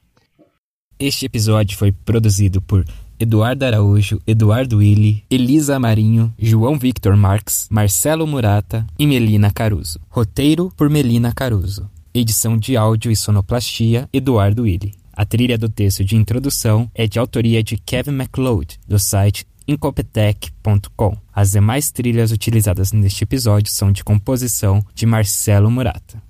Este 0.97 1.27
episódio 1.27 1.77
foi 1.77 1.91
produzido 1.91 2.59
por 2.63 2.83
Eduardo 3.19 3.63
Araújo, 3.63 4.19
Eduardo 4.25 4.77
Willi, 4.77 5.23
Elisa 5.29 5.77
Marinho, 5.77 6.33
João 6.39 6.79
Victor 6.79 7.15
Marques, 7.15 7.67
Marcelo 7.69 8.25
Murata 8.25 8.83
e 8.97 9.05
Melina 9.05 9.51
Caruso. 9.51 9.99
Roteiro 10.09 10.73
por 10.75 10.89
Melina 10.89 11.31
Caruso. 11.31 11.87
Edição 12.11 12.57
de 12.57 12.75
áudio 12.75 13.11
e 13.11 13.15
sonoplastia, 13.15 14.09
Eduardo 14.11 14.63
Willi. 14.63 14.95
A 15.13 15.25
trilha 15.25 15.59
do 15.59 15.69
texto 15.69 16.03
de 16.03 16.15
introdução 16.15 16.89
é 16.95 17.05
de 17.05 17.19
autoria 17.19 17.61
de 17.61 17.77
Kevin 17.77 18.13
MacLeod, 18.13 18.79
do 18.87 18.97
site 18.97 19.45
Incompetech.com. 19.67 21.17
As 21.33 21.51
demais 21.51 21.91
trilhas 21.91 22.31
utilizadas 22.31 22.91
neste 22.91 23.23
episódio 23.23 23.71
são 23.71 23.91
de 23.91 24.03
composição 24.03 24.83
de 24.93 25.05
Marcelo 25.05 25.71
Murata. 25.71 26.21